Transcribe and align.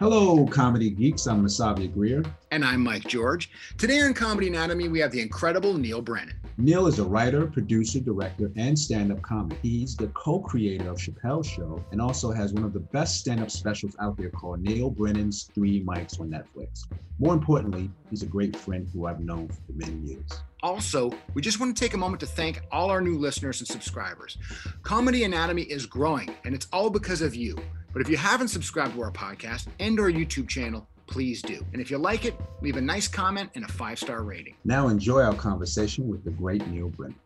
Hello, 0.00 0.44
comedy 0.44 0.90
geeks. 0.90 1.28
I'm 1.28 1.46
Masavia 1.46 1.86
Greer. 1.94 2.24
And 2.50 2.64
I'm 2.64 2.82
Mike 2.82 3.06
George. 3.06 3.48
Today 3.78 4.00
on 4.00 4.12
Comedy 4.12 4.48
Anatomy, 4.48 4.88
we 4.88 4.98
have 4.98 5.12
the 5.12 5.20
incredible 5.20 5.74
Neal 5.74 6.02
Brennan. 6.02 6.34
Neal 6.58 6.88
is 6.88 6.98
a 6.98 7.04
writer, 7.04 7.46
producer, 7.46 8.00
director, 8.00 8.50
and 8.56 8.76
stand 8.76 9.12
up 9.12 9.22
comic. 9.22 9.56
He's 9.62 9.94
the 9.94 10.08
co 10.08 10.40
creator 10.40 10.90
of 10.90 10.98
Chappelle's 10.98 11.46
Show 11.46 11.80
and 11.92 12.00
also 12.00 12.32
has 12.32 12.52
one 12.52 12.64
of 12.64 12.72
the 12.72 12.80
best 12.80 13.20
stand 13.20 13.38
up 13.38 13.52
specials 13.52 13.94
out 14.00 14.16
there 14.16 14.30
called 14.30 14.62
Neal 14.62 14.90
Brennan's 14.90 15.44
Three 15.54 15.80
Mics 15.84 16.18
on 16.18 16.28
Netflix. 16.28 16.88
More 17.20 17.32
importantly, 17.32 17.88
he's 18.10 18.24
a 18.24 18.26
great 18.26 18.56
friend 18.56 18.88
who 18.92 19.06
I've 19.06 19.20
known 19.20 19.46
for 19.46 19.74
many 19.74 19.94
years. 20.08 20.42
Also, 20.64 21.12
we 21.34 21.42
just 21.42 21.60
want 21.60 21.76
to 21.76 21.78
take 21.78 21.92
a 21.92 21.98
moment 21.98 22.20
to 22.20 22.26
thank 22.26 22.62
all 22.72 22.88
our 22.88 23.02
new 23.02 23.18
listeners 23.18 23.60
and 23.60 23.68
subscribers. 23.68 24.38
Comedy 24.82 25.24
Anatomy 25.24 25.64
is 25.64 25.84
growing, 25.84 26.30
and 26.46 26.54
it's 26.54 26.68
all 26.72 26.88
because 26.88 27.20
of 27.20 27.34
you. 27.34 27.54
But 27.92 28.00
if 28.00 28.08
you 28.08 28.16
haven't 28.16 28.48
subscribed 28.48 28.94
to 28.94 29.02
our 29.02 29.12
podcast 29.12 29.66
and 29.78 30.00
our 30.00 30.10
YouTube 30.10 30.48
channel, 30.48 30.88
please 31.06 31.42
do. 31.42 31.62
And 31.74 31.82
if 31.82 31.90
you 31.90 31.98
like 31.98 32.24
it, 32.24 32.34
leave 32.62 32.78
a 32.78 32.80
nice 32.80 33.06
comment 33.06 33.50
and 33.54 33.66
a 33.66 33.68
five 33.68 33.98
star 33.98 34.22
rating. 34.22 34.54
Now, 34.64 34.88
enjoy 34.88 35.20
our 35.20 35.34
conversation 35.34 36.08
with 36.08 36.24
the 36.24 36.30
great 36.30 36.66
Neal 36.68 36.88
Brennan. 36.88 37.18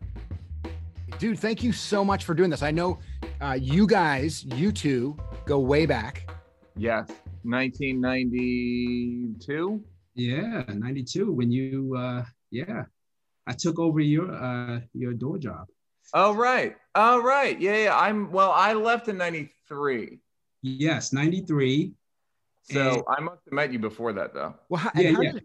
Dude, 1.17 1.39
thank 1.39 1.63
you 1.63 1.71
so 1.71 2.03
much 2.03 2.25
for 2.25 2.33
doing 2.33 2.49
this. 2.49 2.61
I 2.61 2.71
know 2.71 2.99
uh, 3.39 3.57
you 3.57 3.87
guys, 3.87 4.43
you 4.43 4.73
two, 4.73 5.17
go 5.45 5.59
way 5.59 5.85
back. 5.85 6.29
Yes, 6.75 7.07
1992. 7.43 9.81
Yeah, 10.15 10.63
92. 10.67 11.31
When 11.31 11.49
you, 11.49 11.95
uh, 11.97 12.25
yeah, 12.51 12.83
I 13.49 13.53
took 13.53 13.79
over 13.79 13.99
your 13.99 14.31
uh, 14.31 14.81
your 14.93 15.13
door 15.13 15.39
job. 15.39 15.67
Oh 16.13 16.33
right, 16.33 16.75
oh 16.95 17.21
right, 17.21 17.59
yeah, 17.59 17.83
yeah. 17.83 17.97
I'm 17.97 18.31
well. 18.31 18.51
I 18.51 18.73
left 18.73 19.09
in 19.09 19.17
'93. 19.17 20.19
Yes, 20.61 21.13
93. 21.13 21.93
So 22.63 22.93
and, 22.95 23.03
I 23.07 23.21
must 23.21 23.41
have 23.45 23.53
met 23.53 23.73
you 23.73 23.79
before 23.79 24.13
that, 24.13 24.33
though. 24.33 24.53
Well, 24.69 24.81
how, 24.81 24.91
yeah, 24.95 25.11
how, 25.11 25.21
yeah, 25.21 25.31
did, 25.31 25.43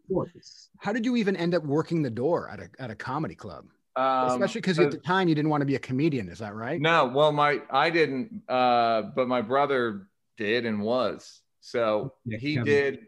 how 0.78 0.92
did 0.92 1.04
you 1.04 1.16
even 1.16 1.36
end 1.36 1.54
up 1.54 1.64
working 1.64 2.02
the 2.02 2.10
door 2.10 2.50
at 2.50 2.60
a, 2.60 2.68
at 2.78 2.90
a 2.90 2.94
comedy 2.94 3.34
club? 3.34 3.66
Um, 3.96 4.28
Especially 4.28 4.60
because 4.60 4.80
at 4.80 4.90
the 4.90 4.98
time 4.98 5.28
you 5.28 5.34
didn't 5.34 5.50
want 5.50 5.60
to 5.60 5.66
be 5.66 5.76
a 5.76 5.80
comedian, 5.80 6.28
is 6.28 6.40
that 6.40 6.54
right? 6.54 6.80
No, 6.80 7.06
well, 7.06 7.30
my 7.30 7.60
I 7.70 7.90
didn't, 7.90 8.42
uh, 8.48 9.02
but 9.14 9.28
my 9.28 9.40
brother 9.40 10.08
did 10.36 10.66
and 10.66 10.82
was. 10.82 11.40
So 11.60 12.12
yeah, 12.24 12.38
he 12.38 12.54
Kevin. 12.54 12.64
did. 12.64 12.98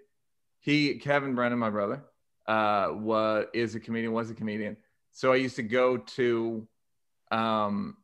He 0.60 0.94
Kevin 0.98 1.34
Brennan, 1.34 1.58
my 1.58 1.70
brother, 1.70 2.04
uh, 2.46 2.90
was 2.92 3.46
is 3.52 3.74
a 3.74 3.80
comedian, 3.80 4.12
was 4.12 4.30
a 4.30 4.34
comedian. 4.34 4.76
So 5.16 5.32
I 5.32 5.36
used 5.36 5.56
to 5.56 5.62
go 5.62 5.96
to 5.96 6.68
um, 7.30 7.96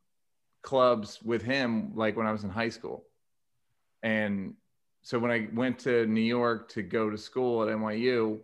clubs 0.63 1.21
with 1.21 1.43
him, 1.43 1.91
like 1.93 2.17
when 2.17 2.25
I 2.25 2.31
was 2.31 2.43
in 2.43 2.49
high 2.49 2.69
school. 2.69 3.03
And 4.01 4.55
so 5.03 5.19
when 5.19 5.29
I 5.29 5.47
went 5.53 5.77
to 5.81 6.07
New 6.07 6.21
York 6.21 6.69
to 6.69 6.81
go 6.81 7.11
to 7.11 7.17
school 7.19 7.61
at 7.61 7.69
NYU, 7.69 8.39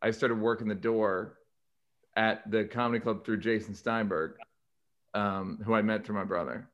I 0.00 0.10
started 0.10 0.40
working 0.40 0.68
the 0.68 0.74
door 0.74 1.36
at 2.16 2.50
the 2.50 2.64
comedy 2.64 2.98
club 2.98 3.26
through 3.26 3.40
Jason 3.40 3.74
Steinberg, 3.74 4.36
um, 5.12 5.58
who 5.62 5.74
I 5.74 5.82
met 5.82 6.06
through 6.06 6.14
my 6.14 6.24
brother. 6.24 6.70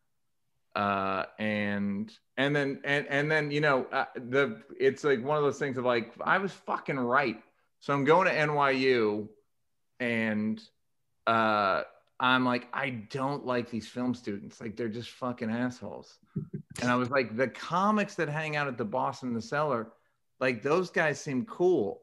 Uh, 0.77 1.25
and 1.41 2.17
and 2.37 2.55
then 2.55 2.81
and 2.85 3.09
and 3.09 3.29
then 3.29 3.51
you 3.51 3.61
know 3.61 3.87
uh, 3.93 4.05
the 4.15 4.63
it's 4.79 5.03
like 5.03 5.25
one 5.25 5.37
of 5.37 5.43
those 5.43 5.59
things 5.59 5.77
of 5.79 5.85
like 5.85 6.13
I 6.21 6.39
was 6.39 6.53
fucking 6.53 6.97
right. 6.97 7.43
So 7.81 7.93
I'm 7.93 8.05
going 8.05 8.29
to 8.29 8.33
NYU, 8.33 9.29
and 9.99 10.63
uh, 11.31 11.85
I'm 12.19 12.45
like, 12.45 12.67
I 12.73 12.91
don't 12.91 13.47
like 13.47 13.71
these 13.71 13.87
film 13.87 14.15
students. 14.15 14.61
Like 14.61 14.77
they're 14.77 14.89
just 14.89 15.11
fucking 15.11 15.49
assholes. 15.51 16.19
and 16.83 16.91
I 16.91 16.97
was 16.97 17.09
like, 17.09 17.37
the 17.37 17.49
comics 17.49 18.17
that 18.17 18.29
hang 18.29 18.57
out 18.57 18.67
at 18.67 18.77
the 18.77 18.85
Boston 18.85 19.33
the 19.33 19.41
Cellar, 19.41 19.93
like 20.41 20.61
those 20.61 20.91
guys 20.91 21.21
seem 21.21 21.47
cool. 21.47 22.01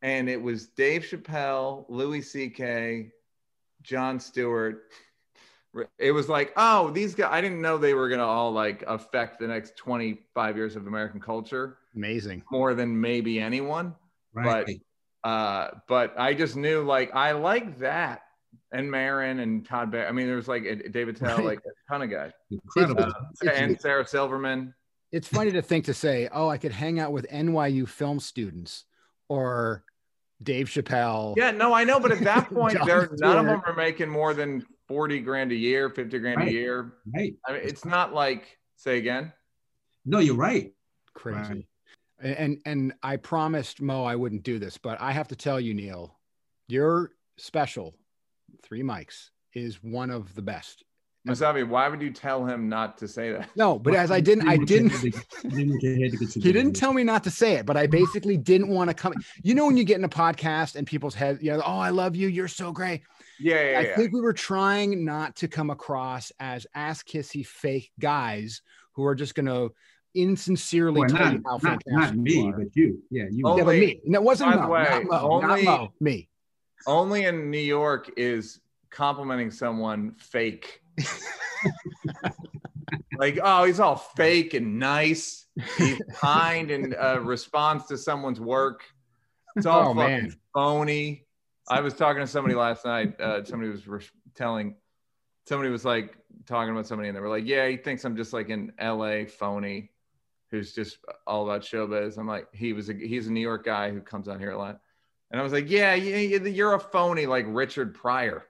And 0.00 0.28
it 0.28 0.40
was 0.40 0.68
Dave 0.68 1.02
Chappelle, 1.02 1.84
Louis 1.88 2.22
C.K., 2.22 3.10
Jon 3.82 4.18
Stewart. 4.18 4.84
It 5.98 6.12
was 6.12 6.28
like, 6.28 6.52
oh, 6.56 6.90
these 6.90 7.14
guys, 7.14 7.28
I 7.30 7.42
didn't 7.42 7.60
know 7.60 7.76
they 7.76 7.94
were 7.94 8.08
going 8.08 8.20
to 8.20 8.24
all 8.24 8.52
like 8.52 8.84
affect 8.86 9.38
the 9.38 9.46
next 9.46 9.76
25 9.76 10.56
years 10.56 10.76
of 10.76 10.86
American 10.86 11.20
culture. 11.20 11.78
Amazing. 11.94 12.42
More 12.50 12.74
than 12.74 12.98
maybe 12.98 13.38
anyone. 13.38 13.94
Right. 14.32 14.66
But, 15.22 15.28
uh, 15.28 15.70
but 15.86 16.14
I 16.18 16.32
just 16.32 16.56
knew 16.56 16.82
like, 16.82 17.14
I 17.14 17.32
like 17.32 17.78
that 17.80 18.22
and 18.72 18.90
Maron 18.90 19.40
and 19.40 19.66
Todd 19.66 19.90
Barry. 19.90 20.06
I 20.06 20.12
mean, 20.12 20.26
there 20.26 20.36
was 20.36 20.48
like 20.48 20.64
Dave 20.90 21.08
Attell, 21.08 21.44
like 21.44 21.58
a 21.58 21.92
ton 21.92 22.02
of 22.02 22.10
guys. 22.10 22.32
Incredible. 22.50 23.04
Uh, 23.04 23.50
and 23.50 23.80
Sarah 23.80 24.06
Silverman. 24.06 24.74
It's 25.12 25.28
funny 25.28 25.52
to 25.52 25.62
think 25.62 25.84
to 25.86 25.94
say, 25.94 26.28
oh, 26.32 26.48
I 26.48 26.58
could 26.58 26.72
hang 26.72 26.98
out 26.98 27.12
with 27.12 27.26
NYU 27.30 27.88
film 27.88 28.20
students 28.20 28.84
or 29.28 29.84
Dave 30.42 30.68
Chappelle. 30.68 31.34
Yeah, 31.36 31.52
no, 31.52 31.72
I 31.72 31.84
know, 31.84 32.00
but 32.00 32.12
at 32.12 32.20
that 32.20 32.48
point, 32.52 32.78
there 32.84 33.08
none 33.18 33.38
of 33.38 33.46
them 33.46 33.62
are 33.64 33.74
making 33.74 34.08
more 34.08 34.34
than 34.34 34.64
forty 34.88 35.20
grand 35.20 35.52
a 35.52 35.56
year, 35.56 35.90
fifty 35.90 36.18
grand 36.18 36.38
right. 36.38 36.48
a 36.48 36.52
year. 36.52 36.92
Right. 37.14 37.34
I 37.46 37.52
mean, 37.52 37.62
it's 37.64 37.84
not 37.84 38.12
like 38.12 38.58
say 38.76 38.98
again. 38.98 39.32
No, 40.04 40.18
you're 40.18 40.36
right. 40.36 40.72
Crazy. 41.14 41.66
Right. 42.22 42.36
And 42.38 42.60
and 42.64 42.94
I 43.02 43.16
promised 43.16 43.80
Mo 43.80 44.04
I 44.04 44.16
wouldn't 44.16 44.42
do 44.42 44.58
this, 44.58 44.78
but 44.78 45.00
I 45.00 45.12
have 45.12 45.28
to 45.28 45.36
tell 45.36 45.60
you, 45.60 45.74
Neal, 45.74 46.18
you're 46.68 47.12
special 47.36 47.94
three 48.66 48.82
mics 48.82 49.30
is 49.54 49.82
one 49.82 50.10
of 50.10 50.34
the 50.34 50.42
best. 50.42 50.84
Masavi, 51.26 51.66
why 51.66 51.88
would 51.88 52.00
you 52.00 52.12
tell 52.12 52.44
him 52.44 52.68
not 52.68 52.98
to 52.98 53.08
say 53.08 53.32
that? 53.32 53.48
No, 53.56 53.80
but 53.80 53.94
as 53.94 54.12
I 54.12 54.20
didn't, 54.20 54.48
I 54.48 54.56
didn't. 54.58 54.92
he 55.42 56.52
didn't 56.52 56.72
tell 56.74 56.92
me 56.92 57.02
not 57.02 57.24
to 57.24 57.30
say 57.30 57.54
it, 57.54 57.66
but 57.66 57.76
I 57.76 57.88
basically 57.88 58.36
didn't 58.36 58.68
want 58.68 58.90
to 58.90 58.94
come. 58.94 59.12
You 59.42 59.54
know, 59.54 59.66
when 59.66 59.76
you 59.76 59.82
get 59.82 59.98
in 59.98 60.04
a 60.04 60.08
podcast 60.08 60.76
and 60.76 60.86
people's 60.86 61.16
heads, 61.16 61.42
you 61.42 61.50
know, 61.50 61.62
oh, 61.66 61.78
I 61.78 61.90
love 61.90 62.14
you, 62.14 62.28
you're 62.28 62.46
so 62.46 62.70
great. 62.70 63.02
Yeah, 63.40 63.54
yeah 63.54 63.78
I 63.78 63.82
yeah. 63.82 63.96
think 63.96 64.12
we 64.12 64.20
were 64.20 64.32
trying 64.32 65.04
not 65.04 65.34
to 65.36 65.48
come 65.48 65.70
across 65.70 66.30
as 66.38 66.64
ass 66.74 67.02
kissy 67.02 67.44
fake 67.44 67.90
guys 67.98 68.62
who 68.92 69.04
are 69.04 69.16
just 69.16 69.34
going 69.34 69.46
to 69.46 69.74
insincerely 70.14 71.00
well, 71.00 71.08
tell 71.08 71.24
not, 71.24 71.34
you 71.34 71.42
how 71.44 71.58
not, 71.60 71.82
not 71.86 72.16
me, 72.16 72.52
but 72.56 72.68
you. 72.74 73.02
Yeah, 73.10 73.24
you. 73.32 73.46
Only, 73.48 73.58
yeah, 73.58 73.64
but 73.64 73.76
me. 73.76 74.00
No, 74.04 74.20
it 74.20 74.22
wasn't 74.22 74.60
Mo, 74.60 74.68
way, 74.68 74.84
not 74.88 75.04
Mo, 75.04 75.30
only, 75.30 75.64
not 75.64 75.80
Mo, 75.80 75.92
me 75.98 76.28
only 76.86 77.24
in 77.24 77.50
New 77.50 77.58
York 77.58 78.12
is 78.16 78.60
complimenting 78.90 79.50
someone 79.50 80.14
fake. 80.18 80.80
like, 83.18 83.38
oh, 83.42 83.64
he's 83.64 83.80
all 83.80 83.96
fake 83.96 84.54
and 84.54 84.78
nice. 84.78 85.46
He's 85.76 86.00
kind 86.14 86.70
and 86.70 86.94
uh, 86.94 87.20
responds 87.20 87.86
to 87.86 87.98
someone's 87.98 88.40
work. 88.40 88.82
It's 89.56 89.66
all 89.66 89.90
oh, 89.90 89.94
fucking 89.94 89.96
man. 89.96 90.36
phony. 90.54 91.26
I 91.68 91.80
was 91.80 91.94
talking 91.94 92.20
to 92.20 92.26
somebody 92.26 92.54
last 92.54 92.84
night. 92.84 93.20
Uh, 93.20 93.42
somebody 93.44 93.70
was 93.70 93.88
re- 93.88 94.00
telling, 94.34 94.76
somebody 95.46 95.70
was 95.70 95.84
like 95.84 96.16
talking 96.46 96.70
about 96.72 96.86
somebody, 96.86 97.08
and 97.08 97.16
they 97.16 97.20
were 97.20 97.28
like, 97.28 97.46
"Yeah, 97.46 97.66
he 97.66 97.76
thinks 97.76 98.04
I'm 98.04 98.16
just 98.16 98.32
like 98.32 98.50
an 98.50 98.72
LA 98.80 99.24
phony, 99.26 99.90
who's 100.50 100.74
just 100.74 100.98
all 101.26 101.44
about 101.44 101.62
showbiz." 101.62 102.18
I'm 102.18 102.28
like, 102.28 102.46
he 102.52 102.72
was 102.72 102.88
a 102.88 102.94
he's 102.94 103.26
a 103.26 103.32
New 103.32 103.40
York 103.40 103.64
guy 103.64 103.90
who 103.90 104.00
comes 104.00 104.28
out 104.28 104.38
here 104.38 104.52
a 104.52 104.58
lot. 104.58 104.80
And 105.30 105.40
I 105.40 105.42
was 105.42 105.52
like, 105.52 105.68
yeah, 105.68 105.94
you're 105.94 106.74
a 106.74 106.80
phony 106.80 107.26
like 107.26 107.46
Richard 107.48 107.94
Pryor, 107.94 108.46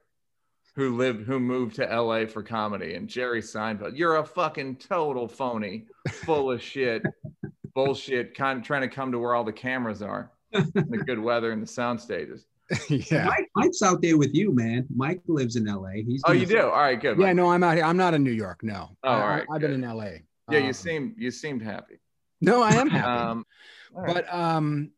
who 0.75 0.97
lived, 0.97 1.27
who 1.27 1.41
moved 1.41 1.77
to 1.77 1.85
LA 1.85 2.27
for 2.27 2.43
comedy, 2.43 2.95
and 2.95 3.09
Jerry 3.09 3.41
Seinfeld. 3.41 3.97
You're 3.97 4.17
a 4.17 4.25
fucking 4.25 4.77
total 4.77 5.27
phony, 5.27 5.87
full 6.09 6.51
of 6.51 6.63
shit, 6.63 7.03
bullshit, 7.75 8.35
kind 8.35 8.59
of 8.59 8.65
trying 8.65 8.83
to 8.83 8.89
come 8.89 9.11
to 9.13 9.19
where 9.19 9.35
all 9.35 9.45
the 9.45 9.53
cameras 9.53 10.03
are, 10.03 10.31
the 10.53 11.03
good 11.07 11.19
weather 11.19 11.53
and 11.53 11.63
the 11.63 11.67
sound 11.67 12.01
stages. 12.01 12.45
yeah, 12.89 13.27
Mike, 13.27 13.49
Mike's 13.55 13.81
out 13.81 14.03
there 14.03 14.19
with 14.19 14.35
you, 14.35 14.53
man. 14.53 14.87
Mike 14.95 15.21
lives 15.29 15.57
in 15.57 15.67
LA. 15.67 16.03
He's 16.05 16.23
oh, 16.25 16.33
you 16.33 16.47
do? 16.47 16.63
All 16.63 16.71
right, 16.71 17.01
good. 17.01 17.17
Yeah, 17.19 17.33
no, 17.33 17.51
I'm 17.51 17.63
out 17.63 17.77
here. 17.77 17.85
I'm 17.85 17.97
not 17.97 18.13
in 18.13 18.25
New 18.25 18.33
York. 18.33 18.65
No. 18.65 18.91
Oh, 19.05 19.09
I, 19.09 19.15
all 19.15 19.29
right. 19.29 19.47
I, 19.49 19.55
have 19.55 19.63
been 19.63 19.71
in 19.71 19.83
LA. 19.83 20.05
Yeah, 20.51 20.59
um, 20.59 20.65
you 20.67 20.73
seem 20.73 21.15
you 21.17 21.31
seemed 21.31 21.63
happy. 21.63 22.01
No, 22.41 22.63
I 22.63 22.71
am 22.73 22.89
happy. 22.91 23.07
um, 23.07 23.47
right. 23.93 24.15
But 24.15 24.35
um, 24.35 24.91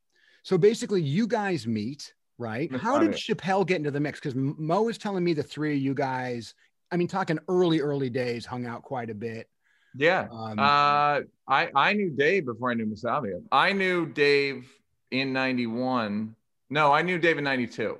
so 0.48 0.56
basically, 0.56 1.02
you 1.02 1.26
guys 1.26 1.66
meet, 1.66 2.14
right? 2.38 2.70
That's 2.70 2.82
How 2.82 2.98
did 2.98 3.10
it. 3.10 3.16
Chappelle 3.16 3.66
get 3.66 3.76
into 3.76 3.90
the 3.90 4.00
mix? 4.00 4.18
Because 4.18 4.34
Mo 4.34 4.88
is 4.88 4.96
telling 4.96 5.22
me 5.22 5.34
the 5.34 5.42
three 5.42 5.76
of 5.76 5.82
you 5.82 5.92
guys, 5.92 6.54
I 6.90 6.96
mean, 6.96 7.06
talking 7.06 7.38
early, 7.50 7.80
early 7.80 8.08
days, 8.08 8.46
hung 8.46 8.64
out 8.64 8.80
quite 8.80 9.10
a 9.10 9.14
bit. 9.14 9.50
Yeah. 9.94 10.26
Um, 10.32 10.58
uh, 10.58 11.20
I, 11.46 11.68
I 11.74 11.92
knew 11.92 12.08
Dave 12.08 12.46
before 12.46 12.70
I 12.70 12.74
knew 12.74 12.86
Masavia. 12.86 13.42
I 13.52 13.74
knew 13.74 14.06
Dave 14.06 14.72
in 15.10 15.34
91. 15.34 16.34
No, 16.70 16.94
I 16.94 17.02
knew 17.02 17.18
Dave 17.18 17.36
in 17.36 17.44
92. 17.44 17.98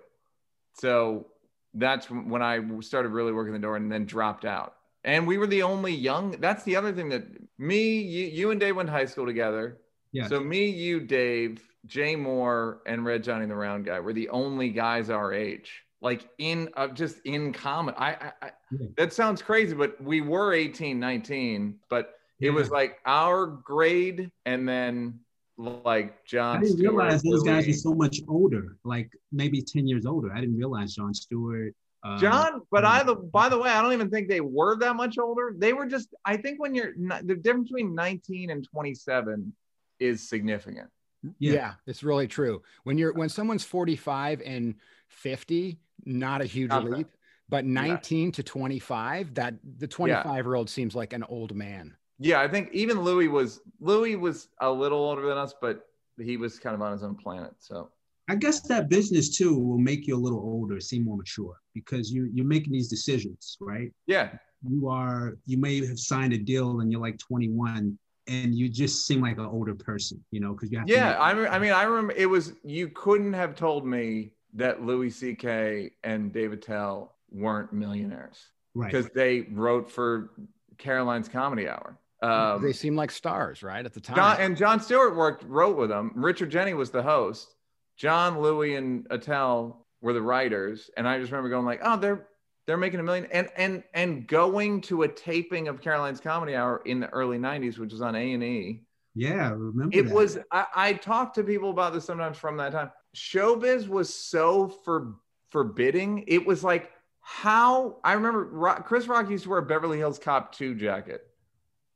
So 0.73 1.27
that's 1.75 2.07
when 2.07 2.41
I 2.41 2.63
started 2.81 3.11
really 3.11 3.33
working 3.33 3.53
the 3.53 3.59
door 3.59 3.77
and 3.77 3.93
then 3.93 4.07
dropped 4.07 4.47
out. 4.47 4.75
And 5.05 5.27
we 5.27 5.37
were 5.37 5.49
the 5.49 5.65
only 5.65 5.93
young. 5.93 6.31
That's 6.31 6.63
the 6.63 6.77
other 6.77 6.95
thing 6.95 7.11
that 7.11 7.25
me, 7.59 8.01
you, 8.01 8.25
you 8.25 8.51
and 8.53 8.59
Dave 8.59 8.75
went 8.75 8.87
to 8.87 8.93
high 8.95 9.05
school 9.05 9.27
together. 9.27 9.77
Yeah. 10.13 10.29
So 10.29 10.41
me, 10.41 10.71
you, 10.71 11.01
Dave, 11.01 11.68
Jay 11.87 12.15
Mohr 12.17 12.79
and 12.87 13.05
Red 13.05 13.23
Johnny 13.23 13.47
the 13.47 13.55
Round 13.55 13.85
Guy 13.85 14.01
were 14.01 14.13
the 14.13 14.29
only 14.31 14.71
guys 14.71 15.11
our 15.11 15.33
age, 15.33 15.83
like 16.01 16.29
in 16.39 16.69
uh, 16.77 16.89
just 16.89 17.19
in 17.25 17.53
common. 17.53 17.95
I, 17.97 18.13
I, 18.13 18.33
I 18.43 18.51
that 18.97 19.13
sounds 19.13 19.43
crazy, 19.43 19.75
but 19.75 20.01
we 20.03 20.21
were 20.21 20.53
18, 20.53 20.99
19, 20.99 21.79
but 21.89 22.15
it 22.41 22.47
yeah. 22.47 22.51
was 22.51 22.71
like 22.71 22.99
our 23.07 23.47
grade 23.47 24.31
and 24.47 24.69
then 24.69 25.21
like 25.57 26.25
Jon. 26.25 26.59
I 26.59 26.61
didn't 26.61 26.79
Stewart, 26.79 26.95
realize 26.95 27.23
those 27.23 27.43
Louis. 27.43 27.51
guys 27.51 27.67
were 27.67 27.73
so 27.73 27.95
much 27.95 28.21
older, 28.29 28.77
like 28.85 29.11
maybe 29.33 29.63
10 29.63 29.87
years 29.87 30.07
older. 30.07 30.33
I 30.33 30.41
didn't 30.41 30.57
realize 30.57 30.95
Jon 30.95 31.15
Stewart. 31.15 31.75
Uh, 32.05 32.17
Jon, 32.19 32.63
but 32.71 32.85
I 32.85 33.03
the 33.03 33.17
by 33.17 33.49
the 33.49 33.59
way, 33.59 33.71
I 33.71 33.83
don't 33.83 33.93
even 33.93 34.09
think 34.09 34.29
they 34.29 34.41
were 34.41 34.77
that 34.79 34.95
much 34.95 35.19
older. 35.19 35.55
They 35.57 35.73
were 35.73 35.87
just. 35.87 36.15
I 36.25 36.37
think 36.37 36.61
when 36.61 36.75
you're 36.75 36.93
the 37.25 37.35
difference 37.35 37.71
between 37.71 37.95
19 37.95 38.51
and 38.51 38.67
27 38.71 39.53
is 39.99 40.29
significant. 40.29 40.91
Yeah. 41.39 41.53
Yeah. 41.53 41.73
it's 41.87 42.03
really 42.03 42.29
true. 42.29 42.63
When 42.85 42.99
you're 42.99 43.13
when 43.13 43.29
someone's 43.29 43.65
45 43.65 44.41
and 44.45 44.75
50, 45.09 45.79
not 46.05 46.41
a 46.41 46.45
huge 46.45 46.71
Not 46.71 46.85
bad. 46.85 46.93
leap, 46.99 47.09
but 47.49 47.65
19 47.65 48.33
to 48.33 48.43
25, 48.43 49.35
that 49.35 49.55
the 49.79 49.87
25 49.89 50.45
year 50.45 50.55
old 50.55 50.71
seems 50.71 50.95
like 50.95 51.13
an 51.13 51.25
old 51.25 51.55
man. 51.55 51.97
Yeah, 52.19 52.41
I 52.41 52.49
think 52.49 52.71
even 52.73 53.01
Louis 53.01 53.29
was 53.29 53.61
Louis 53.81 54.17
was 54.17 54.49
a 54.61 54.71
little 54.71 54.99
older 54.99 55.27
than 55.29 55.39
us, 55.39 55.55
but 55.61 55.87
he 56.19 56.37
was 56.37 56.59
kind 56.59 56.75
of 56.75 56.83
on 56.83 56.93
his 56.93 57.03
own 57.03 57.15
planet. 57.15 57.53
So 57.59 57.91
I 58.29 58.35
guess 58.35 58.61
that 58.69 58.89
business 58.89 59.37
too 59.37 59.59
will 59.59 59.79
make 59.79 60.07
you 60.07 60.17
a 60.17 60.19
little 60.19 60.41
older, 60.41 60.81
seem 60.81 61.05
more 61.05 61.17
mature 61.17 61.57
because 61.75 62.11
you 62.13 62.29
you're 62.33 62.45
making 62.47 62.73
these 62.73 62.89
decisions, 62.89 63.57
right? 63.61 63.93
yeah, 64.07 64.37
You 64.69 64.89
are 64.89 65.39
you 65.47 65.59
may 65.59 65.85
have 65.87 65.99
signed 65.99 66.33
a 66.33 66.39
deal 66.39 66.81
and 66.81 66.91
you're 66.93 67.01
like 67.01 67.19
21 67.19 67.97
and 68.29 68.55
you 68.55 68.69
just 68.69 69.07
seem 69.07 69.21
like 69.23 69.39
an 69.39 69.47
older 69.47 69.75
person, 69.75 70.23
you 70.31 70.41
know, 70.41 70.53
because 70.53 70.71
you 70.71 70.79
have 70.79 70.89
yeah. 70.89 71.11
make- 71.11 71.19
I, 71.19 71.31
re- 71.33 71.49
I 71.49 71.59
mean, 71.59 71.73
I 71.73 71.83
remember 71.85 72.13
it 72.17 72.27
was 72.27 72.53
you 72.63 72.89
couldn't 72.89 73.33
have 73.33 73.55
told 73.55 73.87
me 73.87 74.31
that 74.55 74.83
Louis 74.83 75.11
C.K. 75.11 75.91
and 76.05 76.33
Dave 76.33 76.53
Attell 76.53 77.15
weren't 77.31 77.73
millionaires 77.73 78.39
right. 78.75 78.91
because 78.91 79.11
they 79.11 79.43
wrote 79.53 79.91
for 79.91 80.31
Caroline's 80.79 81.29
Comedy 81.29 81.69
Hour. 81.69 81.99
Um, 82.23 82.63
they 82.63 82.73
seem 82.73 82.97
like 82.97 83.11
stars, 83.11 83.63
right? 83.63 83.85
At 83.85 83.95
the 83.95 84.01
time. 84.01 84.17
Jon, 84.17 84.41
and 84.41 84.57
Jon 84.57 84.81
Stewart 84.81 85.15
worked 85.15 85.45
wrote 85.45 85.77
with 85.77 85.89
them. 85.89 86.13
Richard 86.15 86.51
Jeni 86.51 86.77
was 86.77 86.91
the 86.91 87.03
host. 87.03 87.55
Jon, 87.97 88.41
Louis, 88.41 88.75
and 88.75 89.07
Attell 89.11 89.87
were 90.01 90.13
the 90.13 90.23
writers. 90.23 90.91
And 90.97 91.07
I 91.07 91.19
just 91.19 91.31
remember 91.31 91.51
going 91.51 91.67
like, 91.67 91.81
oh, 91.83 91.97
they're 91.97 92.27
they're 92.69 92.77
making 92.77 93.01
a 93.01 93.03
million. 93.03 93.27
And 93.33 93.49
and 93.57 93.83
and 93.95 94.27
going 94.29 94.83
to 94.83 95.03
a 95.05 95.09
taping 95.09 95.69
of 95.69 95.81
Caroline's 95.81 96.21
Comedy 96.21 96.55
Hour 96.55 96.83
in 96.85 97.01
the 97.01 97.09
early 97.09 97.39
'90s, 97.39 97.79
which 97.79 97.93
was 97.93 98.03
on 98.03 98.15
A 98.15 98.35
and 98.35 98.45
E. 98.45 98.85
yeah, 99.15 99.49
I 99.49 99.53
remember 99.53 99.89
It 99.97 100.03
that. 100.03 100.15
was. 100.15 100.39
I, 100.53 100.67
I 100.77 100.93
talk 100.93 101.33
to 101.35 101.43
people 101.43 101.71
about 101.71 101.95
this 101.95 102.05
sometimes 102.05 102.37
from 102.37 102.59
that 102.59 102.73
time. 102.73 102.91
Showbiz 103.17 103.89
was 103.89 104.13
so 104.15 104.69
for 104.69 105.15
forbidding. 105.49 106.25
It 106.29 106.47
was 106.47 106.63
like 106.63 106.93
how 107.23 107.97
I 108.05 108.13
remember 108.13 108.45
Ro- 108.45 108.83
Chris 108.85 109.07
Rock 109.09 109.31
used 109.31 109.45
to 109.45 109.51
wear 109.51 109.61
a 109.61 109.63
Beverly 109.63 109.97
Hills 109.97 110.19
Cop 110.19 110.53
2 110.53 110.75
jacket. 110.75 111.23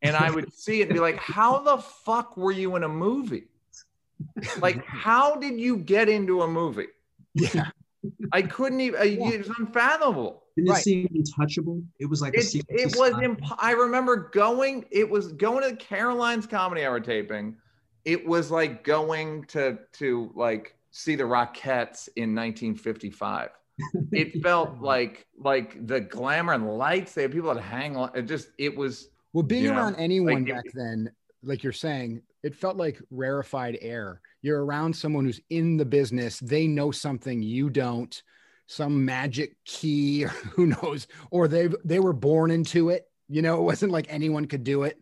And 0.00 0.16
I 0.16 0.30
would 0.30 0.52
see 0.52 0.80
it 0.80 0.88
and 0.88 0.94
be 0.94 1.00
like, 1.00 1.16
how 1.19 1.60
the 1.60 1.78
fuck 1.78 2.36
were 2.36 2.50
you 2.50 2.76
in 2.76 2.82
a 2.82 2.88
movie? 2.88 3.44
Like, 4.58 4.84
how 4.86 5.36
did 5.36 5.60
you 5.60 5.76
get 5.76 6.08
into 6.08 6.42
a 6.42 6.48
movie? 6.48 6.88
yeah. 7.34 7.69
I 8.32 8.42
couldn't 8.42 8.80
even, 8.80 9.00
it 9.02 9.38
was 9.38 9.50
unfathomable. 9.58 10.42
Didn't 10.56 10.69
it 10.69 10.72
right. 10.72 10.82
seem 10.82 11.08
untouchable? 11.14 11.82
It 11.99 12.06
was 12.06 12.20
like 12.20 12.34
a 12.34 12.38
It, 12.38 12.43
secret 12.44 12.81
it 12.81 12.96
was, 12.96 13.14
imp- 13.22 13.43
I 13.62 13.72
remember 13.72 14.31
going, 14.32 14.84
it 14.90 15.08
was 15.08 15.32
going 15.32 15.62
to 15.62 15.70
the 15.70 15.76
Caroline's 15.76 16.46
Comedy 16.46 16.84
Hour 16.84 17.00
taping. 17.00 17.56
It 18.04 18.26
was 18.26 18.50
like 18.50 18.84
going 18.84 19.44
to, 19.46 19.78
to 19.94 20.31
like 20.34 20.76
see 20.90 21.14
the 21.14 21.25
Rockettes 21.25 22.08
in 22.16 22.34
1955. 22.34 23.50
It 24.12 24.43
felt 24.43 24.81
like, 24.81 25.26
like 25.38 25.87
the 25.87 26.00
glamour 26.00 26.52
and 26.52 26.76
lights. 26.76 27.14
They 27.14 27.22
had 27.22 27.32
people 27.32 27.52
that 27.55 27.60
hang 27.62 27.96
on. 27.96 28.10
It 28.14 28.22
just, 28.22 28.48
it 28.58 28.76
was, 28.76 29.08
Well, 29.32 29.43
being 29.43 29.64
You 29.64 29.70
know, 29.72 29.78
around 29.78 29.96
anyone 29.96 30.44
like, 30.44 30.48
it- 30.48 30.55
back 30.55 30.72
then, 30.75 31.10
like 31.43 31.62
you're 31.64 31.72
saying, 31.72 32.22
it 32.43 32.55
felt 32.55 32.76
like 32.76 33.00
rarefied 33.10 33.78
air. 33.81 34.20
You're 34.43 34.64
around 34.64 34.94
someone 34.94 35.25
who's 35.25 35.40
in 35.50 35.76
the 35.76 35.84
business. 35.84 36.38
They 36.40 36.66
know 36.66 36.90
something 36.90 37.43
you 37.43 37.70
don't, 37.70 38.22
some 38.72 39.04
magic 39.04 39.56
key, 39.64 40.24
or 40.24 40.28
who 40.28 40.66
knows, 40.66 41.06
or 41.30 41.48
they 41.48 41.69
they 41.84 42.00
were 42.00 42.12
born 42.12 42.50
into 42.50 42.90
it. 42.90 43.08
You 43.28 43.42
know, 43.42 43.58
it 43.58 43.62
wasn't 43.62 43.92
like 43.92 44.06
anyone 44.08 44.46
could 44.46 44.64
do 44.64 44.82
it. 44.82 45.00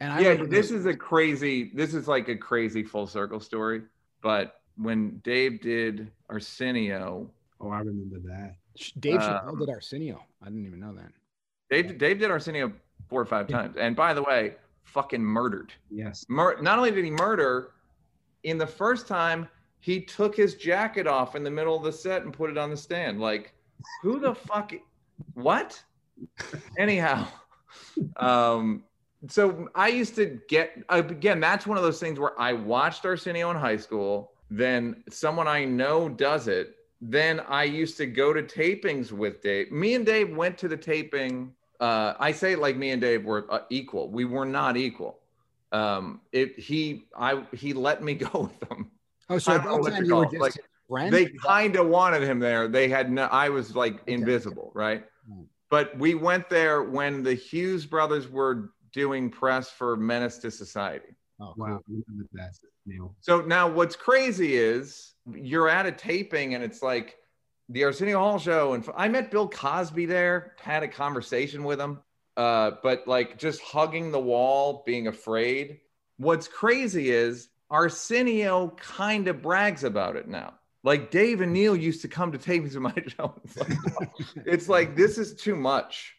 And 0.00 0.12
I 0.12 0.20
yeah, 0.20 0.34
this 0.34 0.70
is 0.70 0.86
a 0.86 0.94
crazy, 0.94 1.70
this 1.74 1.94
is 1.94 2.08
like 2.08 2.28
a 2.28 2.36
crazy 2.36 2.82
full 2.82 3.06
circle 3.06 3.40
story. 3.40 3.82
But 4.22 4.60
when 4.76 5.18
Dave 5.24 5.60
did 5.60 6.10
Arsenio, 6.28 7.30
Oh, 7.64 7.70
I 7.70 7.78
remember 7.78 8.18
that. 8.28 8.56
Dave 9.00 9.20
um, 9.20 9.58
did 9.58 9.70
Arsenio. 9.70 10.22
I 10.42 10.46
didn't 10.46 10.66
even 10.66 10.80
know 10.80 10.94
that. 10.94 11.12
Dave, 11.70 11.96
Dave 11.96 12.18
did 12.18 12.30
Arsenio 12.30 12.72
four 13.08 13.22
or 13.22 13.24
five 13.24 13.48
times. 13.48 13.76
And 13.78 13.96
by 13.96 14.12
the 14.12 14.22
way, 14.22 14.56
fucking 14.82 15.22
murdered. 15.22 15.72
Yes. 15.90 16.26
Mur- 16.28 16.60
not 16.60 16.78
only 16.78 16.90
did 16.90 17.04
he 17.04 17.10
murder, 17.10 17.70
in 18.42 18.58
the 18.58 18.66
first 18.66 19.08
time, 19.08 19.48
he 19.84 20.00
took 20.00 20.34
his 20.34 20.54
jacket 20.54 21.06
off 21.06 21.34
in 21.36 21.44
the 21.44 21.50
middle 21.50 21.76
of 21.76 21.82
the 21.82 21.92
set 21.92 22.22
and 22.22 22.32
put 22.32 22.48
it 22.48 22.56
on 22.56 22.70
the 22.70 22.76
stand. 22.76 23.20
Like, 23.20 23.52
who 24.00 24.18
the 24.18 24.34
fuck? 24.34 24.72
What? 25.34 25.82
Anyhow, 26.78 27.26
um, 28.16 28.84
so 29.28 29.68
I 29.74 29.88
used 29.88 30.14
to 30.14 30.40
get 30.48 30.82
again. 30.88 31.38
That's 31.38 31.66
one 31.66 31.76
of 31.76 31.84
those 31.84 32.00
things 32.00 32.18
where 32.18 32.32
I 32.40 32.54
watched 32.54 33.04
Arsenio 33.04 33.50
in 33.50 33.58
high 33.58 33.76
school. 33.76 34.32
Then 34.50 35.04
someone 35.10 35.48
I 35.48 35.66
know 35.66 36.08
does 36.08 36.48
it. 36.48 36.76
Then 37.02 37.40
I 37.40 37.64
used 37.64 37.98
to 37.98 38.06
go 38.06 38.32
to 38.32 38.42
tapings 38.42 39.12
with 39.12 39.42
Dave. 39.42 39.70
Me 39.70 39.92
and 39.92 40.06
Dave 40.06 40.34
went 40.34 40.56
to 40.58 40.68
the 40.68 40.78
taping. 40.78 41.52
Uh, 41.78 42.14
I 42.18 42.32
say 42.32 42.56
like 42.56 42.78
me 42.78 42.92
and 42.92 43.02
Dave 43.02 43.26
were 43.26 43.46
uh, 43.50 43.58
equal. 43.68 44.08
We 44.08 44.24
were 44.24 44.46
not 44.46 44.78
equal. 44.78 45.18
Um, 45.72 46.22
it 46.32 46.58
he 46.58 47.04
I 47.14 47.44
he 47.52 47.74
let 47.74 48.02
me 48.02 48.14
go 48.32 48.44
with 48.44 48.68
them. 48.70 48.90
Oh, 49.30 49.38
so 49.38 49.52
I 49.52 49.54
at 49.56 49.64
don't 49.64 49.82
know 49.82 49.90
time 49.90 50.04
you 50.04 50.16
were 50.16 50.24
just 50.26 50.36
Like, 50.38 50.54
friend? 50.88 51.12
They 51.12 51.26
kind 51.26 51.76
of 51.76 51.88
wanted 51.88 52.22
him 52.22 52.38
there. 52.38 52.68
They 52.68 52.88
had 52.88 53.10
no. 53.10 53.24
I 53.24 53.48
was 53.48 53.74
like 53.74 54.00
invisible, 54.06 54.70
right? 54.74 55.04
Mm. 55.30 55.46
But 55.70 55.98
we 55.98 56.14
went 56.14 56.48
there 56.48 56.82
when 56.82 57.22
the 57.22 57.34
Hughes 57.34 57.86
brothers 57.86 58.28
were 58.28 58.70
doing 58.92 59.30
press 59.30 59.70
for 59.70 59.96
Menace 59.96 60.38
to 60.38 60.50
Society. 60.50 61.16
oh. 61.40 61.54
Wow. 61.56 61.66
I 61.66 61.78
remember 61.88 62.28
that. 62.32 62.54
Neal. 62.86 63.14
So 63.20 63.40
now 63.40 63.68
what's 63.68 63.96
crazy 63.96 64.56
is 64.56 65.14
you're 65.32 65.68
at 65.68 65.86
a 65.86 65.92
taping 65.92 66.54
and 66.54 66.62
it's 66.62 66.82
like 66.82 67.16
the 67.70 67.84
Arsenio 67.84 68.18
Hall 68.18 68.38
show. 68.38 68.74
And 68.74 68.86
I 68.96 69.08
met 69.08 69.30
Bill 69.30 69.48
Cosby 69.48 70.06
there, 70.06 70.54
had 70.60 70.82
a 70.82 70.88
conversation 70.88 71.64
with 71.64 71.80
him, 71.80 72.00
uh, 72.36 72.72
but 72.82 73.08
like 73.08 73.38
just 73.38 73.62
hugging 73.62 74.12
the 74.12 74.20
wall, 74.20 74.82
being 74.84 75.06
afraid. 75.06 75.80
What's 76.18 76.46
crazy 76.46 77.10
is 77.10 77.48
Arsenio 77.74 78.68
kind 78.76 79.26
of 79.26 79.42
brags 79.42 79.82
about 79.82 80.14
it 80.14 80.28
now. 80.28 80.54
Like 80.84 81.10
Dave 81.10 81.40
and 81.40 81.52
Neal 81.52 81.74
used 81.74 82.02
to 82.02 82.08
come 82.08 82.30
to 82.30 82.38
tapings 82.38 82.76
of 82.76 82.82
my 82.82 82.94
show. 83.08 83.34
It's 83.44 83.56
like, 83.56 84.08
it's 84.46 84.68
like 84.68 84.96
this 84.96 85.18
is 85.18 85.34
too 85.34 85.56
much. 85.56 86.14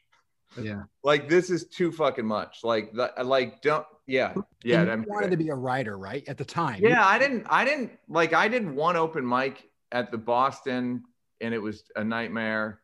Yeah. 0.62 0.84
Like 1.04 1.30
this 1.30 1.50
is 1.50 1.68
too 1.68 1.92
fucking 1.94 2.26
much. 2.26 2.60
Like 2.64 2.92
the, 2.94 3.12
like 3.24 3.62
don't 3.62 3.86
yeah 4.06 4.34
yeah. 4.64 4.82
And 4.82 4.90
I'm- 4.90 5.06
wanted 5.08 5.32
to 5.32 5.38
be 5.38 5.50
a 5.50 5.56
writer, 5.56 5.98
right? 5.98 6.28
At 6.28 6.38
the 6.38 6.46
time. 6.46 6.82
yeah, 6.82 7.06
I 7.06 7.18
didn't. 7.18 7.46
I 7.50 7.64
didn't 7.64 7.92
like. 8.10 8.34
I 8.34 8.48
did 8.48 8.70
one 8.70 8.98
open 8.98 9.28
mic 9.28 9.70
at 9.92 10.12
the 10.12 10.18
Boston, 10.18 11.04
and 11.40 11.54
it 11.54 11.60
was 11.60 11.84
a 11.96 12.04
nightmare. 12.04 12.82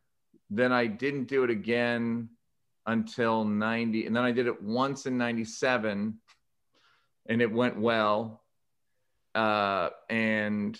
Then 0.48 0.72
I 0.72 0.86
didn't 0.86 1.24
do 1.24 1.44
it 1.44 1.50
again 1.50 2.30
until 2.86 3.44
ninety, 3.44 4.06
and 4.06 4.14
then 4.16 4.22
I 4.22 4.32
did 4.32 4.46
it 4.46 4.62
once 4.62 5.06
in 5.06 5.18
'97, 5.18 6.18
and 7.28 7.42
it 7.42 7.52
went 7.52 7.78
well. 7.78 8.41
Uh, 9.34 9.90
and 10.10 10.78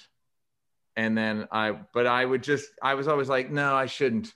and 0.97 1.16
then 1.16 1.49
I, 1.50 1.73
but 1.94 2.06
I 2.06 2.25
would 2.25 2.42
just, 2.42 2.68
I 2.82 2.94
was 2.94 3.09
always 3.09 3.28
like, 3.28 3.50
no, 3.50 3.75
I 3.75 3.87
shouldn't. 3.87 4.32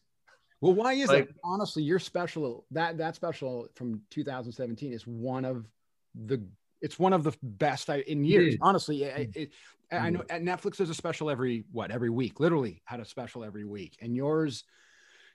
Well, 0.61 0.73
why 0.73 0.95
is 0.95 1.09
Like- 1.09 1.29
it? 1.29 1.35
Honestly, 1.45 1.83
your 1.83 1.99
special 1.99 2.65
that 2.71 2.99
that 2.99 3.15
special 3.15 3.69
from 3.75 4.01
2017 4.11 4.93
is 4.93 5.07
one 5.07 5.45
of 5.45 5.67
the 6.15 6.43
it's 6.81 6.99
one 6.99 7.13
of 7.13 7.25
the 7.25 7.35
best 7.43 7.91
I, 7.91 8.01
in 8.01 8.25
years. 8.25 8.57
Honestly, 8.61 9.03
it, 9.03 9.31
mm-hmm. 9.31 9.41
it, 9.43 9.53
I 9.91 10.11
know 10.11 10.21
mm-hmm. 10.21 10.35
at 10.35 10.43
Netflix 10.43 10.77
there's 10.77 10.91
a 10.91 10.95
special 10.95 11.31
every 11.31 11.65
what 11.73 11.91
every 11.91 12.11
week. 12.11 12.41
Literally 12.41 12.83
had 12.85 13.01
a 13.01 13.05
special 13.05 13.45
every 13.45 13.65
week, 13.65 13.97
and 14.01 14.17
yours 14.17 14.65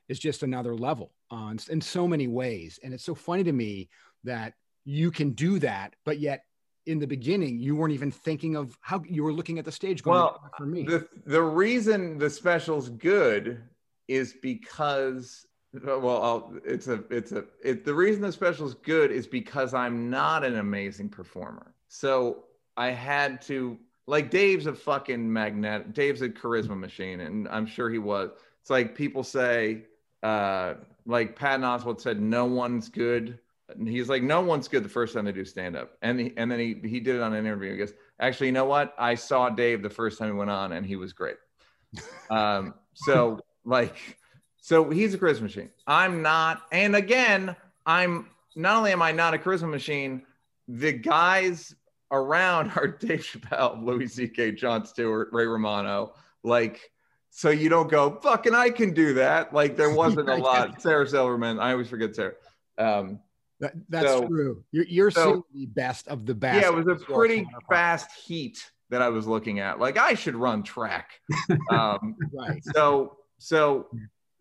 is 0.07 0.19
just 0.19 0.43
another 0.43 0.75
level 0.75 1.13
uh, 1.31 1.35
on 1.35 1.59
in 1.69 1.81
so 1.81 2.07
many 2.07 2.27
ways. 2.27 2.79
And 2.83 2.93
it's 2.93 3.05
so 3.05 3.15
funny 3.15 3.43
to 3.43 3.51
me 3.51 3.89
that 4.23 4.53
you 4.85 5.11
can 5.11 5.31
do 5.31 5.59
that, 5.59 5.95
but 6.03 6.19
yet 6.19 6.45
in 6.85 6.99
the 6.99 7.07
beginning 7.07 7.59
you 7.59 7.75
weren't 7.75 7.93
even 7.93 8.11
thinking 8.11 8.55
of 8.55 8.77
how 8.81 9.01
you 9.07 9.23
were 9.23 9.33
looking 9.33 9.59
at 9.59 9.65
the 9.65 9.71
stage. 9.71 10.03
Going, 10.03 10.15
Well, 10.15 10.49
for 10.57 10.65
me. 10.65 10.83
The 10.83 11.07
the 11.25 11.41
reason 11.41 12.17
the 12.17 12.29
special's 12.29 12.89
good 12.89 13.61
is 14.07 14.33
because 14.41 15.45
well, 15.73 16.21
I'll, 16.21 16.53
it's 16.65 16.87
a 16.87 17.03
it's 17.09 17.31
a 17.31 17.45
it, 17.63 17.85
the 17.85 17.93
reason 17.93 18.21
the 18.21 18.31
special's 18.31 18.73
good 18.73 19.11
is 19.11 19.25
because 19.25 19.73
I'm 19.73 20.09
not 20.09 20.43
an 20.43 20.57
amazing 20.57 21.09
performer. 21.09 21.73
So 21.87 22.43
I 22.75 22.91
had 22.91 23.41
to 23.43 23.77
like 24.07 24.29
Dave's 24.29 24.65
a 24.65 24.73
fucking 24.73 25.31
magnet. 25.31 25.93
Dave's 25.93 26.21
a 26.21 26.29
charisma 26.29 26.77
machine, 26.77 27.21
and 27.21 27.47
I'm 27.47 27.65
sure 27.65 27.89
he 27.89 27.99
was. 27.99 28.31
It's 28.59 28.69
like 28.69 28.95
people 28.95 29.23
say, 29.23 29.83
uh, 30.23 30.75
like 31.05 31.35
Patton 31.35 31.61
Oswalt 31.61 32.01
said, 32.01 32.21
no 32.21 32.45
one's 32.45 32.89
good 32.89 33.39
And 33.77 33.87
he's 33.87 34.09
like, 34.09 34.23
no 34.23 34.41
one's 34.41 34.67
good 34.67 34.83
the 34.83 34.89
first 34.89 35.13
time 35.13 35.25
they 35.25 35.31
do 35.31 35.45
stand 35.45 35.75
up. 35.75 35.97
And 36.01 36.19
he, 36.19 36.33
and 36.37 36.51
then 36.51 36.59
he 36.59 36.75
he 36.87 36.99
did 36.99 37.15
it 37.15 37.21
on 37.21 37.33
an 37.33 37.45
interview. 37.45 37.71
He 37.71 37.77
goes, 37.77 37.93
actually, 38.19 38.47
you 38.47 38.53
know 38.53 38.65
what? 38.65 38.93
I 38.97 39.15
saw 39.15 39.49
Dave 39.49 39.81
the 39.81 39.89
first 39.89 40.19
time 40.19 40.29
he 40.29 40.33
went 40.33 40.51
on, 40.51 40.71
and 40.71 40.85
he 40.85 40.95
was 40.95 41.13
great. 41.13 41.37
um, 42.29 42.73
so 42.93 43.39
like, 43.65 44.17
so 44.57 44.89
he's 44.89 45.13
a 45.13 45.17
charisma 45.17 45.41
machine. 45.41 45.69
I'm 45.87 46.21
not. 46.21 46.63
And 46.71 46.95
again, 46.95 47.55
I'm 47.85 48.27
not 48.55 48.77
only 48.77 48.91
am 48.91 49.01
I 49.01 49.11
not 49.11 49.33
a 49.33 49.37
charisma 49.37 49.69
machine, 49.69 50.23
the 50.67 50.91
guys 50.91 51.75
around 52.11 52.71
are 52.75 52.87
Dave 52.99 53.21
Chappelle, 53.21 53.83
Louis 53.83 54.07
C.K., 54.07 54.53
Jon 54.53 54.85
Stewart, 54.85 55.29
Ray 55.31 55.45
Romano. 55.45 56.13
Like, 56.43 56.91
so 57.29 57.49
you 57.49 57.69
don't 57.69 57.89
go, 57.89 58.19
fucking, 58.21 58.53
I 58.53 58.69
can 58.69 58.93
do 58.93 59.13
that. 59.15 59.53
Like, 59.53 59.77
there 59.77 59.93
wasn't 59.93 60.29
a 60.29 60.35
lot. 60.37 60.81
Sarah 60.81 61.07
Silverman, 61.07 61.59
I 61.59 61.71
always 61.71 61.87
forget 61.87 62.15
Sarah. 62.15 62.33
Um, 62.77 63.19
that, 63.61 63.73
that's 63.89 64.07
so, 64.07 64.27
true. 64.27 64.63
You're, 64.71 64.85
you're 64.85 65.11
so, 65.11 65.23
seeing 65.23 65.43
the 65.53 65.65
best 65.67 66.07
of 66.07 66.25
the 66.25 66.35
best. 66.35 66.61
Yeah, 66.61 66.69
it 66.69 66.75
was 66.75 66.87
a 66.87 66.95
pretty 67.05 67.47
fast 67.69 68.11
heat 68.11 68.71
that 68.89 69.01
I 69.01 69.09
was 69.09 69.27
looking 69.27 69.59
at. 69.59 69.79
Like, 69.79 69.97
I 69.97 70.15
should 70.15 70.35
run 70.35 70.63
track. 70.63 71.11
Um, 71.69 72.15
right. 72.33 72.61
So, 72.73 73.17
so, 73.37 73.87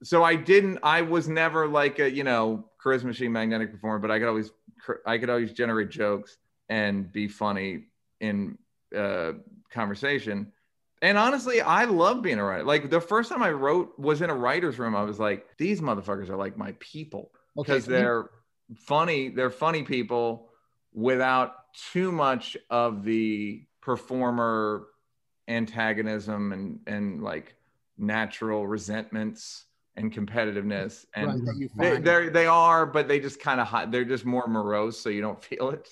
so 0.02 0.24
I 0.24 0.34
didn't. 0.34 0.78
I 0.82 1.02
was 1.02 1.28
never 1.28 1.68
like 1.68 1.98
a 1.98 2.10
you 2.10 2.24
know 2.24 2.64
charisma 2.82 3.04
machine, 3.04 3.32
magnetic 3.32 3.70
performer, 3.70 3.98
but 3.98 4.10
I 4.10 4.18
could 4.18 4.28
always, 4.28 4.50
I 5.06 5.18
could 5.18 5.30
always 5.30 5.52
generate 5.52 5.90
jokes 5.90 6.36
and 6.68 7.10
be 7.12 7.28
funny 7.28 7.84
in 8.20 8.58
uh, 8.96 9.32
conversation. 9.70 10.52
And 11.02 11.16
honestly, 11.16 11.60
I 11.60 11.84
love 11.84 12.22
being 12.22 12.38
a 12.38 12.44
writer. 12.44 12.64
Like 12.64 12.90
the 12.90 13.00
first 13.00 13.30
time 13.30 13.42
I 13.42 13.50
wrote 13.50 13.98
was 13.98 14.22
in 14.22 14.30
a 14.30 14.34
writer's 14.34 14.78
room, 14.78 14.94
I 14.94 15.02
was 15.02 15.18
like, 15.18 15.46
these 15.56 15.80
motherfuckers 15.80 16.28
are 16.28 16.36
like 16.36 16.56
my 16.56 16.74
people 16.78 17.30
because 17.56 17.84
okay. 17.84 17.92
they're 17.92 18.30
funny. 18.76 19.28
They're 19.28 19.50
funny 19.50 19.82
people 19.82 20.48
without 20.92 21.72
too 21.92 22.10
much 22.12 22.56
of 22.68 23.04
the 23.04 23.64
performer 23.80 24.86
antagonism 25.48 26.52
and 26.52 26.80
and 26.86 27.22
like 27.22 27.56
natural 27.98 28.66
resentments 28.66 29.66
and 29.96 30.12
competitiveness 30.12 31.04
and 31.14 31.44
right, 31.76 32.04
they, 32.04 32.28
they 32.28 32.46
are 32.46 32.86
but 32.86 33.08
they 33.08 33.18
just 33.18 33.40
kind 33.40 33.60
of 33.60 33.90
they're 33.90 34.04
just 34.04 34.24
more 34.24 34.46
morose 34.46 34.98
so 34.98 35.08
you 35.08 35.20
don't 35.20 35.42
feel 35.44 35.70
it 35.70 35.88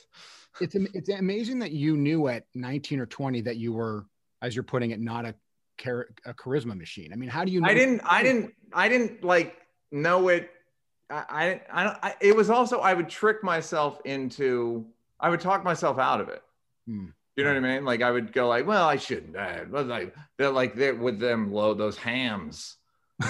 it's 0.61 0.75
it's 0.94 1.08
amazing 1.08 1.58
that 1.61 1.73
you 1.73 1.97
knew 1.97 2.28
at 2.28 2.44
19 2.54 3.00
or 3.00 3.06
20 3.06 3.42
that 3.42 3.56
you 3.56 3.73
were, 3.73 4.06
as 4.42 4.54
you're 4.54 4.62
putting 4.62 4.90
it, 4.90 5.00
not 5.00 5.25
a 5.25 5.35
char- 5.78 6.08
a 6.25 6.35
charisma 6.35 6.76
machine. 6.76 7.12
I 7.12 7.16
mean, 7.16 7.28
how 7.28 7.44
do 7.44 7.52
you? 7.52 7.61
know 7.61 7.68
I 7.68 7.75
didn't. 7.75 8.00
I 8.04 8.23
didn't. 8.23 8.54
I 8.73 8.88
didn't 8.88 9.25
like 9.25 9.56
know 9.90 10.28
it. 10.28 10.50
I, 11.11 11.25
I, 11.29 11.61
I, 11.73 11.97
I, 12.03 12.15
it 12.21 12.37
was 12.37 12.50
also 12.50 12.81
I 12.81 12.95
would 12.95 13.09
trick 13.09 13.43
myself 13.43 14.00
into. 14.05 14.87
I 15.21 15.31
would 15.31 15.41
talk 15.41 15.65
myself 15.65 15.99
out 15.99 16.21
of 16.21 16.29
it. 16.29 16.43
Hmm. 16.87 17.07
You 17.37 17.45
know 17.45 17.55
what 17.55 17.65
I 17.65 17.75
mean? 17.75 17.85
Like 17.85 18.03
I 18.03 18.11
would 18.11 18.33
go 18.33 18.49
like, 18.49 18.67
well, 18.67 18.87
I 18.87 18.97
shouldn't. 18.97 19.35
But 19.35 19.87
like 19.87 20.15
they're 20.37 20.50
like 20.50 20.75
they're 20.75 20.95
with 20.95 21.19
them 21.19 21.53
low 21.53 21.75
those 21.75 21.97
hams. 21.97 22.77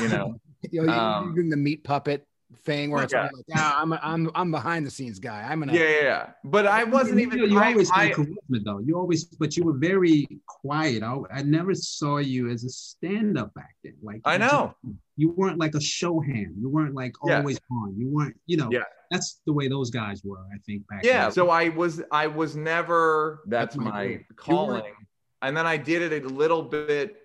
You 0.01 0.09
know, 0.09 0.41
you 0.71 0.83
know, 0.83 0.93
um, 0.93 1.51
the 1.51 1.57
meat 1.57 1.85
puppet 1.85 2.27
thing 2.64 2.90
where 2.90 3.02
it's 3.05 3.12
yeah. 3.12 3.23
like, 3.23 3.45
ah, 3.55 3.81
I'm, 3.81 3.93
a, 3.93 4.00
I'm, 4.02 4.31
I'm 4.35 4.50
behind 4.50 4.87
the 4.87 4.90
scenes 4.90 5.19
guy. 5.19 5.47
I'm 5.49 5.61
gonna. 5.61 5.73
Yeah, 5.73 5.81
yeah, 5.81 6.02
yeah. 6.02 6.26
But 6.45 6.67
I 6.67 6.85
wasn't 6.85 7.21
even. 7.21 7.38
You, 7.38 7.62
always 7.62 7.90
had 7.90 8.12
charisma 8.12 8.64
though. 8.64 8.78
You 8.78 8.97
always, 8.97 9.25
but 9.25 9.57
you 9.57 9.64
were 9.64 9.75
very 9.75 10.26
quiet. 10.47 11.02
I, 11.02 11.17
I 11.33 11.43
never 11.43 11.75
saw 11.75 12.19
you 12.19 12.50
as 12.50 12.64
a 12.64 12.71
stand 12.71 13.38
up 13.38 13.55
back 13.55 13.75
then. 13.85 13.95
Like 14.02 14.21
I 14.25 14.38
know. 14.38 14.75
Just, 14.85 14.97
you 15.17 15.33
weren't 15.33 15.59
like 15.59 15.75
a 15.75 15.81
show 15.81 16.21
hand. 16.21 16.55
You 16.61 16.69
weren't 16.69 16.95
like 16.95 17.14
always 17.23 17.59
on. 17.73 17.95
You 17.99 18.09
weren't, 18.09 18.37
you 18.47 18.57
know. 18.57 18.69
Yeah. 18.71 18.85
That's 19.11 19.40
the 19.47 19.52
way 19.52 19.69
those 19.69 19.90
guys 19.90 20.23
were, 20.23 20.38
I 20.55 20.59
think. 20.64 20.87
Back 20.87 21.05
yeah. 21.05 21.25
Then. 21.25 21.33
So 21.33 21.50
I 21.50 21.71
was, 21.71 22.02
I 22.12 22.28
was 22.28 22.55
never. 22.55 23.40
That's, 23.47 23.75
that's 23.75 23.85
my, 23.85 24.07
my 24.07 24.21
calling. 24.37 24.95
And 25.43 25.57
then 25.57 25.67
I 25.67 25.76
did 25.76 26.12
it 26.12 26.25
a 26.25 26.28
little 26.28 26.62
bit 26.62 27.17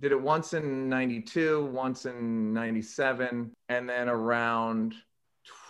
did 0.00 0.12
it 0.12 0.20
once 0.20 0.52
in 0.52 0.88
92 0.88 1.66
once 1.66 2.06
in 2.06 2.52
97 2.52 3.52
and 3.68 3.88
then 3.88 4.08
around 4.08 4.94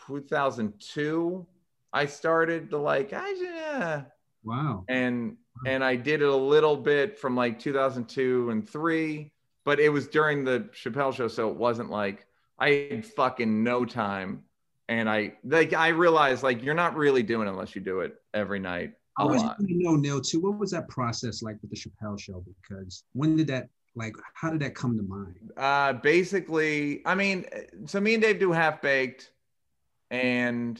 2002 0.07 1.47
i 1.93 2.07
started 2.07 2.71
to 2.71 2.79
like 2.79 3.13
I, 3.13 3.33
yeah. 3.41 4.03
wow 4.43 4.85
and 4.89 5.31
wow. 5.31 5.73
and 5.73 5.85
i 5.85 5.97
did 5.97 6.23
it 6.23 6.29
a 6.29 6.37
little 6.37 6.77
bit 6.77 7.19
from 7.19 7.37
like 7.37 7.59
2002 7.59 8.51
and 8.51 8.69
3 8.69 9.33
but 9.65 9.81
it 9.81 9.89
was 9.89 10.09
during 10.09 10.45
the 10.45 10.69
chappelle 10.73 11.15
show 11.15 11.29
so 11.29 11.49
it 11.51 11.57
wasn't 11.57 11.91
like 11.91 12.27
i 12.59 12.89
had 12.91 13.07
fucking 13.07 13.63
no 13.63 13.85
time 13.85 14.43
and 14.89 15.09
i 15.09 15.35
like 15.45 15.73
i 15.73 15.89
realized 15.89 16.43
like 16.43 16.63
you're 16.63 16.75
not 16.75 16.97
really 16.97 17.23
doing 17.23 17.47
it 17.47 17.51
unless 17.51 17.75
you 17.75 17.81
do 17.81 18.01
it 18.01 18.17
every 18.35 18.59
night 18.59 18.93
I 19.19 19.25
was 19.25 19.43
going 19.43 19.67
to 19.69 19.83
know, 19.83 19.97
Neal, 19.97 20.21
too. 20.21 20.41
What 20.41 20.59
was 20.59 20.73
that 20.73 20.89
process 20.89 21.43
like 21.43 21.57
with 21.63 21.71
the 21.71 21.77
Chappelle 21.77 22.21
show? 22.21 22.45
Because 22.61 23.05
when 23.15 23.35
did 23.35 23.47
that 23.47 23.71
like, 23.97 24.15
how 24.35 24.51
did 24.51 24.61
that 24.61 24.75
come 24.75 24.97
to 24.97 25.03
mind? 25.03 25.53
Uh, 25.57 25.95
basically, 25.95 27.05
I 27.07 27.15
mean, 27.15 27.47
so 27.87 28.01
me 28.01 28.15
and 28.15 28.23
Dave 28.23 28.39
do 28.39 28.53
half 28.53 28.83
baked, 28.83 29.31
and 30.11 30.79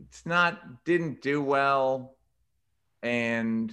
it's 0.00 0.24
not 0.26 0.84
didn't 0.84 1.20
do 1.22 1.42
well, 1.42 2.16
and 3.02 3.72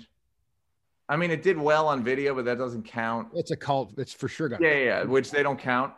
I 1.07 1.15
mean, 1.15 1.31
it 1.31 1.43
did 1.43 1.57
well 1.57 1.87
on 1.87 2.03
video, 2.03 2.35
but 2.35 2.45
that 2.45 2.57
doesn't 2.57 2.83
count. 2.83 3.29
It's 3.33 3.51
a 3.51 3.55
cult. 3.55 3.93
It's 3.97 4.13
for 4.13 4.27
sure. 4.27 4.49
Yeah, 4.59 4.77
yeah, 4.77 5.03
which 5.03 5.31
they 5.31 5.43
don't 5.43 5.59
count. 5.59 5.93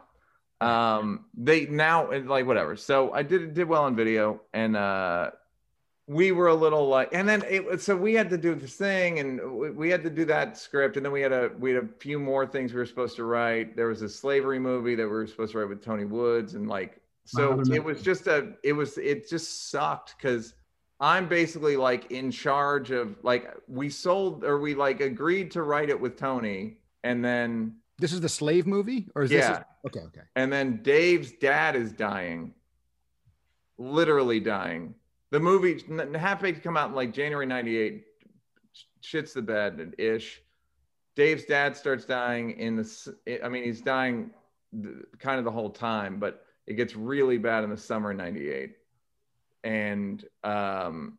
Um, 0.62 1.25
they 1.36 1.65
now 1.65 2.12
like 2.22 2.45
whatever. 2.45 2.75
So 2.77 3.12
I 3.13 3.24
did 3.24 3.53
did 3.53 3.67
well 3.67 3.83
on 3.83 3.95
video, 3.95 4.41
and 4.53 4.77
uh, 4.77 5.31
we 6.07 6.31
were 6.31 6.48
a 6.48 6.55
little 6.55 6.88
like, 6.88 7.10
and 7.13 7.27
then 7.27 7.43
it 7.48 7.81
so 7.81 7.95
we 7.95 8.13
had 8.13 8.29
to 8.29 8.38
do 8.38 8.55
this 8.55 8.75
thing, 8.75 9.19
and 9.19 9.75
we 9.75 9.89
had 9.89 10.03
to 10.03 10.10
do 10.10 10.25
that 10.25 10.57
script, 10.57 10.98
and 10.98 11.05
then 11.05 11.13
we 11.13 11.22
had 11.22 11.31
a 11.31 11.51
we 11.57 11.74
had 11.74 11.83
a 11.83 11.88
few 12.00 12.19
more 12.19 12.45
things 12.45 12.74
we 12.74 12.79
were 12.79 12.86
supposed 12.86 13.15
to 13.15 13.24
write. 13.24 13.75
There 13.75 13.88
was 13.88 14.01
a 14.01 14.10
slavery 14.10 14.60
movie 14.60 14.95
that 14.95 15.03
we 15.03 15.10
were 15.10 15.27
supposed 15.27 15.53
to 15.53 15.60
write 15.60 15.69
with 15.69 15.83
Tony 15.83 16.05
Woods, 16.05 16.55
and 16.55 16.67
like, 16.67 17.01
so 17.25 17.62
it 17.72 17.83
was 17.83 18.01
just 18.01 18.27
a, 18.27 18.53
it 18.63 18.74
was 18.74 18.98
it 18.98 19.29
just 19.29 19.69
sucked 19.72 20.15
because 20.17 20.53
I'm 21.00 21.29
basically 21.29 21.77
like 21.77 22.12
in 22.12 22.31
charge 22.31 22.91
of 22.91 23.15
like 23.24 23.50
we 23.69 23.89
sold 23.89 24.43
or 24.43 24.60
we 24.60 24.75
like 24.75 25.00
agreed 25.00 25.51
to 25.51 25.63
write 25.63 25.89
it 25.89 26.00
with 26.00 26.17
Tony, 26.17 26.79
and 27.05 27.24
then 27.24 27.75
this 27.98 28.12
is 28.12 28.19
the 28.19 28.29
slave 28.29 28.67
movie, 28.67 29.07
or 29.15 29.24
is 29.24 29.31
yeah. 29.31 29.50
this? 29.50 29.63
Okay, 29.88 30.00
okay. 30.01 30.22
And 30.36 30.51
then 30.51 30.81
Dave's 30.83 31.31
dad 31.31 31.77
is 31.77 31.93
dying, 31.93 32.53
literally 33.77 34.41
dying 34.41 34.95
the 35.33 35.39
movie 35.39 35.83
Half 36.15 36.43
Baked 36.43 36.63
come 36.63 36.77
out 36.77 36.89
in 36.89 36.95
like 36.95 37.11
January 37.11 37.47
98. 37.47 38.03
Shits 39.01 39.33
the 39.33 39.41
bed 39.41 39.79
and 39.79 39.95
ish. 39.97 40.43
Dave's 41.15 41.45
dad 41.45 41.75
starts 41.75 42.05
dying 42.05 42.51
in 42.51 42.75
the, 42.75 43.15
I 43.43 43.49
mean, 43.49 43.63
he's 43.63 43.81
dying 43.81 44.29
kind 45.17 45.39
of 45.39 45.43
the 45.43 45.49
whole 45.49 45.71
time, 45.71 46.19
but 46.19 46.45
it 46.67 46.75
gets 46.75 46.95
really 46.95 47.39
bad 47.39 47.63
in 47.63 47.71
the 47.71 47.77
summer 47.77 48.13
98. 48.13 48.75
And 49.63 50.23
um, 50.43 51.17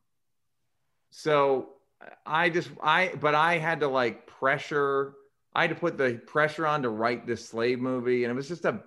so 1.10 1.70
I 2.24 2.50
just, 2.50 2.70
I, 2.80 3.14
but 3.20 3.34
I 3.34 3.58
had 3.58 3.80
to 3.80 3.88
like 3.88 4.28
pressure, 4.28 5.14
I 5.56 5.62
had 5.62 5.70
to 5.70 5.76
put 5.76 5.98
the 5.98 6.22
pressure 6.24 6.68
on 6.68 6.82
to 6.82 6.88
write 6.88 7.26
this 7.26 7.48
slave 7.48 7.80
movie. 7.80 8.22
And 8.22 8.30
it 8.30 8.34
was 8.34 8.46
just 8.46 8.64
a 8.64 8.80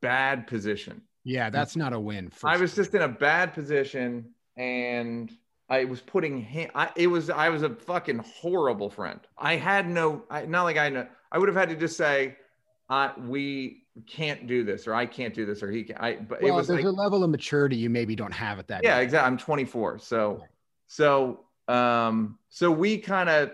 bad 0.00 0.46
position. 0.46 1.02
Yeah, 1.24 1.50
that's 1.50 1.74
not 1.74 1.92
a 1.92 1.98
win. 1.98 2.30
I 2.44 2.56
was 2.56 2.76
just 2.76 2.94
in 2.94 3.02
a 3.02 3.08
bad 3.08 3.54
position 3.54 4.34
and 4.58 5.32
I 5.70 5.84
was 5.84 6.00
putting 6.00 6.42
him. 6.42 6.70
I, 6.74 6.90
it 6.96 7.06
was 7.06 7.30
I 7.30 7.48
was 7.48 7.62
a 7.62 7.70
fucking 7.70 8.18
horrible 8.18 8.90
friend. 8.90 9.20
I 9.38 9.56
had 9.56 9.88
no, 9.88 10.24
I, 10.28 10.44
not 10.44 10.64
like 10.64 10.76
I 10.76 10.88
know. 10.88 11.06
I 11.30 11.38
would 11.38 11.48
have 11.48 11.56
had 11.56 11.68
to 11.70 11.76
just 11.76 11.96
say, 11.96 12.36
uh, 12.90 13.12
"We 13.18 13.84
can't 14.06 14.46
do 14.46 14.64
this," 14.64 14.86
or 14.86 14.94
"I 14.94 15.06
can't 15.06 15.32
do 15.32 15.46
this," 15.46 15.62
or 15.62 15.70
"He." 15.70 15.84
Can, 15.84 15.96
I. 15.98 16.16
But 16.16 16.42
well, 16.42 16.52
it 16.52 16.56
was 16.56 16.66
there's 16.66 16.84
like, 16.84 16.92
a 16.92 16.96
level 16.96 17.22
of 17.22 17.30
maturity 17.30 17.76
you 17.76 17.88
maybe 17.88 18.16
don't 18.16 18.32
have 18.32 18.58
at 18.58 18.68
that. 18.68 18.82
Yeah, 18.82 18.98
exactly. 18.98 19.26
I'm 19.26 19.38
24, 19.38 20.00
so 20.00 20.42
so 20.86 21.40
um 21.68 22.38
so 22.48 22.70
we 22.70 22.96
kind 22.96 23.28
of 23.28 23.52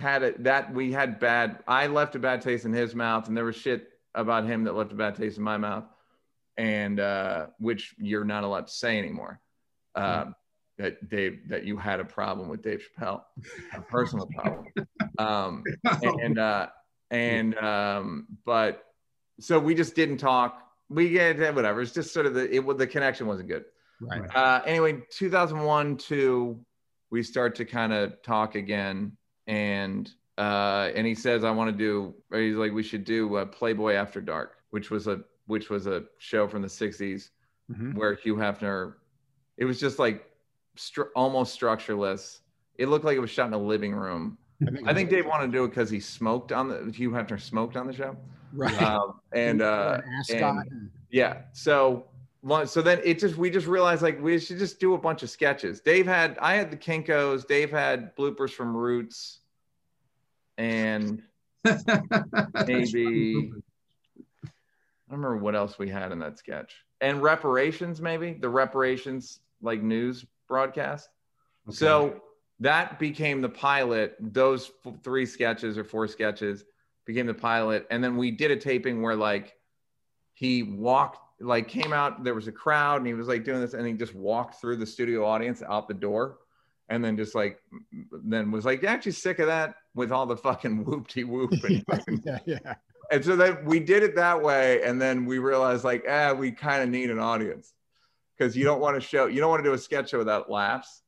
had 0.00 0.22
it 0.22 0.42
that 0.44 0.72
we 0.72 0.92
had 0.92 1.20
bad. 1.20 1.62
I 1.68 1.86
left 1.86 2.16
a 2.16 2.18
bad 2.18 2.40
taste 2.40 2.64
in 2.64 2.72
his 2.72 2.94
mouth, 2.94 3.28
and 3.28 3.36
there 3.36 3.44
was 3.44 3.56
shit 3.56 3.90
about 4.14 4.44
him 4.46 4.64
that 4.64 4.74
left 4.74 4.92
a 4.92 4.96
bad 4.96 5.14
taste 5.14 5.36
in 5.36 5.44
my 5.44 5.58
mouth, 5.58 5.84
and 6.56 6.98
uh, 6.98 7.46
which 7.58 7.94
you're 7.98 8.24
not 8.24 8.44
allowed 8.44 8.66
to 8.66 8.72
say 8.72 8.98
anymore 8.98 9.40
uh, 9.98 10.24
that 10.78 11.08
Dave 11.08 11.40
that 11.48 11.64
you 11.64 11.76
had 11.76 12.00
a 12.00 12.04
problem 12.04 12.48
with 12.48 12.62
Dave 12.62 12.82
Chappelle, 12.82 13.22
a 13.74 13.80
personal 13.80 14.28
problem, 14.36 14.66
um, 15.18 15.64
and 16.02 16.38
uh, 16.38 16.68
and 17.10 17.56
um, 17.58 18.26
but 18.44 18.84
so 19.40 19.58
we 19.58 19.74
just 19.74 19.94
didn't 19.94 20.18
talk. 20.18 20.62
We 20.88 21.10
get 21.10 21.54
whatever. 21.54 21.82
It's 21.82 21.92
just 21.92 22.14
sort 22.14 22.26
of 22.26 22.34
the 22.34 22.54
it 22.54 22.78
the 22.78 22.86
connection 22.86 23.26
wasn't 23.26 23.48
good. 23.48 23.64
Right. 24.00 24.22
Uh, 24.34 24.62
anyway, 24.64 25.02
2001 25.10 25.96
two, 25.96 26.60
we 27.10 27.22
start 27.22 27.56
to 27.56 27.64
kind 27.64 27.92
of 27.92 28.22
talk 28.22 28.54
again, 28.54 29.16
and 29.46 30.10
uh, 30.38 30.90
and 30.94 31.06
he 31.06 31.14
says 31.14 31.44
I 31.44 31.50
want 31.50 31.70
to 31.70 31.76
do. 31.76 32.14
He's 32.32 32.56
like 32.56 32.72
we 32.72 32.84
should 32.84 33.04
do 33.04 33.34
uh, 33.36 33.44
Playboy 33.46 33.94
After 33.94 34.20
Dark, 34.20 34.54
which 34.70 34.90
was 34.90 35.08
a 35.08 35.20
which 35.46 35.70
was 35.70 35.86
a 35.86 36.04
show 36.18 36.46
from 36.46 36.62
the 36.62 36.68
60s 36.68 37.30
mm-hmm. 37.72 37.92
where 37.94 38.14
Hugh 38.14 38.36
Hefner 38.36 38.94
It 39.58 39.64
was 39.64 39.78
just 39.78 39.98
like 39.98 40.24
stru- 40.76 41.10
almost 41.14 41.52
structureless. 41.52 42.40
It 42.76 42.88
looked 42.88 43.04
like 43.04 43.16
it 43.16 43.20
was 43.20 43.30
shot 43.30 43.48
in 43.48 43.52
a 43.52 43.58
living 43.58 43.92
room. 43.92 44.38
I 44.66 44.70
think, 44.70 44.88
I 44.88 44.94
think 44.94 45.10
Dave 45.10 45.26
wanted 45.26 45.46
to 45.46 45.52
do 45.52 45.64
it 45.64 45.68
because 45.68 45.90
he 45.90 46.00
smoked 46.00 46.52
on 46.52 46.68
the 46.68 46.90
Hugh 46.92 47.10
Hefner 47.10 47.40
smoked 47.40 47.76
on 47.76 47.86
the 47.86 47.92
show, 47.92 48.16
right? 48.52 48.82
Um, 48.82 49.20
and 49.32 49.62
uh, 49.62 50.00
and, 50.30 50.90
yeah, 51.10 51.42
so 51.52 52.06
so 52.64 52.82
then 52.82 53.00
it 53.04 53.18
just 53.18 53.36
we 53.36 53.50
just 53.50 53.66
realized 53.66 54.02
like 54.02 54.20
we 54.20 54.38
should 54.38 54.58
just 54.58 54.80
do 54.80 54.94
a 54.94 54.98
bunch 54.98 55.22
of 55.22 55.30
sketches. 55.30 55.80
Dave 55.80 56.06
had 56.06 56.38
I 56.40 56.54
had 56.54 56.70
the 56.70 56.76
Kinkos, 56.76 57.46
Dave 57.46 57.70
had 57.70 58.16
bloopers 58.16 58.50
from 58.50 58.76
Roots, 58.76 59.40
and 60.56 61.22
maybe 61.64 63.52
I 65.08 65.10
don't 65.10 65.20
remember 65.20 65.38
what 65.38 65.54
else 65.54 65.78
we 65.78 65.88
had 65.88 66.10
in 66.12 66.18
that 66.20 66.38
sketch. 66.38 66.74
And 67.00 67.22
reparations, 67.22 68.00
maybe 68.00 68.32
the 68.32 68.48
reparations 68.48 69.40
like 69.62 69.82
news 69.82 70.24
broadcast. 70.46 71.08
Okay. 71.68 71.76
So 71.76 72.22
that 72.60 72.98
became 72.98 73.40
the 73.40 73.48
pilot. 73.48 74.16
Those 74.20 74.70
three 75.02 75.26
sketches 75.26 75.78
or 75.78 75.84
four 75.84 76.08
sketches 76.08 76.64
became 77.06 77.26
the 77.26 77.34
pilot. 77.34 77.86
And 77.90 78.02
then 78.02 78.16
we 78.16 78.30
did 78.30 78.50
a 78.50 78.56
taping 78.56 79.02
where 79.02 79.16
like 79.16 79.54
he 80.34 80.62
walked, 80.62 81.18
like 81.40 81.68
came 81.68 81.92
out, 81.92 82.24
there 82.24 82.34
was 82.34 82.48
a 82.48 82.52
crowd 82.52 82.98
and 82.98 83.06
he 83.06 83.14
was 83.14 83.28
like 83.28 83.44
doing 83.44 83.60
this 83.60 83.74
and 83.74 83.86
he 83.86 83.92
just 83.92 84.14
walked 84.14 84.60
through 84.60 84.76
the 84.76 84.86
studio 84.86 85.24
audience 85.24 85.62
out 85.62 85.88
the 85.88 85.94
door 85.94 86.38
and 86.88 87.04
then 87.04 87.16
just 87.16 87.34
like 87.34 87.60
then 88.24 88.50
was 88.50 88.64
like 88.64 88.82
you're 88.82 88.90
actually 88.90 89.12
sick 89.12 89.38
of 89.38 89.46
that 89.46 89.74
with 89.94 90.10
all 90.10 90.26
the 90.26 90.36
fucking 90.36 90.84
whoop 90.84 91.08
de 91.08 91.24
whoop 91.24 91.52
and 91.64 91.84
yeah, 92.24 92.38
yeah 92.46 92.74
and 93.10 93.24
so 93.24 93.36
then 93.36 93.64
we 93.64 93.78
did 93.78 94.02
it 94.02 94.14
that 94.14 94.40
way 94.40 94.82
and 94.82 95.00
then 95.00 95.24
we 95.24 95.38
realized 95.38 95.84
like 95.84 96.04
ah 96.08 96.32
we 96.32 96.50
kind 96.50 96.82
of 96.82 96.88
need 96.88 97.10
an 97.10 97.18
audience 97.18 97.74
because 98.38 98.56
you 98.56 98.64
don't 98.64 98.80
want 98.80 99.00
to 99.00 99.06
show 99.06 99.26
you 99.26 99.40
don't 99.40 99.50
want 99.50 99.62
to 99.62 99.68
do 99.68 99.74
a 99.74 99.78
sketch 99.78 100.10
show 100.10 100.18
without 100.18 100.50
laughs. 100.50 101.02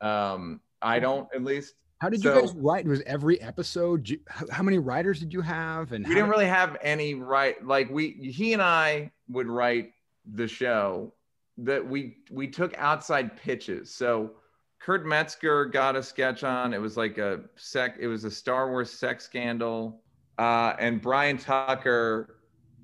Um 0.00 0.60
i 0.82 0.98
don't 0.98 1.28
at 1.34 1.42
least. 1.42 1.74
How 1.98 2.10
did 2.10 2.20
so, 2.20 2.34
you 2.34 2.40
guys 2.42 2.52
write? 2.54 2.86
Was 2.86 3.00
every 3.06 3.40
episode? 3.40 4.18
How 4.50 4.62
many 4.62 4.78
writers 4.78 5.18
did 5.18 5.32
you 5.32 5.40
have 5.40 5.92
and 5.92 6.06
we 6.06 6.14
didn't 6.14 6.28
really 6.28 6.46
have 6.46 6.76
any 6.82 7.14
right 7.14 7.64
like 7.64 7.90
we 7.90 8.10
he 8.10 8.52
and 8.52 8.62
i 8.62 9.10
would 9.28 9.46
write 9.46 9.92
the 10.34 10.46
show 10.46 11.12
that 11.58 11.86
we 11.86 12.18
we 12.30 12.48
took 12.48 12.76
outside 12.78 13.36
pitches. 13.36 13.94
So 13.94 14.32
kurt 14.78 15.06
metzger 15.06 15.64
got 15.64 15.96
a 15.96 16.02
sketch 16.02 16.44
on. 16.44 16.74
It 16.74 16.80
was 16.80 16.96
like 16.96 17.18
a 17.18 17.40
sec 17.56 17.96
it 17.98 18.08
was 18.08 18.24
a 18.24 18.30
star 18.30 18.70
wars 18.70 18.90
sex 18.90 19.24
scandal. 19.24 20.02
Uh, 20.38 20.74
and 20.78 21.00
Brian 21.00 21.38
Tucker, 21.38 22.36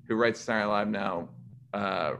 who 0.07 0.15
writes 0.15 0.39
Saturday 0.39 0.65
Night 0.65 0.71
Live 0.71 0.87
now, 0.87 1.29
uh, 1.73 2.13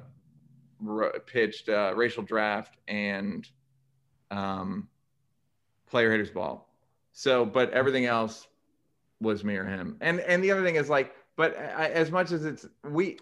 pitched 1.26 1.70
uh, 1.70 1.94
Racial 1.96 2.24
Draft 2.24 2.78
and 2.88 3.48
um, 4.32 4.88
Player 5.90 6.12
Haters 6.12 6.32
Ball. 6.32 6.68
So, 7.12 7.46
but 7.46 7.72
everything 7.72 8.06
else 8.06 8.48
was 9.22 9.44
me 9.44 9.56
or 9.56 9.66
him. 9.66 9.98
And 10.02 10.20
and 10.22 10.44
the 10.44 10.52
other 10.52 10.64
thing 10.64 10.76
is 10.76 10.90
like, 10.90 11.14
but 11.36 11.58
I, 11.58 11.90
as 11.90 12.12
much 12.12 12.32
as 12.32 12.46
it's 12.46 12.66
we 12.84 13.20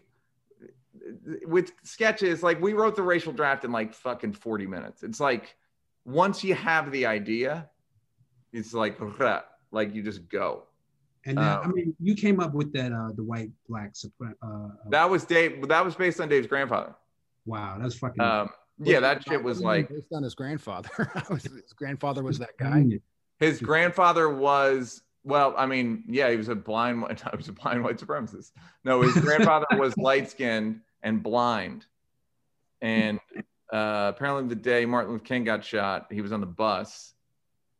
with 1.46 1.72
sketches, 1.84 2.44
like 2.44 2.62
we 2.62 2.74
wrote 2.74 2.96
the 2.96 3.04
Racial 3.04 3.34
Draft 3.34 3.64
in 3.66 3.72
like 3.72 3.94
fucking 3.94 4.34
forty 4.34 4.66
minutes. 4.68 5.04
It's 5.04 5.20
like 5.20 5.56
once 6.06 6.44
you 6.44 6.56
have 6.56 6.92
the 6.92 7.06
idea, 7.06 7.70
it's 8.54 8.74
like 8.74 9.00
like 9.72 9.94
you 9.94 10.04
just 10.04 10.28
go. 10.30 10.64
And 11.26 11.38
then, 11.38 11.48
um, 11.48 11.62
I 11.64 11.68
mean, 11.68 11.96
you 12.00 12.16
came 12.16 12.40
up 12.40 12.54
with 12.54 12.74
that 12.74 12.92
uh 12.92 13.12
the 13.16 13.24
white 13.24 13.52
black 13.70 13.94
uh, 14.22 14.26
uh, 14.42 14.70
that 14.90 15.10
was 15.10 15.24
Dave. 15.24 15.68
That 15.68 15.86
was 15.86 15.96
based 15.96 16.20
on 16.20 16.30
Dave's 16.30 16.48
grandfather. 16.48 16.96
Wow, 17.46 17.78
that's 17.80 17.96
fucking. 17.96 18.22
Um, 18.22 18.50
yeah, 18.80 19.00
that 19.00 19.24
shit 19.24 19.44
was 19.44 19.62
like 19.62 19.90
based 19.90 20.14
on 20.14 20.24
his 20.24 20.36
grandfather. 20.36 20.90
his 21.30 21.74
grandfather 21.76 22.24
was 22.24 22.40
that 22.40 22.58
guy. 22.58 22.86
His 23.40 23.60
grandfather 23.60 24.30
was 24.30 25.04
well. 25.24 25.54
I 25.58 25.66
mean, 25.66 26.04
yeah, 26.08 26.30
he 26.30 26.38
was 26.38 26.50
a 26.50 26.56
blind. 26.56 27.04
I 27.06 27.36
was 27.36 27.48
a 27.48 27.54
blind 27.54 27.84
white 27.84 27.98
supremacist. 27.98 28.52
No, 28.84 29.02
his 29.02 29.16
grandfather 29.16 29.68
was 29.78 29.96
light 29.98 30.30
skinned 30.30 30.82
and 31.04 31.22
blind, 31.22 31.86
and 32.82 33.20
uh, 33.72 34.12
apparently 34.16 34.48
the 34.48 34.62
day 34.62 34.86
Martin 34.86 35.14
Luther 35.14 35.24
King 35.24 35.44
got 35.44 35.64
shot, 35.64 36.08
he 36.12 36.22
was 36.22 36.32
on 36.32 36.42
the 36.42 36.48
bus 36.48 37.14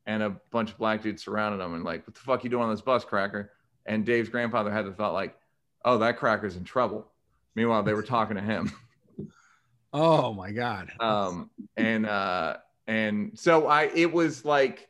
and 0.06 0.24
a 0.24 0.30
bunch 0.52 0.72
of 0.72 0.78
black 0.78 1.02
dudes 1.02 1.24
surrounded 1.24 1.64
him 1.64 1.74
and 1.74 1.84
like, 1.84 2.06
what 2.08 2.16
the 2.16 2.22
fuck 2.22 2.44
you 2.44 2.50
doing 2.50 2.64
on 2.64 2.72
this 2.72 2.82
bus, 2.82 3.06
cracker? 3.06 3.52
And 3.86 4.06
Dave's 4.06 4.30
grandfather 4.30 4.72
had 4.72 4.86
the 4.86 4.94
thought 4.94 5.14
like, 5.14 5.36
oh, 5.86 5.98
that 6.00 6.18
cracker's 6.18 6.56
in 6.56 6.64
trouble. 6.64 7.08
Meanwhile, 7.56 7.84
they 7.84 7.94
were 7.94 8.04
talking 8.04 8.36
to 8.36 8.42
him. 8.42 8.72
Oh 9.94 10.34
my 10.34 10.52
god. 10.52 10.92
Um, 11.00 11.50
and 11.78 12.06
uh, 12.06 12.58
and 12.88 13.32
so 13.36 13.68
I, 13.68 13.84
it 13.94 14.12
was 14.12 14.46
like, 14.46 14.90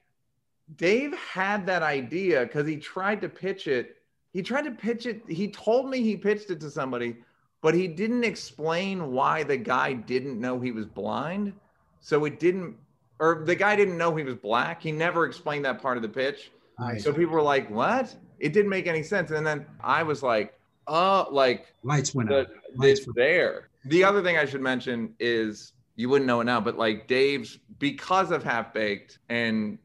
Dave 0.75 1.17
had 1.17 1.65
that 1.67 1.83
idea 1.83 2.41
because 2.45 2.67
he 2.67 2.77
tried 2.77 3.21
to 3.21 3.29
pitch 3.29 3.67
it. 3.67 3.97
He 4.33 4.41
tried 4.41 4.63
to 4.63 4.71
pitch 4.71 5.05
it. 5.05 5.23
He 5.27 5.49
told 5.49 5.89
me 5.89 6.01
he 6.01 6.15
pitched 6.15 6.49
it 6.51 6.59
to 6.61 6.71
somebody, 6.71 7.17
but 7.61 7.73
he 7.73 7.87
didn't 7.87 8.23
explain 8.23 9.11
why 9.11 9.43
the 9.43 9.57
guy 9.57 9.93
didn't 9.93 10.39
know 10.39 10.59
he 10.59 10.71
was 10.71 10.85
blind. 10.85 11.53
So 11.99 12.25
it 12.25 12.39
didn't 12.39 12.75
or 13.19 13.43
the 13.45 13.55
guy 13.55 13.75
didn't 13.75 13.97
know 13.97 14.15
he 14.15 14.23
was 14.23 14.35
black. 14.35 14.81
He 14.81 14.91
never 14.91 15.25
explained 15.25 15.65
that 15.65 15.81
part 15.81 15.97
of 15.97 16.03
the 16.03 16.09
pitch. 16.09 16.51
Nice. 16.79 17.03
So 17.03 17.13
people 17.13 17.33
were 17.33 17.41
like, 17.41 17.69
"What?" 17.69 18.15
It 18.39 18.53
didn't 18.53 18.69
make 18.69 18.87
any 18.87 19.03
sense. 19.03 19.31
And 19.31 19.45
then 19.45 19.65
I 19.81 20.01
was 20.03 20.23
like, 20.23 20.57
"Uh, 20.87 21.25
like 21.29 21.73
lights 21.83 22.15
went 22.15 22.29
the, 22.29 22.41
out. 22.41 22.47
Lights 22.75 23.01
it's 23.01 23.09
there." 23.15 23.69
The 23.85 24.03
other 24.03 24.21
thing 24.21 24.37
I 24.37 24.45
should 24.45 24.61
mention 24.61 25.15
is 25.19 25.73
you 25.95 26.09
wouldn't 26.09 26.27
know 26.27 26.41
it 26.41 26.45
now, 26.45 26.61
but 26.61 26.77
like 26.77 27.07
Dave's 27.07 27.57
because 27.79 28.31
of 28.31 28.43
Half 28.43 28.73
Baked 28.73 29.19
and 29.29 29.77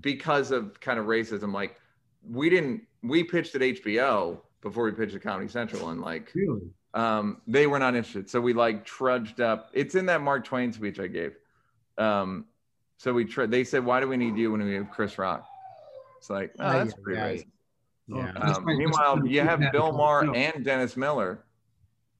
because 0.00 0.50
of 0.50 0.78
kind 0.80 0.98
of 0.98 1.06
racism, 1.06 1.52
like 1.52 1.76
we 2.28 2.50
didn't 2.50 2.82
we 3.02 3.24
pitched 3.24 3.54
at 3.54 3.62
HBO 3.62 4.40
before 4.60 4.84
we 4.84 4.92
pitched 4.92 5.14
at 5.14 5.22
Comedy 5.22 5.48
Central, 5.48 5.90
and 5.90 6.00
like 6.00 6.32
really? 6.34 6.60
um, 6.94 7.40
they 7.46 7.66
were 7.66 7.78
not 7.78 7.94
interested. 7.94 8.28
So 8.28 8.40
we 8.40 8.52
like 8.52 8.84
trudged 8.84 9.40
up. 9.40 9.70
It's 9.72 9.94
in 9.94 10.06
that 10.06 10.20
Mark 10.20 10.44
Twain 10.44 10.72
speech 10.72 10.98
I 11.00 11.06
gave 11.06 11.32
um, 11.98 12.46
so 12.98 13.12
we 13.12 13.24
tried. 13.24 13.50
They 13.50 13.64
said, 13.64 13.84
"Why 13.84 14.00
do 14.00 14.08
we 14.08 14.16
need 14.16 14.36
you 14.36 14.52
when 14.52 14.64
we 14.64 14.74
have 14.74 14.90
Chris 14.90 15.18
Rock?" 15.18 15.46
It's 16.18 16.30
like, 16.30 16.52
oh, 16.58 16.72
that's 16.72 16.94
pretty 16.94 17.18
yeah, 17.18 17.28
racist. 17.28 17.46
Yeah. 18.08 18.54
Um, 18.54 18.64
meanwhile, 18.64 19.26
you 19.26 19.40
have 19.42 19.60
Bill 19.72 19.92
Maher 19.92 20.34
and 20.34 20.64
Dennis 20.64 20.96
Miller. 20.96 21.44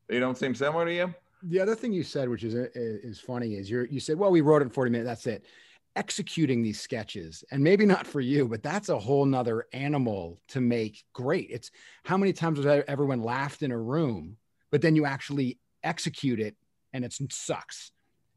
They 0.09 0.19
don't 0.19 0.39
seem 0.39 0.55
similar 0.55 0.85
to 0.85 0.95
you. 0.95 1.15
The 1.43 1.61
other 1.61 1.75
thing 1.75 1.93
you 1.93 2.03
said, 2.03 2.29
which 2.29 2.45
is 2.45 2.55
uh, 2.55 2.69
uh, 2.75 3.09
is 3.09 3.21
funny, 3.21 3.55
is 3.55 3.71
you 3.71 3.87
you 3.91 4.01
said, 4.01 4.19
"Well, 4.19 4.31
we 4.31 4.41
wrote 4.41 4.63
it 4.63 4.67
in 4.67 4.71
forty 4.71 4.91
minutes. 4.91 5.09
That's 5.09 5.27
it." 5.27 5.47
Executing 5.95 6.63
these 6.63 6.81
sketches, 6.81 7.45
and 7.51 7.63
maybe 7.63 7.87
not 7.87 8.07
for 8.07 8.21
you, 8.21 8.49
but 8.49 8.63
that's 8.63 8.91
a 8.91 8.99
whole 8.99 9.25
nother 9.25 9.67
animal 9.73 10.41
to 10.49 10.61
make 10.61 11.05
great. 11.13 11.49
It's 11.51 11.71
how 12.05 12.17
many 12.17 12.33
times 12.33 12.63
has 12.63 12.85
everyone 12.87 13.23
laughed 13.23 13.63
in 13.63 13.71
a 13.71 13.79
room, 13.79 14.37
but 14.71 14.83
then 14.83 14.95
you 14.95 15.07
actually 15.07 15.59
execute 15.83 16.41
it 16.41 16.55
and 16.93 17.05
it 17.05 17.15
sucks 17.31 17.93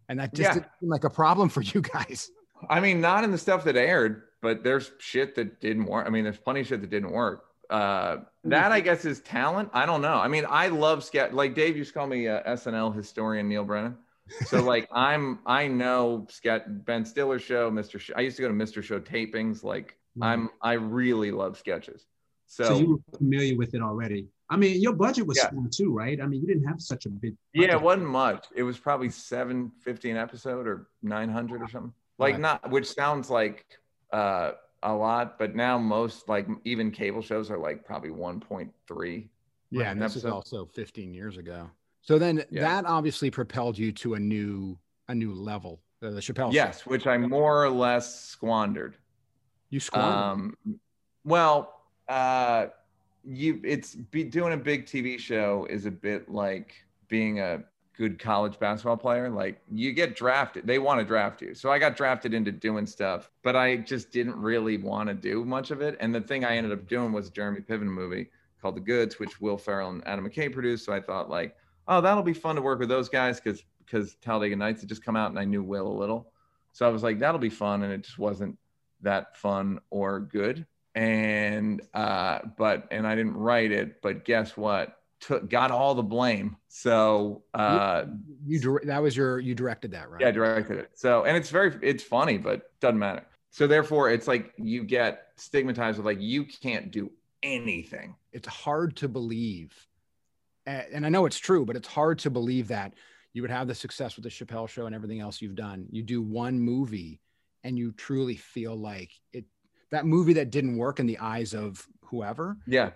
and 0.09 0.19
that 0.19 0.33
just 0.33 0.49
yeah. 0.49 0.53
didn't 0.55 0.71
seem 0.79 0.89
like 0.89 1.03
a 1.05 1.09
problem 1.09 1.47
for 1.47 1.61
you 1.61 1.81
guys. 1.81 2.31
I 2.69 2.81
mean, 2.81 2.99
not 2.99 3.23
in 3.23 3.31
the 3.31 3.37
stuff 3.37 3.63
that 3.63 3.77
aired, 3.77 4.23
but 4.41 4.63
there's 4.63 4.91
shit 4.97 5.35
that 5.35 5.61
didn't 5.61 5.85
work. 5.85 6.05
I 6.05 6.09
mean, 6.09 6.25
there's 6.25 6.39
plenty 6.39 6.61
of 6.61 6.67
shit 6.67 6.81
that 6.81 6.89
didn't 6.89 7.11
work. 7.11 7.45
Uh, 7.69 8.17
that 8.45 8.71
I 8.71 8.79
guess 8.79 9.05
is 9.05 9.19
talent. 9.19 9.69
I 9.73 9.85
don't 9.85 10.01
know. 10.01 10.15
I 10.15 10.27
mean, 10.27 10.45
I 10.49 10.67
love 10.67 11.03
sketch. 11.03 11.31
Like 11.33 11.53
Dave 11.55 11.77
used 11.77 11.93
to 11.93 11.99
call 11.99 12.07
me 12.07 12.27
uh, 12.27 12.41
SNL 12.43 12.95
historian 12.95 13.47
Neal 13.47 13.63
Brennan. 13.63 13.97
So 14.45 14.61
like 14.63 14.87
I'm, 14.91 15.39
I 15.45 15.67
know 15.67 16.25
sketch 16.29 16.63
Ben 16.67 17.05
Stiller 17.05 17.39
show, 17.39 17.69
Mr. 17.69 17.99
Sh- 17.99 18.11
I 18.15 18.21
used 18.21 18.37
to 18.37 18.41
go 18.41 18.47
to 18.47 18.53
Mr. 18.53 18.83
Show 18.83 18.99
tapings. 18.99 19.63
Like. 19.63 19.95
I'm, 20.21 20.49
I 20.61 20.73
really 20.73 21.31
love 21.31 21.57
sketches. 21.57 22.05
So, 22.47 22.63
so 22.63 22.79
you 22.79 22.89
were 22.89 23.17
familiar 23.17 23.55
with 23.57 23.73
it 23.73 23.81
already. 23.81 24.27
I 24.49 24.57
mean, 24.57 24.81
your 24.81 24.93
budget 24.93 25.27
was 25.27 25.37
yeah. 25.37 25.49
small 25.49 25.67
too, 25.69 25.93
right? 25.93 26.19
I 26.19 26.25
mean, 26.25 26.41
you 26.41 26.47
didn't 26.47 26.67
have 26.67 26.81
such 26.81 27.05
a 27.05 27.09
big. 27.09 27.35
Budget. 27.53 27.69
Yeah, 27.69 27.75
it 27.75 27.81
wasn't 27.81 28.07
much. 28.07 28.47
It 28.55 28.63
was 28.63 28.79
probably 28.79 29.09
seven 29.09 29.71
fifty 29.83 30.09
an 30.09 30.17
episode 30.17 30.67
or 30.67 30.87
nine 31.03 31.29
hundred 31.29 31.61
or 31.61 31.67
something. 31.69 31.93
Like 32.17 32.33
right. 32.33 32.41
not, 32.41 32.69
which 32.71 32.91
sounds 32.91 33.29
like 33.29 33.65
uh, 34.11 34.53
a 34.83 34.93
lot, 34.93 35.37
but 35.37 35.55
now 35.55 35.77
most 35.77 36.29
like 36.29 36.47
even 36.63 36.91
cable 36.91 37.21
shows 37.21 37.51
are 37.51 37.57
like 37.57 37.85
probably 37.85 38.11
one 38.11 38.39
point 38.39 38.71
three. 38.87 39.29
Yeah, 39.71 39.91
and 39.91 40.01
this 40.01 40.13
episode. 40.13 40.27
is 40.27 40.33
also 40.33 40.65
fifteen 40.65 41.13
years 41.13 41.37
ago. 41.37 41.69
So 42.01 42.17
then 42.17 42.43
yeah. 42.49 42.61
that 42.61 42.85
obviously 42.85 43.29
propelled 43.29 43.77
you 43.77 43.91
to 43.93 44.15
a 44.15 44.19
new 44.19 44.77
a 45.07 45.15
new 45.15 45.33
level. 45.33 45.81
The, 45.99 46.11
the 46.11 46.21
Chappelle. 46.21 46.53
Yes, 46.53 46.83
show. 46.83 46.91
which 46.91 47.07
I 47.07 47.17
more 47.17 47.63
or 47.63 47.69
less 47.69 48.21
squandered. 48.21 48.95
You 49.69 49.79
squandered. 49.79 50.13
Um, 50.15 50.79
well, 51.25 51.81
uh, 52.07 52.67
you 53.25 53.59
it's 53.63 53.95
be 53.95 54.23
doing 54.23 54.53
a 54.53 54.57
big 54.57 54.85
TV 54.85 55.19
show 55.19 55.67
is 55.69 55.85
a 55.85 55.91
bit 55.91 56.29
like 56.29 56.73
being 57.09 57.39
a 57.39 57.63
good 57.99 58.17
college 58.17 58.57
basketball 58.57 58.95
player. 58.95 59.29
Like 59.29 59.61
you 59.69 59.91
get 59.91 60.15
drafted, 60.15 60.65
they 60.65 60.79
want 60.79 61.01
to 61.01 61.05
draft 61.05 61.41
you. 61.41 61.53
So 61.53 61.69
I 61.69 61.77
got 61.77 61.97
drafted 61.97 62.33
into 62.33 62.49
doing 62.49 62.85
stuff, 62.87 63.29
but 63.43 63.57
I 63.57 63.75
just 63.75 64.09
didn't 64.09 64.37
really 64.37 64.77
want 64.77 65.09
to 65.09 65.13
do 65.13 65.43
much 65.43 65.69
of 65.69 65.81
it. 65.81 65.97
And 65.99 66.15
the 66.15 66.21
thing 66.21 66.45
I 66.45 66.55
ended 66.55 66.71
up 66.71 66.87
doing 66.87 67.11
was 67.11 67.27
a 67.27 67.31
Jeremy 67.31 67.59
Piven 67.59 67.83
movie 67.83 68.29
called 68.61 68.77
The 68.77 68.81
Goods, 68.81 69.19
which 69.19 69.41
Will 69.41 69.57
Ferrell 69.57 69.89
and 69.89 70.07
Adam 70.07 70.27
McKay 70.27 70.51
produced. 70.51 70.85
So 70.85 70.93
I 70.93 71.01
thought 71.01 71.29
like, 71.29 71.57
oh, 71.89 71.99
that'll 71.99 72.23
be 72.23 72.33
fun 72.33 72.55
to 72.55 72.61
work 72.61 72.79
with 72.79 72.87
those 72.87 73.09
guys 73.09 73.41
because 73.41 73.63
because 73.85 74.15
Talladega 74.21 74.55
Nights 74.55 74.81
had 74.81 74.89
just 74.89 75.03
come 75.03 75.17
out 75.17 75.31
and 75.31 75.39
I 75.39 75.43
knew 75.43 75.61
Will 75.61 75.87
a 75.87 75.99
little. 75.99 76.31
So 76.71 76.87
I 76.87 76.89
was 76.89 77.03
like, 77.03 77.19
that'll 77.19 77.39
be 77.39 77.49
fun. 77.49 77.83
And 77.83 77.91
it 77.91 78.03
just 78.03 78.19
wasn't 78.19 78.57
that 79.01 79.35
fun 79.35 79.79
or 79.89 80.19
good. 80.21 80.65
And, 80.95 81.81
uh, 81.93 82.39
but, 82.57 82.87
and 82.91 83.07
I 83.07 83.15
didn't 83.15 83.35
write 83.35 83.71
it, 83.71 84.01
but 84.01 84.25
guess 84.25 84.55
what? 84.55 84.98
Took, 85.21 85.49
got 85.49 85.69
all 85.69 85.95
the 85.95 86.03
blame. 86.03 86.55
So, 86.69 87.43
uh, 87.53 88.05
you, 88.45 88.59
you 88.59 88.79
that 88.85 89.01
was 89.01 89.17
your, 89.17 89.39
you 89.39 89.53
directed 89.53 89.91
that, 89.91 90.09
right? 90.09 90.21
Yeah, 90.21 90.29
I 90.29 90.31
directed 90.31 90.77
it. 90.77 90.91
So, 90.93 91.25
and 91.25 91.35
it's 91.35 91.49
very, 91.49 91.77
it's 91.81 92.03
funny, 92.03 92.37
but 92.37 92.71
doesn't 92.79 92.99
matter. 92.99 93.25
So 93.49 93.67
therefore 93.67 94.11
it's 94.11 94.27
like 94.27 94.53
you 94.57 94.83
get 94.83 95.27
stigmatized 95.35 95.97
with 95.97 96.05
like, 96.05 96.21
you 96.21 96.45
can't 96.45 96.89
do 96.89 97.11
anything. 97.43 98.15
It's 98.31 98.47
hard 98.47 98.95
to 98.97 99.09
believe. 99.09 99.73
And 100.65 101.05
I 101.05 101.09
know 101.09 101.25
it's 101.25 101.39
true, 101.39 101.65
but 101.65 101.75
it's 101.75 101.87
hard 101.87 102.19
to 102.19 102.29
believe 102.29 102.67
that 102.69 102.93
you 103.33 103.41
would 103.41 103.51
have 103.51 103.67
the 103.67 103.75
success 103.75 104.15
with 104.15 104.23
the 104.23 104.29
Chappelle 104.29 104.69
show 104.69 104.85
and 104.85 104.95
everything 104.95 105.19
else 105.19 105.41
you've 105.41 105.55
done. 105.55 105.87
You 105.89 106.03
do 106.03 106.21
one 106.21 106.59
movie 106.59 107.19
and 107.63 107.77
you 107.77 107.91
truly 107.91 108.35
feel 108.35 108.75
like 108.75 109.11
it 109.33 109.45
that 109.91 110.05
movie 110.05 110.33
that 110.33 110.51
didn't 110.51 110.77
work 110.77 110.99
in 110.99 111.07
the 111.07 111.17
eyes 111.17 111.53
of 111.53 111.85
whoever. 112.05 112.57
Yeah. 112.67 112.91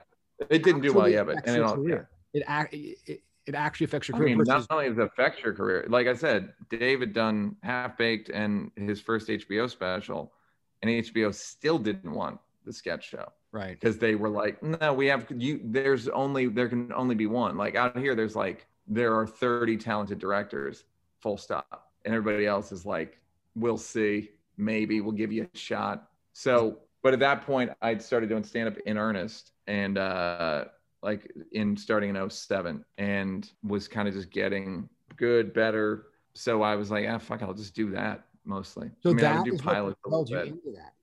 It 0.49 0.63
didn't 0.63 0.81
do 0.81 0.93
well, 0.93 1.07
yeah, 1.09 1.23
but 1.23 1.47
and 1.47 1.55
it, 1.55 1.63
all, 1.63 1.88
yeah. 1.88 2.01
It, 2.34 2.98
it, 3.06 3.22
it 3.46 3.56
actually 3.56 3.86
affects 3.86 4.08
your 4.08 4.17
career. 4.17 4.30
I 4.30 4.32
mean, 4.32 4.38
versus- 4.46 4.67
not 4.69 4.76
only 4.76 4.89
does 4.89 4.98
it 4.98 5.04
affect 5.04 5.43
your 5.43 5.54
career, 5.54 5.86
like 5.89 6.08
I 6.08 6.13
said, 6.13 6.54
David 6.69 7.13
done 7.13 7.56
Half 7.63 7.98
Baked 7.98 8.30
and 8.30 8.72
his 8.76 9.02
first 9.02 9.28
HBO 9.28 9.69
special, 9.69 10.34
and 10.82 10.89
HBO 10.89 11.34
still 11.34 11.78
didn't 11.78 12.13
want 12.13 12.39
the 12.65 12.74
sketch 12.74 13.10
show. 13.10 13.32
Right. 13.52 13.80
Because 13.80 13.98
they 13.98 14.15
were 14.15 14.30
like 14.30 14.62
no 14.63 14.93
we 14.93 15.06
have 15.08 15.28
you 15.30 15.62
there's 15.63 16.08
only 16.10 16.48
there 16.48 16.67
can 16.67 16.91
only 16.93 17.15
be 17.15 17.28
one. 17.28 17.56
Like 17.56 17.76
out 17.76 17.98
here 17.98 18.15
there's 18.15 18.36
like 18.36 18.65
there 18.88 19.15
are 19.15 19.28
30 19.28 19.78
talented 19.78 20.19
directors 20.19 20.86
full 21.19 21.38
stop. 21.38 21.91
And 22.04 22.13
everybody 22.13 22.48
else 22.48 22.72
is 22.72 22.86
like 22.86 23.19
we'll 23.56 23.78
see. 23.78 24.32
Maybe 24.58 25.02
we'll 25.02 25.12
give 25.12 25.32
you 25.32 25.48
a 25.54 25.58
shot. 25.58 26.10
So 26.34 26.80
but 27.04 27.13
at 27.13 27.19
that 27.19 27.46
point 27.46 27.69
i'd 27.82 28.02
started 28.02 28.30
doing 28.30 28.43
stand 28.43 28.67
up 28.67 28.78
in 28.86 28.98
earnest. 28.98 29.52
And 29.67 30.00
uh 30.00 30.65
like 31.04 31.32
in 31.52 31.76
starting 31.76 32.16
in 32.16 32.30
07 32.30 32.84
and 32.98 33.52
was 33.62 33.88
kind 33.88 34.08
of 34.08 34.13
just 34.13 34.32
getting 34.32 34.89
good 35.18 35.54
better. 35.54 36.08
So 36.34 36.63
i 36.63 36.76
was 36.76 36.89
like 36.89 37.06
ah 37.08 37.20
fuck 37.20 37.44
i'll 37.44 37.54
just 37.54 37.76
do 37.76 37.92
that 37.92 38.24
mostly. 38.46 38.89
So 39.04 39.12
I 39.12 39.13
mean, 39.13 39.22
that 39.22 39.39
I 39.39 39.44
do 39.44 39.58
pilots 39.58 39.98
what 40.02 40.26
propelled 40.26 40.30
you 40.30 40.39
into 40.39 40.72
that. 40.76 40.94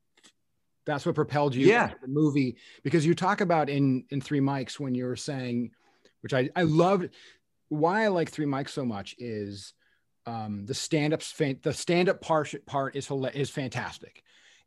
That's 0.87 1.07
what 1.07 1.15
propelled 1.15 1.55
you 1.55 1.67
yeah. 1.67 1.93
the 2.03 2.09
movie. 2.09 2.57
Because 2.83 3.07
you 3.07 3.15
talk 3.15 3.41
about 3.41 3.69
in 3.69 4.05
in 4.11 4.21
three 4.21 4.41
mics 4.41 4.81
when 4.81 4.95
you 4.95 5.05
were 5.05 5.17
saying 5.17 5.71
which 6.23 6.35
i 6.35 6.51
i 6.57 6.63
loved 6.63 7.11
why 7.69 8.05
i 8.05 8.09
like 8.09 8.31
three 8.31 8.47
mics 8.47 8.71
so 8.71 8.85
much 8.85 9.15
is 9.19 9.75
um 10.27 10.67
the 10.67 10.75
stand-up 10.75 11.23
the 11.63 11.73
stand-up 11.73 12.21
part 12.21 12.55
part 12.67 12.97
is 12.97 13.11
is 13.35 13.51
fantastic. 13.51 14.23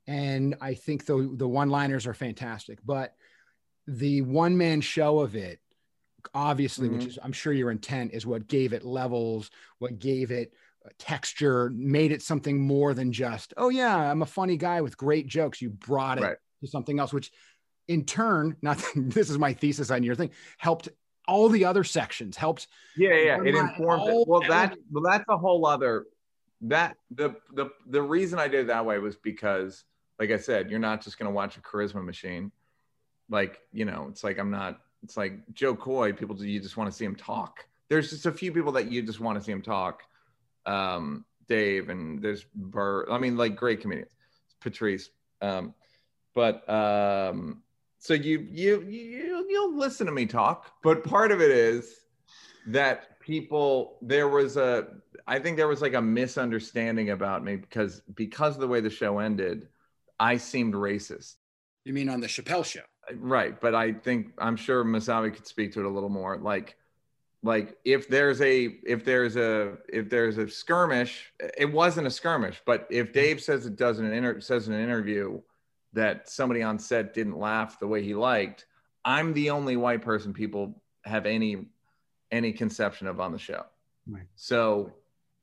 And 0.05 0.55
i 0.61 0.73
think 0.73 1.05
the 1.05 1.31
the 1.35 1.47
one 1.47 1.69
liners 1.69 2.05
are 2.05 2.13
fantastic. 2.13 2.79
But 2.85 3.15
the 3.87 4.21
one 4.21 4.57
man 4.57 4.81
show 4.81 5.19
of 5.19 5.35
it 5.35 5.59
obviously 6.33 6.87
mm-hmm. 6.87 6.97
which 6.97 7.07
is 7.07 7.19
i'm 7.23 7.33
sure 7.33 7.53
your 7.53 7.71
intent 7.71 8.11
is 8.13 8.25
what 8.25 8.47
gave 8.47 8.73
it 8.73 8.85
levels 8.85 9.49
what 9.79 9.99
gave 9.99 10.31
it 10.31 10.53
texture 10.97 11.69
made 11.73 12.11
it 12.11 12.21
something 12.21 12.59
more 12.59 12.93
than 12.93 13.11
just 13.11 13.53
oh 13.57 13.69
yeah 13.69 13.95
i'm 13.95 14.21
a 14.21 14.25
funny 14.25 14.57
guy 14.57 14.81
with 14.81 14.97
great 14.97 15.27
jokes 15.27 15.61
you 15.61 15.69
brought 15.69 16.17
it 16.17 16.23
right. 16.23 16.37
to 16.61 16.67
something 16.67 16.99
else 16.99 17.13
which 17.13 17.31
in 17.87 18.05
turn 18.05 18.55
not 18.61 18.83
this 18.95 19.29
is 19.29 19.37
my 19.37 19.53
thesis 19.53 19.91
on 19.91 20.03
your 20.03 20.15
thing 20.15 20.31
helped 20.57 20.89
all 21.27 21.47
the 21.49 21.65
other 21.65 21.83
sections 21.83 22.35
helped 22.35 22.67
yeah 22.97 23.13
yeah 23.13 23.41
it 23.43 23.55
informed 23.55 24.09
it. 24.09 24.27
well 24.27 24.41
that 24.41 24.75
well 24.91 25.03
that's 25.03 25.25
a 25.29 25.37
whole 25.37 25.65
other 25.65 26.05
that 26.61 26.95
the 27.11 27.35
the 27.53 27.69
the 27.87 28.01
reason 28.01 28.39
i 28.39 28.47
did 28.47 28.61
it 28.61 28.67
that 28.67 28.85
way 28.85 28.97
was 28.99 29.15
because 29.15 29.85
like 30.19 30.31
i 30.31 30.37
said 30.37 30.69
you're 30.69 30.79
not 30.79 31.01
just 31.01 31.17
going 31.17 31.29
to 31.29 31.33
watch 31.33 31.57
a 31.57 31.61
charisma 31.61 32.03
machine 32.03 32.51
like 33.33 33.59
you 33.73 33.83
know 33.83 34.07
it's 34.09 34.23
like 34.23 34.39
i'm 34.39 34.49
not 34.49 34.79
it's 35.03 35.17
like 35.17 35.33
Jo 35.53 35.75
Koy 35.75 36.13
people 36.13 36.41
you 36.41 36.61
just 36.61 36.77
want 36.77 36.89
to 36.89 36.95
see 36.95 37.03
him 37.03 37.15
talk 37.15 37.65
there's 37.89 38.09
just 38.09 38.25
a 38.25 38.31
few 38.31 38.53
people 38.53 38.71
that 38.71 38.89
you 38.89 39.01
just 39.01 39.19
want 39.19 39.37
to 39.37 39.43
see 39.43 39.51
him 39.51 39.61
talk 39.61 40.03
um, 40.65 41.25
Dave, 41.47 41.89
and 41.89 42.21
there's 42.21 42.45
Burr. 42.55 43.05
I 43.09 43.17
mean, 43.17 43.37
like 43.37 43.55
great 43.55 43.81
comedians, 43.81 44.11
Patrice. 44.61 45.09
Um, 45.41 45.73
but 46.33 46.67
um, 46.69 47.61
so 47.99 48.13
you 48.13 48.47
you 48.49 48.81
you 48.83 49.45
you'll 49.49 49.77
listen 49.77 50.05
to 50.07 50.11
me 50.11 50.25
talk, 50.25 50.71
but 50.81 51.03
part 51.03 51.31
of 51.31 51.41
it 51.41 51.51
is 51.51 52.01
that 52.67 53.19
people 53.19 53.97
there 54.01 54.29
was 54.29 54.57
a 54.57 54.87
I 55.27 55.39
think 55.39 55.57
there 55.57 55.67
was 55.67 55.81
like 55.81 55.93
a 55.93 56.01
misunderstanding 56.01 57.09
about 57.09 57.43
me 57.43 57.55
because 57.55 58.01
because 58.15 58.55
of 58.55 58.61
the 58.61 58.67
way 58.67 58.81
the 58.81 58.89
show 58.89 59.19
ended, 59.19 59.67
I 60.19 60.37
seemed 60.37 60.73
racist. 60.73 61.35
You 61.85 61.93
mean 61.93 62.09
on 62.09 62.21
the 62.21 62.27
Chappelle 62.27 62.65
show? 62.65 62.81
Right, 63.19 63.59
but 63.59 63.75
I 63.75 63.93
think 63.93 64.33
I'm 64.37 64.55
sure 64.55 64.83
Masawi 64.83 65.33
could 65.33 65.47
speak 65.47 65.73
to 65.73 65.79
it 65.79 65.85
a 65.85 65.89
little 65.89 66.09
more. 66.09 66.37
Like 66.37 66.77
like 67.43 67.77
if 67.83 68.07
there's 68.07 68.41
a 68.41 68.77
if 68.85 69.03
there's 69.03 69.35
a 69.35 69.77
if 69.89 70.09
there's 70.09 70.37
a 70.37 70.49
skirmish 70.49 71.31
it 71.57 71.71
wasn't 71.71 72.07
a 72.07 72.09
skirmish 72.09 72.61
but 72.65 72.87
if 72.89 73.11
dave 73.13 73.41
says 73.41 73.65
it 73.65 73.75
does 73.75 73.99
in 73.99 74.05
an 74.05 74.13
inter- 74.13 74.39
says 74.39 74.67
in 74.67 74.73
an 74.73 74.81
interview 74.81 75.39
that 75.91 76.27
somebody 76.29 76.63
on 76.63 76.79
set 76.79 77.13
didn't 77.13 77.37
laugh 77.37 77.79
the 77.79 77.87
way 77.87 78.01
he 78.01 78.15
liked 78.15 78.65
i'm 79.05 79.33
the 79.33 79.49
only 79.49 79.75
white 79.75 80.01
person 80.01 80.33
people 80.33 80.81
have 81.03 81.25
any 81.25 81.65
any 82.31 82.53
conception 82.53 83.07
of 83.07 83.19
on 83.19 83.31
the 83.31 83.37
show 83.37 83.63
right. 84.07 84.23
so 84.35 84.91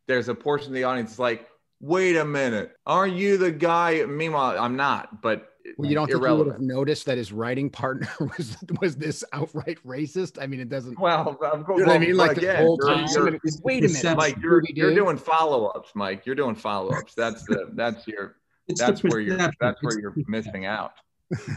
there's 0.07 0.29
a 0.29 0.35
portion 0.35 0.69
of 0.69 0.75
the 0.75 0.85
audience 0.85 1.19
like 1.19 1.47
wait 1.81 2.17
a 2.17 2.25
minute 2.25 2.77
aren't 2.87 3.15
you 3.15 3.37
the 3.37 3.53
guy 3.53 4.05
meanwhile 4.07 4.59
i'm 4.59 4.77
not 4.77 5.21
but 5.21 5.50
well, 5.77 5.89
you 5.89 5.95
don't 5.95 6.07
think 6.07 6.23
you 6.23 6.35
would 6.37 6.53
have 6.53 6.61
noticed 6.61 7.07
that 7.07 7.19
his 7.19 7.33
writing 7.33 7.71
partner 7.71 8.09
was 8.21 8.57
was 8.81 8.97
this 8.97 9.25
outright 9.33 9.79
racist? 9.87 10.41
I 10.41 10.47
mean, 10.47 10.61
it 10.61 10.69
doesn't. 10.69 10.99
Well, 10.99 11.39
of 11.41 11.65
course, 11.65 11.79
you 11.79 11.87
know 11.87 11.93
what 11.93 11.97
I 11.97 11.99
mean, 11.99 12.17
like 12.17 12.37
the 12.37 12.57
whole 12.57 12.79
time. 12.79 13.07
You're, 13.13 13.31
you're, 13.31 13.41
wait 13.63 13.85
a 13.85 13.89
minute, 13.89 14.17
Mike. 14.17 14.37
You're, 14.41 14.63
you're 14.75 14.95
doing 14.95 15.17
follow 15.17 15.67
ups, 15.67 15.91
Mike. 15.95 16.27
You're 16.27 16.35
doing 16.35 16.55
follow 16.55 16.91
ups. 16.91 17.15
That's 17.15 17.45
the 17.45 17.71
that's 17.75 18.07
your 18.07 18.37
it's 18.69 18.81
that's 18.81 19.03
where 19.03 19.21
you're 19.21 19.37
that's 19.37 19.83
where 19.83 19.99
you're 20.01 20.15
missing 20.27 20.67
out. 20.67 20.93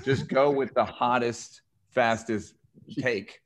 Just 0.03 0.27
go 0.27 0.51
with 0.51 0.73
the 0.73 0.85
hottest, 0.85 1.61
fastest 1.91 2.55
take. 2.99 3.39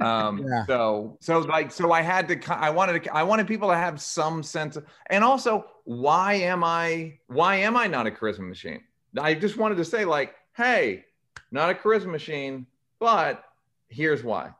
Um, 0.00 0.44
yeah. 0.46 0.66
So 0.66 1.18
so 1.20 1.38
like 1.40 1.70
so 1.70 1.92
I 1.92 2.02
had 2.02 2.28
to 2.28 2.54
I 2.54 2.70
wanted 2.70 3.04
to 3.04 3.14
I 3.14 3.22
wanted 3.22 3.46
people 3.46 3.68
to 3.68 3.76
have 3.76 4.00
some 4.00 4.42
sense 4.42 4.76
of, 4.76 4.84
and 5.06 5.22
also 5.22 5.66
why 5.84 6.34
am 6.34 6.64
I 6.64 7.18
why 7.28 7.56
am 7.56 7.76
I 7.76 7.86
not 7.86 8.06
a 8.06 8.10
charisma 8.10 8.48
machine? 8.48 8.80
I 9.18 9.34
just 9.34 9.56
wanted 9.56 9.76
to 9.76 9.84
say, 9.84 10.04
like, 10.04 10.34
hey, 10.56 11.04
not 11.50 11.70
a 11.70 11.74
charisma 11.74 12.10
machine, 12.10 12.66
but 12.98 13.44
here's 13.88 14.22
why. 14.22 14.50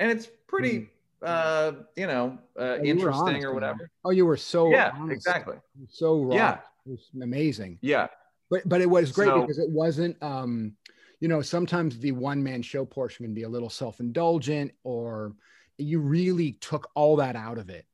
And 0.00 0.10
it's 0.10 0.28
pretty, 0.46 0.78
hmm. 0.78 0.84
uh, 1.22 1.72
you 1.96 2.06
know, 2.06 2.38
uh, 2.58 2.78
interesting 2.78 3.28
honest, 3.28 3.46
or 3.46 3.54
whatever. 3.54 3.78
Man. 3.78 3.88
Oh, 4.04 4.10
you 4.10 4.26
were 4.26 4.36
so 4.36 4.70
yeah, 4.70 4.92
honest. 4.94 5.12
exactly. 5.12 5.56
So 5.88 6.22
raw. 6.22 6.34
Yeah, 6.34 6.58
it 6.86 6.90
was 6.90 7.10
amazing. 7.22 7.78
Yeah, 7.80 8.08
but 8.50 8.68
but 8.68 8.80
it 8.80 8.90
was 8.90 9.12
great 9.12 9.28
so, 9.28 9.40
because 9.42 9.58
it 9.58 9.70
wasn't. 9.70 10.20
um 10.22 10.76
you 11.20 11.28
know, 11.28 11.40
sometimes 11.40 11.98
the 11.98 12.12
one 12.12 12.42
man 12.42 12.60
show 12.60 12.84
portion 12.84 13.24
can 13.24 13.32
be 13.32 13.44
a 13.44 13.48
little 13.48 13.70
self 13.70 13.98
indulgent, 13.98 14.72
or 14.82 15.32
you 15.78 15.98
really 15.98 16.52
took 16.52 16.90
all 16.94 17.16
that 17.16 17.34
out 17.34 17.56
of 17.56 17.70
it. 17.70 17.86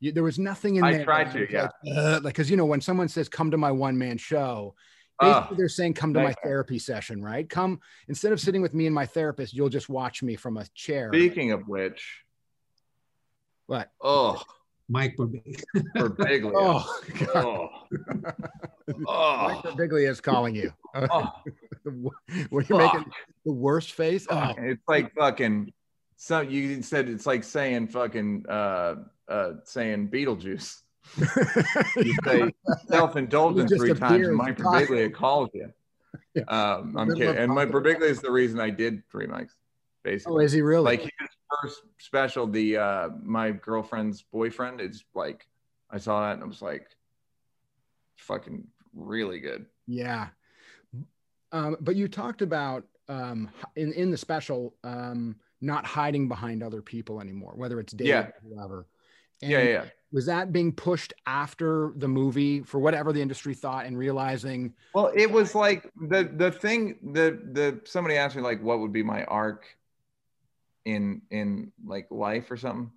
You, 0.00 0.12
there 0.12 0.22
was 0.22 0.38
nothing 0.38 0.76
in 0.76 0.84
I 0.84 0.92
there. 0.92 1.00
I 1.00 1.04
tried 1.04 1.32
to, 1.32 1.46
yeah. 1.50 1.68
Like, 2.16 2.22
because 2.24 2.50
you 2.50 2.58
know, 2.58 2.66
when 2.66 2.82
someone 2.82 3.08
says, 3.08 3.26
"Come 3.26 3.50
to 3.52 3.56
my 3.56 3.70
one 3.70 3.96
man 3.96 4.18
show," 4.18 4.74
Basically, 5.20 5.56
they're 5.56 5.68
saying, 5.68 5.94
come 5.94 6.12
to 6.14 6.22
my 6.22 6.34
therapy 6.42 6.78
session, 6.78 7.22
right? 7.22 7.48
Come 7.48 7.80
instead 8.08 8.32
of 8.32 8.40
sitting 8.40 8.62
with 8.62 8.74
me 8.74 8.86
and 8.86 8.94
my 8.94 9.06
therapist, 9.06 9.54
you'll 9.54 9.68
just 9.68 9.88
watch 9.88 10.22
me 10.22 10.36
from 10.36 10.56
a 10.56 10.66
chair. 10.74 11.10
Speaking 11.12 11.52
of 11.52 11.68
which, 11.68 12.24
what? 13.66 13.90
Oh, 14.00 14.42
Mike 14.88 15.16
Birbiglia. 15.16 15.62
Birbiglia. 15.96 16.52
oh, 16.54 16.86
oh. 17.34 17.68
oh. 19.06 19.48
Mike 19.48 19.62
Birbiglia 19.62 20.10
is 20.10 20.20
calling 20.20 20.54
you. 20.54 20.72
Oh. 20.96 21.28
what 22.50 22.64
are 22.64 22.66
you 22.68 22.78
making 22.78 23.04
the 23.44 23.52
worst 23.52 23.92
face? 23.92 24.28
Oh. 24.30 24.54
It's 24.56 24.82
like 24.86 25.12
fucking. 25.14 25.72
So 26.16 26.40
you 26.40 26.82
said 26.82 27.08
it's 27.08 27.26
like 27.26 27.42
saying 27.42 27.88
fucking 27.88 28.46
uh 28.48 28.94
uh 29.28 29.52
saying 29.64 30.08
Beetlejuice 30.08 30.82
you 31.96 32.14
say 32.24 32.52
self-indulgent 32.88 33.70
three 33.76 33.94
times, 33.94 34.28
Mike 34.30 34.58
Birbiglia 34.58 35.12
calls 35.12 35.50
you. 35.54 35.72
Yeah. 36.32 36.42
Um, 36.48 36.96
I'm 36.96 37.14
kidding. 37.14 37.36
And 37.36 37.52
Mike 37.52 37.70
Birbiglia 37.70 38.08
is 38.08 38.20
the 38.20 38.30
reason 38.30 38.58
I 38.58 38.70
did 38.70 39.02
three 39.08 39.26
mics. 39.26 39.50
Basically. 40.02 40.34
Oh, 40.34 40.38
is 40.38 40.52
he 40.52 40.62
really? 40.62 40.84
Like 40.84 41.02
his 41.02 41.28
first 41.62 41.82
special, 41.98 42.46
the 42.48 42.76
uh, 42.76 43.08
my 43.22 43.52
girlfriend's 43.52 44.22
boyfriend 44.22 44.80
is 44.80 45.04
like, 45.14 45.46
I 45.90 45.98
saw 45.98 46.26
that 46.26 46.34
and 46.34 46.42
I 46.42 46.46
was 46.46 46.60
like, 46.60 46.88
fucking 48.16 48.66
really 48.94 49.38
good. 49.38 49.66
Yeah. 49.86 50.28
Um, 51.52 51.76
but 51.80 51.94
you 51.94 52.08
talked 52.08 52.42
about 52.42 52.84
um, 53.08 53.50
in 53.76 53.92
in 53.92 54.10
the 54.10 54.16
special 54.16 54.74
um, 54.82 55.36
not 55.60 55.86
hiding 55.86 56.28
behind 56.28 56.62
other 56.62 56.82
people 56.82 57.20
anymore, 57.20 57.52
whether 57.54 57.78
it's 57.80 57.92
Dave 57.92 58.08
yeah. 58.08 58.20
or 58.20 58.34
whoever 58.42 58.86
And 59.42 59.50
yeah, 59.50 59.62
yeah. 59.62 59.84
Was 60.12 60.26
that 60.26 60.52
being 60.52 60.72
pushed 60.72 61.12
after 61.26 61.92
the 61.96 62.06
movie 62.06 62.60
for 62.60 62.78
whatever 62.78 63.12
the 63.12 63.20
industry 63.20 63.52
thought 63.52 63.86
and 63.86 63.98
realizing? 63.98 64.74
Well, 64.94 65.10
it 65.14 65.30
was 65.30 65.54
like 65.54 65.90
the 66.08 66.30
the 66.36 66.52
thing 66.52 66.98
the 67.12 67.40
the 67.52 67.80
somebody 67.84 68.16
asked 68.16 68.36
me 68.36 68.42
like 68.42 68.62
what 68.62 68.78
would 68.78 68.92
be 68.92 69.02
my 69.02 69.24
arc 69.24 69.66
in 70.84 71.22
in 71.30 71.72
like 71.84 72.06
life 72.10 72.50
or 72.50 72.56
something 72.56 72.90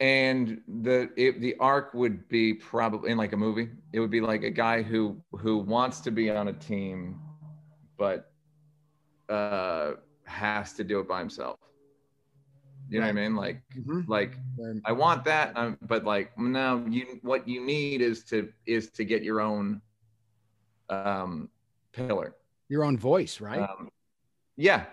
and 0.00 0.60
the 0.82 1.10
it, 1.16 1.40
the 1.40 1.56
arc 1.58 1.92
would 1.94 2.28
be 2.28 2.54
probably 2.54 3.10
in 3.10 3.18
like 3.18 3.32
a 3.32 3.36
movie 3.36 3.68
it 3.92 4.00
would 4.00 4.10
be 4.10 4.20
like 4.20 4.42
a 4.42 4.50
guy 4.50 4.82
who 4.82 5.20
who 5.32 5.58
wants 5.58 6.00
to 6.00 6.10
be 6.10 6.30
on 6.30 6.48
a 6.48 6.52
team 6.52 7.18
but 7.96 8.30
uh 9.28 9.92
has 10.24 10.72
to 10.74 10.84
do 10.84 11.00
it 11.00 11.08
by 11.08 11.18
himself 11.18 11.58
you 12.88 13.00
know 13.00 13.06
what 13.06 13.10
i 13.10 13.12
mean? 13.12 13.36
Like 13.36 13.62
mm-hmm. 13.76 14.00
like 14.10 14.38
i 14.84 14.92
want 14.92 15.24
that 15.24 15.56
um, 15.56 15.78
but 15.82 16.04
like 16.04 16.36
now 16.38 16.84
you 16.88 17.18
what 17.22 17.46
you 17.46 17.64
need 17.64 18.00
is 18.00 18.24
to 18.24 18.50
is 18.66 18.90
to 18.90 19.04
get 19.04 19.22
your 19.22 19.40
own 19.40 19.80
um 20.88 21.48
pillar. 21.92 22.34
Your 22.68 22.84
own 22.84 22.98
voice 22.98 23.40
right? 23.40 23.60
Um, 23.60 23.90
yeah. 24.56 24.84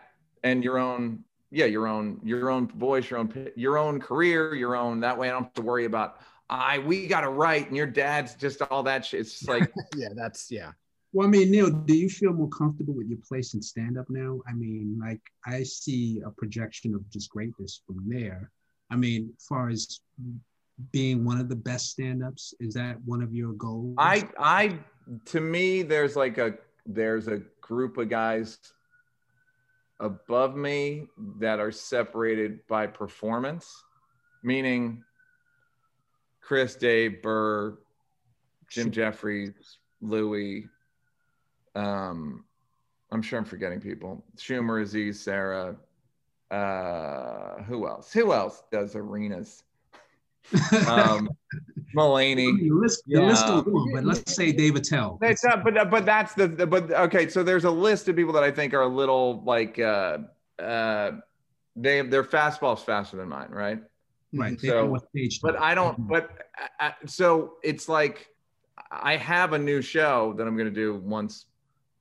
And 0.43 0.63
your 0.63 0.77
own 0.77 1.23
yeah 1.51 1.65
your 1.65 1.87
own 1.87 2.19
your 2.23 2.49
own 2.49 2.67
voice 2.67 3.09
your 3.09 3.19
own 3.19 3.51
your 3.55 3.77
own 3.77 3.99
career 3.99 4.53
your 4.55 4.75
own 4.75 4.99
that 4.99 5.17
way 5.17 5.29
i 5.29 5.31
don't 5.31 5.43
have 5.43 5.53
to 5.53 5.61
worry 5.61 5.85
about 5.85 6.19
i 6.49 6.79
we 6.79 7.07
got 7.07 7.21
to 7.21 7.29
write 7.29 7.67
and 7.67 7.77
your 7.77 7.85
dad's 7.85 8.35
just 8.35 8.61
all 8.63 8.83
that 8.83 9.05
shit 9.05 9.21
it's 9.21 9.31
just 9.31 9.47
like 9.47 9.71
yeah 9.95 10.09
that's 10.15 10.51
yeah 10.51 10.71
well 11.15 11.25
i 11.25 11.29
mean 11.29 11.49
neal 11.49 11.69
do 11.69 11.95
you 11.95 12.09
feel 12.09 12.33
more 12.33 12.49
comfortable 12.49 12.93
with 12.93 13.07
your 13.07 13.17
place 13.27 13.53
in 13.53 13.61
stand 13.61 13.97
up 13.97 14.05
now? 14.09 14.41
I 14.47 14.53
mean 14.53 14.99
like 15.01 15.21
i 15.45 15.63
see 15.63 16.21
a 16.25 16.29
projection 16.29 16.93
of 16.93 17.09
just 17.09 17.29
greatness 17.29 17.81
from 17.87 18.03
there. 18.07 18.51
I 18.91 18.97
mean 18.97 19.33
as 19.37 19.45
far 19.45 19.69
as 19.69 20.01
being 20.91 21.23
one 21.23 21.39
of 21.39 21.47
the 21.47 21.55
best 21.55 21.91
stand-ups 21.91 22.53
is 22.59 22.73
that 22.73 22.97
one 23.05 23.21
of 23.21 23.33
your 23.33 23.53
goals? 23.53 23.95
I 23.97 24.27
i 24.37 24.77
to 25.31 25.39
me 25.39 25.83
there's 25.83 26.17
like 26.17 26.37
a 26.37 26.55
there's 26.85 27.27
a 27.29 27.41
group 27.61 27.97
of 27.97 28.09
guys 28.09 28.57
above 30.01 30.57
me 30.57 31.07
that 31.39 31.59
are 31.59 31.71
separated 31.71 32.59
by 32.67 32.85
performance, 32.87 33.83
meaning 34.43 35.01
Chris, 36.41 36.75
Dave, 36.75 37.21
Burr, 37.23 37.77
Jim 38.69 38.91
Jefferies, 38.91 39.79
Louie. 40.01 40.67
Um, 41.75 42.45
I'm 43.11 43.21
sure 43.21 43.39
I'm 43.39 43.45
forgetting 43.45 43.79
people. 43.79 44.23
Schumer, 44.37 44.81
Aziz, 44.81 45.19
Sarah. 45.19 45.75
Uh, 46.51 47.63
who 47.63 47.87
else? 47.87 48.11
Who 48.13 48.33
else 48.33 48.63
does 48.71 48.95
arenas? 48.95 49.63
um, 50.87 51.29
Mulaney. 51.95 52.59
The 52.59 52.69
list, 52.71 53.03
the 53.07 53.19
yeah. 53.19 53.27
list 53.27 53.45
but 53.93 54.03
let's 54.03 54.35
say 54.35 54.51
David 54.51 54.85
Attell. 54.85 55.17
It's 55.21 55.43
not, 55.43 55.63
but 55.63 55.89
but 55.89 56.05
that's 56.05 56.33
the 56.33 56.47
but 56.47 56.91
okay. 56.91 57.29
So 57.29 57.41
there's 57.41 57.63
a 57.63 57.71
list 57.71 58.07
of 58.09 58.15
people 58.15 58.33
that 58.33 58.43
I 58.43 58.51
think 58.51 58.73
are 58.73 58.83
a 58.83 58.87
little 58.87 59.41
like 59.43 59.79
uh 59.79 60.19
uh 60.59 61.11
they 61.75 62.01
their 62.01 62.23
fastball's 62.23 62.83
faster 62.83 63.17
than 63.17 63.29
mine, 63.29 63.49
right? 63.49 63.81
Right. 64.33 64.59
So, 64.59 64.97
but 65.41 65.57
I 65.57 65.73
don't. 65.73 65.93
Mm-hmm. 65.93 66.07
But 66.09 66.49
uh, 66.79 66.91
so 67.05 67.53
it's 67.63 67.87
like 67.87 68.29
I 68.91 69.17
have 69.17 69.53
a 69.53 69.59
new 69.59 69.81
show 69.81 70.33
that 70.37 70.45
I'm 70.45 70.55
going 70.55 70.69
to 70.69 70.73
do 70.73 70.95
once 70.95 71.45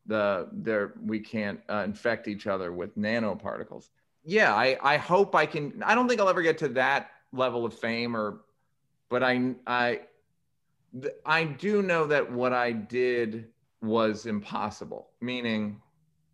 the 0.06 0.48
there 0.52 0.94
we 1.04 1.20
can't 1.20 1.60
uh, 1.68 1.82
infect 1.84 2.28
each 2.28 2.46
other 2.46 2.72
with 2.72 2.96
nanoparticles. 2.96 3.88
Yeah, 4.24 4.54
I 4.54 4.76
I 4.82 4.96
hope 4.96 5.34
I 5.34 5.46
can. 5.46 5.82
I 5.84 5.94
don't 5.94 6.08
think 6.08 6.20
I'll 6.20 6.28
ever 6.28 6.42
get 6.42 6.58
to 6.58 6.68
that 6.68 7.10
level 7.32 7.64
of 7.64 7.74
fame 7.74 8.16
or 8.16 8.40
but 9.08 9.22
I 9.22 9.54
I 9.66 10.00
I 11.26 11.44
do 11.44 11.82
know 11.82 12.06
that 12.06 12.30
what 12.30 12.52
I 12.52 12.72
did 12.72 13.48
was 13.82 14.26
impossible, 14.26 15.10
meaning 15.20 15.80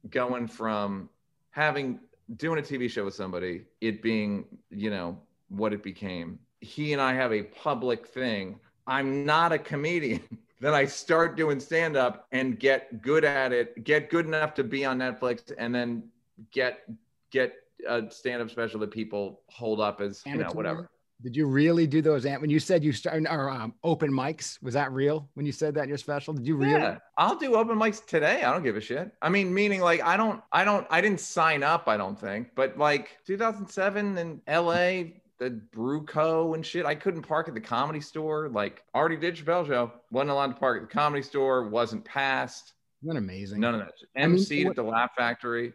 going 0.09 0.47
from 0.47 1.09
having 1.51 2.01
doing 2.37 2.59
a 2.59 2.63
TV 2.63 2.89
show 2.89 3.05
with 3.05 3.15
somebody, 3.15 3.65
it 3.81 4.03
being, 4.03 4.45
you 4.71 4.91
know, 4.91 5.19
what 5.49 5.73
it 5.73 5.83
became. 5.83 6.39
He 6.61 6.93
and 6.93 7.03
I 7.03 7.15
have 7.15 7.33
a 7.33 7.43
public 7.43 8.07
thing. 8.07 8.61
I'm 8.87 9.25
not 9.25 9.53
a 9.53 9.59
comedian. 9.59 10.23
then 10.61 10.75
I 10.75 10.85
start 10.85 11.37
doing 11.37 11.59
stand 11.59 11.97
up 11.97 12.27
and 12.33 12.59
get 12.59 13.03
good 13.03 13.25
at 13.25 13.53
it, 13.53 13.83
get 13.85 14.11
good 14.11 14.27
enough 14.27 14.55
to 14.55 14.65
be 14.65 14.85
on 14.85 14.99
Netflix 14.99 15.53
and 15.59 15.75
then 15.75 16.05
get 16.53 16.81
get 17.31 17.55
a 17.89 18.11
stand 18.11 18.43
up 18.43 18.51
special 18.51 18.79
that 18.81 18.91
people 18.91 19.41
hold 19.49 19.81
up 19.81 20.01
as, 20.01 20.23
you 20.27 20.37
know, 20.37 20.51
whatever. 20.53 20.91
Did 21.23 21.37
you 21.37 21.47
really 21.47 21.87
do 21.87 22.01
those? 22.01 22.25
When 22.25 22.49
you 22.49 22.59
said 22.59 22.83
you 22.83 22.93
started 22.93 23.27
or 23.29 23.51
um, 23.51 23.75
open 23.85 24.11
mics, 24.11 24.63
was 24.63 24.73
that 24.73 24.91
real? 24.91 25.29
When 25.35 25.45
you 25.45 25.53
said 25.53 25.75
that 25.75 25.83
in 25.83 25.89
your 25.91 25.99
special, 25.99 26.33
did 26.33 26.47
you 26.47 26.57
really? 26.57 26.81
Yeah, 26.81 26.97
I'll 27.19 27.37
do 27.37 27.57
open 27.57 27.77
mics 27.77 28.05
today. 28.05 28.43
I 28.43 28.51
don't 28.51 28.63
give 28.63 28.77
a 28.77 28.81
shit. 28.81 29.13
I 29.21 29.29
mean, 29.29 29.53
meaning 29.53 29.81
like 29.81 30.03
I 30.03 30.17
don't, 30.17 30.43
I 30.51 30.65
don't, 30.65 30.87
I 30.89 31.03
didn't 31.03 31.21
sign 31.21 31.63
up. 31.63 31.89
I 31.89 31.99
don't 31.99 32.19
think, 32.19 32.49
but 32.55 32.79
like 32.79 33.19
2007 33.27 34.17
in 34.17 34.41
LA, 34.49 35.11
the 35.41 35.51
Brew 35.73 36.05
Co. 36.05 36.55
and 36.55 36.65
shit. 36.65 36.87
I 36.87 36.95
couldn't 36.95 37.23
park 37.23 37.49
at 37.49 37.55
the 37.55 37.61
comedy 37.61 38.01
store. 38.01 38.49
Like 38.49 38.85
already 38.95 39.17
did 39.17 39.35
Chappelle 39.35 39.67
show. 39.67 39.91
Wasn't 40.13 40.31
allowed 40.31 40.49
to 40.49 40.55
park 40.55 40.83
at 40.83 40.89
the 40.89 40.95
comedy 40.95 41.23
store. 41.23 41.69
Wasn't 41.69 42.05
passed. 42.05 42.75
Isn't 43.03 43.15
that 43.15 43.19
amazing? 43.19 43.61
None 43.61 43.75
of 43.75 43.81
that. 43.81 43.95
MC 44.15 44.67
at 44.67 44.77
the 44.77 44.83
Laugh 44.83 45.11
Factory. 45.17 45.73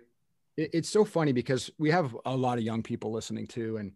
It's 0.56 0.88
so 0.88 1.04
funny 1.04 1.34
because 1.34 1.70
we 1.80 1.92
have 1.92 2.16
a 2.26 2.36
lot 2.36 2.58
of 2.58 2.64
young 2.64 2.82
people 2.82 3.12
listening 3.12 3.46
too, 3.46 3.76
and 3.76 3.92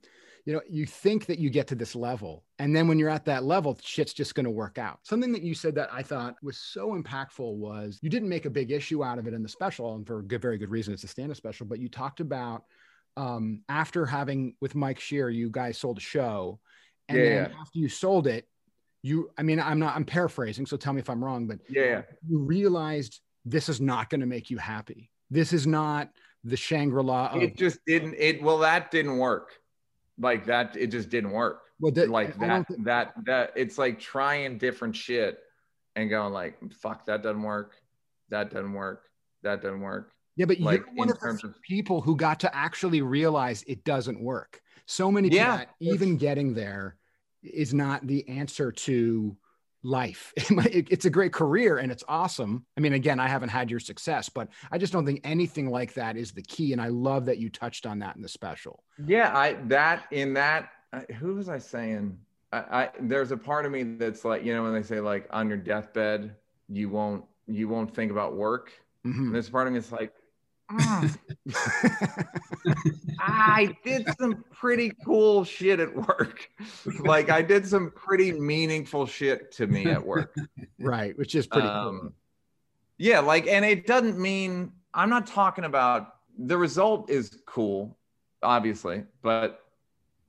you 0.46 0.54
know, 0.54 0.62
you 0.68 0.86
think 0.86 1.28
that 1.28 1.38
you 1.38 1.50
get 1.50 1.68
to 1.68 1.76
this 1.76 1.96
level. 1.96 2.44
And 2.58 2.76
then 2.76 2.88
when 2.88 2.98
you're 2.98 3.10
at 3.10 3.24
that 3.26 3.44
level, 3.44 3.78
shit's 3.82 4.14
just 4.14 4.36
going 4.36 4.46
to 4.46 4.50
work 4.50 4.78
out. 4.78 5.00
Something 5.04 5.32
that 5.34 5.44
you 5.44 5.54
said 5.54 5.76
that 5.76 5.90
I 5.94 6.02
thought 6.02 6.36
was 6.42 6.58
so 6.58 7.00
impactful 7.00 7.56
was 7.56 8.00
you 8.02 8.10
didn't 8.10 8.30
make 8.30 8.46
a 8.46 8.50
big 8.50 8.72
issue 8.72 9.04
out 9.04 9.20
of 9.20 9.28
it 9.28 9.34
in 9.34 9.44
the 9.44 9.48
special, 9.48 9.96
and 9.96 10.08
for 10.08 10.20
a 10.20 10.24
good, 10.24 10.42
very 10.42 10.58
good 10.58 10.72
reason. 10.72 10.94
It's 10.94 11.04
a 11.04 11.08
stand 11.08 11.32
up 11.32 11.38
special, 11.38 11.66
but 11.66 11.80
you 11.80 11.88
talked 11.88 12.20
about 12.20 12.64
um, 13.18 13.64
after 13.70 14.06
having 14.06 14.56
with 14.62 14.76
Mike 14.76 15.00
Schur, 15.00 15.34
you 15.34 15.50
guys 15.50 15.78
sold 15.78 15.98
a 15.98 16.02
show. 16.02 16.60
And 17.08 17.18
yeah. 17.18 17.24
then 17.24 17.54
after 17.60 17.80
you 17.80 17.90
sold 17.90 18.28
it, 18.28 18.48
you, 19.02 19.32
I 19.38 19.44
mean, 19.44 19.60
I'm 19.60 19.80
not, 19.80 19.96
I'm 19.96 20.06
paraphrasing, 20.06 20.66
so 20.66 20.78
tell 20.78 20.94
me 20.94 21.00
if 21.00 21.10
I'm 21.10 21.24
wrong, 21.24 21.48
but 21.48 21.60
yeah, 21.70 22.02
you 22.28 22.40
realized 22.40 23.22
this 23.46 23.70
is 23.70 23.80
not 23.80 24.10
going 24.10 24.20
to 24.22 24.28
make 24.28 24.50
you 24.50 24.58
happy. 24.58 25.10
This 25.32 25.54
is 25.54 25.66
not 25.66 26.10
the 26.44 26.58
Shangri 26.58 27.02
La. 27.02 27.34
It 27.36 27.58
just 27.58 27.80
didn't. 27.86 28.16
It 28.18 28.44
well, 28.44 28.60
that 28.60 28.92
didn't 28.92 29.18
work 29.18 29.54
like 30.20 30.46
that 30.46 30.76
it 30.76 30.88
just 30.88 31.10
didn't 31.10 31.32
work 31.32 31.64
well 31.80 31.92
that, 31.92 32.10
like 32.10 32.38
that 32.40 32.68
th- 32.68 32.80
that 32.84 33.14
that 33.26 33.54
it's 33.56 33.78
like 33.78 34.00
trying 34.00 34.58
different 34.58 34.96
shit 34.96 35.40
and 35.96 36.10
going 36.10 36.34
like 36.34 36.58
fuck 36.74 37.06
that 37.06 37.24
doesn't 37.24 37.42
work 37.42 37.76
that 38.30 38.52
doesn't 38.52 38.74
work 38.74 39.06
that 39.44 39.62
doesn't 39.62 39.82
work 39.82 40.12
yeah 40.40 40.46
but 40.46 40.60
like, 40.60 40.80
you're 40.80 40.96
one 40.96 41.10
of 41.12 41.20
the 41.20 41.48
of, 41.48 41.62
people 41.62 42.02
who 42.02 42.16
got 42.16 42.40
to 42.40 42.56
actually 42.56 43.04
realize 43.04 43.64
it 43.68 43.84
doesn't 43.84 44.20
work 44.20 44.62
so 44.88 45.12
many 45.12 45.30
people, 45.30 45.46
yeah 45.46 45.66
even 45.80 46.18
getting 46.18 46.56
there 46.56 46.96
is 47.44 47.74
not 47.74 48.06
the 48.08 48.28
answer 48.28 48.72
to 48.72 49.38
life. 49.84 50.34
it's 50.38 51.06
a 51.06 51.10
great 51.10 51.34
career 51.34 51.78
and 51.78 51.92
it's 51.92 52.04
awesome. 52.08 52.66
I 52.78 52.82
mean, 52.82 52.94
again, 52.94 53.20
I 53.20 53.28
haven't 53.28 53.50
had 53.50 53.70
your 53.70 53.80
success, 53.80 54.30
but 54.30 54.50
I 54.72 54.78
just 54.78 54.92
don't 54.94 55.06
think 55.06 55.22
anything 55.24 55.70
like 55.70 55.94
that 55.94 56.18
is 56.18 56.32
the 56.32 56.42
key. 56.42 56.74
And 56.74 56.82
I 56.82 56.88
love 56.88 57.26
that 57.26 57.38
you 57.38 57.50
touched 57.50 57.86
on 57.86 58.00
that 58.00 58.16
in 58.16 58.22
the 58.22 58.30
special. 58.30 58.84
Yeah, 59.06 59.36
I 59.36 59.54
that 59.68 60.06
in 60.12 60.34
that. 60.34 60.72
Who 61.20 61.36
was 61.36 61.50
I 61.50 61.60
saying? 61.60 62.18
I, 62.52 62.58
I 62.58 62.90
there's 63.00 63.32
a 63.32 63.38
part 63.38 63.66
of 63.66 63.72
me 63.72 63.84
that's 63.84 64.26
like, 64.26 64.44
you 64.44 64.54
know, 64.54 64.64
when 64.64 64.74
they 64.74 64.84
say 64.84 65.00
like 65.00 65.28
on 65.30 65.48
your 65.48 65.58
deathbed, 65.58 66.36
you 66.68 66.90
won't 66.90 67.24
you 67.48 67.68
won't 67.68 67.94
think 67.94 68.12
about 68.12 68.36
work. 68.36 68.72
Mm-hmm. 69.06 69.32
There's 69.32 69.50
part 69.50 69.68
of 69.68 69.74
me 69.74 69.80
that's 69.80 69.92
like, 69.92 70.14
Mm. 70.72 71.18
I 73.20 73.76
did 73.84 74.08
some 74.20 74.44
pretty 74.52 74.92
cool 75.06 75.44
shit 75.44 75.80
at 75.80 75.94
work. 75.96 76.50
Like 77.00 77.30
I 77.30 77.42
did 77.42 77.68
some 77.68 77.92
pretty 77.92 78.32
meaningful 78.32 79.06
shit 79.06 79.52
to 79.54 79.68
me 79.68 79.86
at 79.86 80.06
work. 80.06 80.36
Right, 80.80 81.18
which 81.18 81.36
is 81.36 81.48
pretty 81.48 81.68
um, 81.68 82.00
cool. 82.00 82.14
Yeah, 82.98 83.20
like 83.20 83.48
and 83.48 83.66
it 83.66 83.88
doesn't 83.88 84.20
mean 84.20 84.72
I'm 84.94 85.10
not 85.10 85.26
talking 85.28 85.64
about 85.64 86.16
the 86.38 86.58
result 86.58 87.10
is 87.10 87.40
cool, 87.46 87.98
obviously, 88.44 89.04
but 89.22 89.66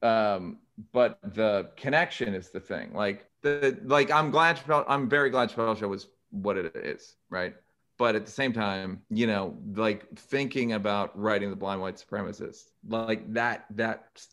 um 0.02 0.58
but 0.92 1.18
the 1.22 1.70
connection 1.76 2.34
is 2.34 2.50
the 2.50 2.60
thing. 2.60 2.92
Like 2.94 3.26
the 3.42 3.78
like 3.84 4.10
I'm 4.10 4.30
glad 4.30 4.56
Chappelle, 4.56 4.84
I'm 4.88 5.08
very 5.08 5.30
glad 5.30 5.50
Chappelle 5.50 5.78
show 5.78 5.88
was 5.88 6.08
what 6.30 6.56
it 6.56 6.74
is, 6.76 7.16
right? 7.28 7.54
But 8.00 8.16
at 8.16 8.24
the 8.24 8.32
same 8.32 8.50
time 8.50 9.02
you 9.10 9.26
know 9.26 9.54
like 9.74 10.08
thinking 10.16 10.72
about 10.72 11.16
writing 11.16 11.50
the 11.50 11.54
blind 11.54 11.82
white 11.82 11.96
supremacist 11.96 12.70
like 12.88 13.30
that 13.30 13.66
that 13.68 14.24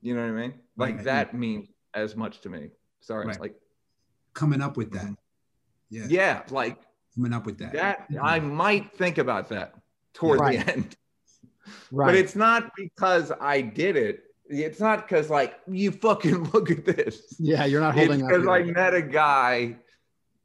you 0.00 0.14
know 0.14 0.20
what 0.20 0.28
i 0.28 0.42
mean 0.42 0.54
like 0.76 0.94
right. 0.94 1.04
that 1.04 1.34
means 1.34 1.68
as 1.94 2.14
much 2.14 2.40
to 2.40 2.48
me 2.48 2.70
sorry 3.00 3.26
right. 3.26 3.40
like 3.40 3.56
coming 4.32 4.62
up 4.62 4.76
with 4.76 4.92
that 4.92 5.02
mm-hmm. 5.02 5.14
yeah 5.90 6.06
yeah 6.08 6.42
like 6.50 6.78
coming 7.16 7.32
up 7.32 7.44
with 7.44 7.58
that 7.58 7.72
that 7.72 8.06
yeah. 8.10 8.22
i 8.22 8.38
might 8.38 8.96
think 8.96 9.18
about 9.18 9.48
that 9.48 9.74
toward 10.14 10.38
right. 10.38 10.64
the 10.64 10.72
end 10.72 10.96
right 11.90 12.06
but 12.06 12.14
it's 12.14 12.36
not 12.36 12.70
because 12.76 13.32
i 13.40 13.60
did 13.60 13.96
it 13.96 14.22
it's 14.48 14.78
not 14.78 15.08
because 15.08 15.30
like 15.30 15.58
you 15.66 15.90
fucking 15.90 16.44
look 16.52 16.70
at 16.70 16.84
this. 16.84 17.34
Yeah, 17.38 17.64
you're 17.64 17.80
not 17.80 17.94
holding. 17.94 18.24
Because 18.24 18.46
I 18.46 18.62
met 18.62 18.94
a 18.94 19.02
guy, 19.02 19.76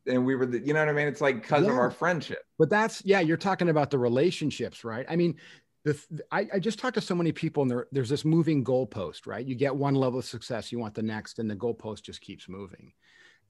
and 0.07 0.25
we 0.25 0.35
were, 0.35 0.45
the, 0.45 0.59
you 0.59 0.73
know 0.73 0.79
what 0.79 0.89
I 0.89 0.93
mean. 0.93 1.07
It's 1.07 1.21
like 1.21 1.41
because 1.41 1.65
yeah. 1.65 1.71
of 1.71 1.77
our 1.77 1.91
friendship. 1.91 2.43
But 2.57 2.69
that's 2.69 3.03
yeah, 3.05 3.19
you're 3.19 3.37
talking 3.37 3.69
about 3.69 3.91
the 3.91 3.99
relationships, 3.99 4.83
right? 4.83 5.05
I 5.09 5.15
mean, 5.15 5.35
the, 5.83 5.99
I, 6.31 6.47
I 6.53 6.59
just 6.59 6.79
talked 6.79 6.95
to 6.95 7.01
so 7.01 7.15
many 7.15 7.31
people, 7.31 7.63
and 7.63 7.71
there, 7.71 7.87
there's 7.91 8.09
this 8.09 8.25
moving 8.25 8.63
goalpost, 8.63 9.25
right? 9.25 9.45
You 9.45 9.55
get 9.55 9.75
one 9.75 9.95
level 9.95 10.19
of 10.19 10.25
success, 10.25 10.71
you 10.71 10.79
want 10.79 10.93
the 10.93 11.01
next, 11.01 11.39
and 11.39 11.49
the 11.49 11.55
goalpost 11.55 12.03
just 12.03 12.21
keeps 12.21 12.47
moving. 12.47 12.93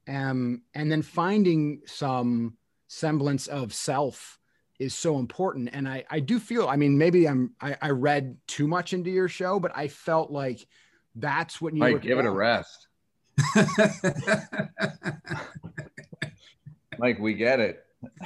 Um, 0.08 0.62
and 0.74 0.92
then 0.92 1.02
finding 1.02 1.82
some 1.86 2.58
semblance 2.88 3.48
of 3.48 3.74
self 3.74 4.40
is 4.80 4.96
so 4.96 5.20
important. 5.20 5.70
And 5.74 5.88
I, 5.88 6.06
I 6.10 6.20
do 6.22 6.40
feel, 6.40 6.68
I 6.68 6.76
mean, 6.76 6.98
maybe 6.98 7.28
I'm, 7.28 7.54
I, 7.62 7.78
I 7.82 7.90
read 7.90 8.38
too 8.48 8.68
much 8.68 8.94
into 8.94 9.10
your 9.10 9.28
show, 9.28 9.60
but 9.60 9.72
I 9.76 9.90
felt 9.90 10.32
like 10.32 10.66
that's 11.16 11.62
what 11.62 11.74
you 11.74 11.80
Mike, 11.80 12.02
give 12.02 12.18
it 12.18 12.26
a 12.26 12.32
rest. 12.32 12.88
Mike, 17.02 17.20
we 17.20 17.34
get 17.34 17.60
it. 17.60 17.84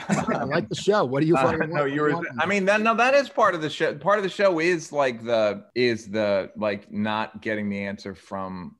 I 0.07 0.43
like 0.43 0.69
the 0.69 0.75
show. 0.75 1.03
What 1.03 1.21
do 1.21 1.27
you? 1.27 1.35
Uh, 1.38 1.51
no, 1.67 1.85
you 1.85 2.01
were. 2.01 2.21
I 2.39 2.45
mean, 2.45 2.65
that 2.65 2.81
no, 2.81 2.95
that 2.95 3.13
is 3.13 3.27
part 3.27 3.55
of 3.55 3.61
the 3.61 3.69
show. 3.69 3.95
Part 3.95 4.19
of 4.19 4.23
the 4.23 4.29
show 4.29 4.59
is 4.59 4.91
like 4.91 5.23
the 5.23 5.65
is 5.75 6.09
the 6.09 6.51
like 6.55 6.91
not 6.91 7.41
getting 7.41 7.69
the 7.69 7.85
answer 7.85 8.15
from 8.15 8.75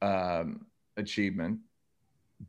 um, 0.00 0.66
achievement 0.96 1.58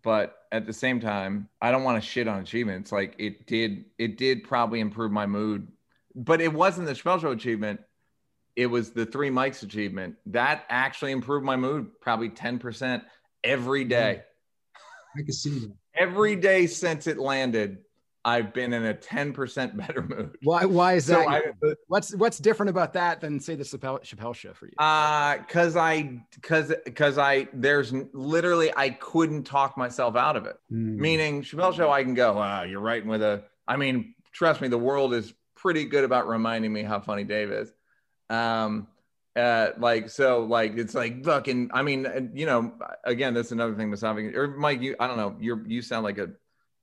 but 0.03 0.35
at 0.51 0.65
the 0.65 0.73
same 0.73 0.99
time, 0.99 1.49
I 1.61 1.71
don't 1.71 1.83
want 1.83 2.01
to 2.01 2.07
shit 2.07 2.27
on 2.27 2.39
achievement. 2.39 2.81
It's 2.81 2.91
like 2.91 3.15
it 3.17 3.47
did 3.47 3.85
it 3.97 4.17
did 4.17 4.43
probably 4.43 4.79
improve 4.79 5.11
my 5.11 5.25
mood, 5.25 5.67
but 6.15 6.41
it 6.41 6.53
wasn't 6.53 6.87
the 6.87 6.93
Chappelle 6.93 7.21
Show 7.21 7.31
achievement. 7.31 7.79
It 8.55 8.67
was 8.67 8.91
the 8.91 9.05
three 9.05 9.29
mics 9.29 9.63
achievement 9.63 10.15
that 10.27 10.65
actually 10.69 11.11
improved 11.11 11.45
my 11.45 11.55
mood 11.55 11.91
probably 12.01 12.29
10% 12.29 13.03
every 13.43 13.83
day. 13.83 14.23
I 15.15 15.21
can 15.21 15.31
see 15.31 15.59
that. 15.59 15.71
Every 15.97 16.35
day 16.35 16.67
since 16.67 17.07
it 17.07 17.17
landed, 17.17 17.79
I've 18.23 18.53
been 18.53 18.73
in 18.73 18.85
a 18.85 18.93
10% 18.93 19.77
better 19.77 20.01
mood. 20.01 20.37
Why, 20.43 20.65
why 20.65 20.93
is 20.93 21.05
that? 21.07 21.27
I, 21.27 21.41
what's, 21.87 22.13
what's 22.13 22.39
different 22.39 22.69
about 22.69 22.93
that 22.93 23.21
than 23.21 23.39
say 23.39 23.55
the 23.55 23.63
Chappelle, 23.63 24.03
Chappelle 24.03 24.35
show 24.35 24.53
for 24.53 24.65
you? 24.65 24.73
Uh, 24.77 25.37
cause 25.43 25.77
I, 25.77 26.21
cause, 26.41 26.73
cause 26.93 27.17
I, 27.17 27.47
there's 27.53 27.93
literally, 28.13 28.71
I 28.75 28.89
couldn't 28.89 29.43
talk 29.43 29.77
myself 29.77 30.15
out 30.15 30.35
of 30.35 30.45
it. 30.45 30.57
Mm. 30.71 30.97
Meaning 30.97 31.41
Chappelle 31.41 31.73
show, 31.73 31.89
I 31.89 32.03
can 32.03 32.13
go, 32.13 32.33
wow, 32.33 32.63
you're 32.63 32.81
writing 32.81 33.07
with 33.07 33.21
a, 33.21 33.43
I 33.67 33.77
mean, 33.77 34.13
trust 34.33 34.61
me, 34.61 34.67
the 34.67 34.77
world 34.77 35.13
is 35.13 35.33
pretty 35.55 35.85
good 35.85 36.03
about 36.03 36.27
reminding 36.27 36.71
me 36.71 36.83
how 36.83 36.99
funny 36.99 37.23
Dave 37.23 37.51
is. 37.51 37.73
Um, 38.29 38.87
uh, 39.37 39.73
like 39.77 40.09
so, 40.09 40.41
like 40.41 40.77
it's 40.77 40.95
like 40.95 41.23
fucking. 41.23 41.69
I 41.73 41.81
mean, 41.81 42.31
you 42.33 42.45
know, 42.45 42.73
again, 43.03 43.33
that's 43.33 43.51
another 43.51 43.75
thing. 43.75 43.91
Masavi 43.91 44.35
or 44.35 44.47
Mike, 44.47 44.81
you, 44.81 44.95
I 44.99 45.07
don't 45.07 45.17
know. 45.17 45.35
You're 45.39 45.65
you 45.67 45.81
sound 45.81 46.03
like 46.03 46.17
a 46.17 46.29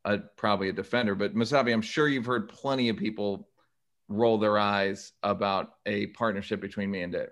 a, 0.04 0.18
probably 0.18 0.68
a 0.68 0.72
defender, 0.72 1.14
but 1.14 1.34
Masabi, 1.34 1.72
I'm 1.72 1.82
sure 1.82 2.08
you've 2.08 2.26
heard 2.26 2.48
plenty 2.48 2.88
of 2.88 2.96
people 2.96 3.48
roll 4.08 4.38
their 4.38 4.58
eyes 4.58 5.12
about 5.22 5.74
a 5.86 6.08
partnership 6.08 6.60
between 6.60 6.90
me 6.90 7.02
and 7.02 7.12
Dave. 7.12 7.28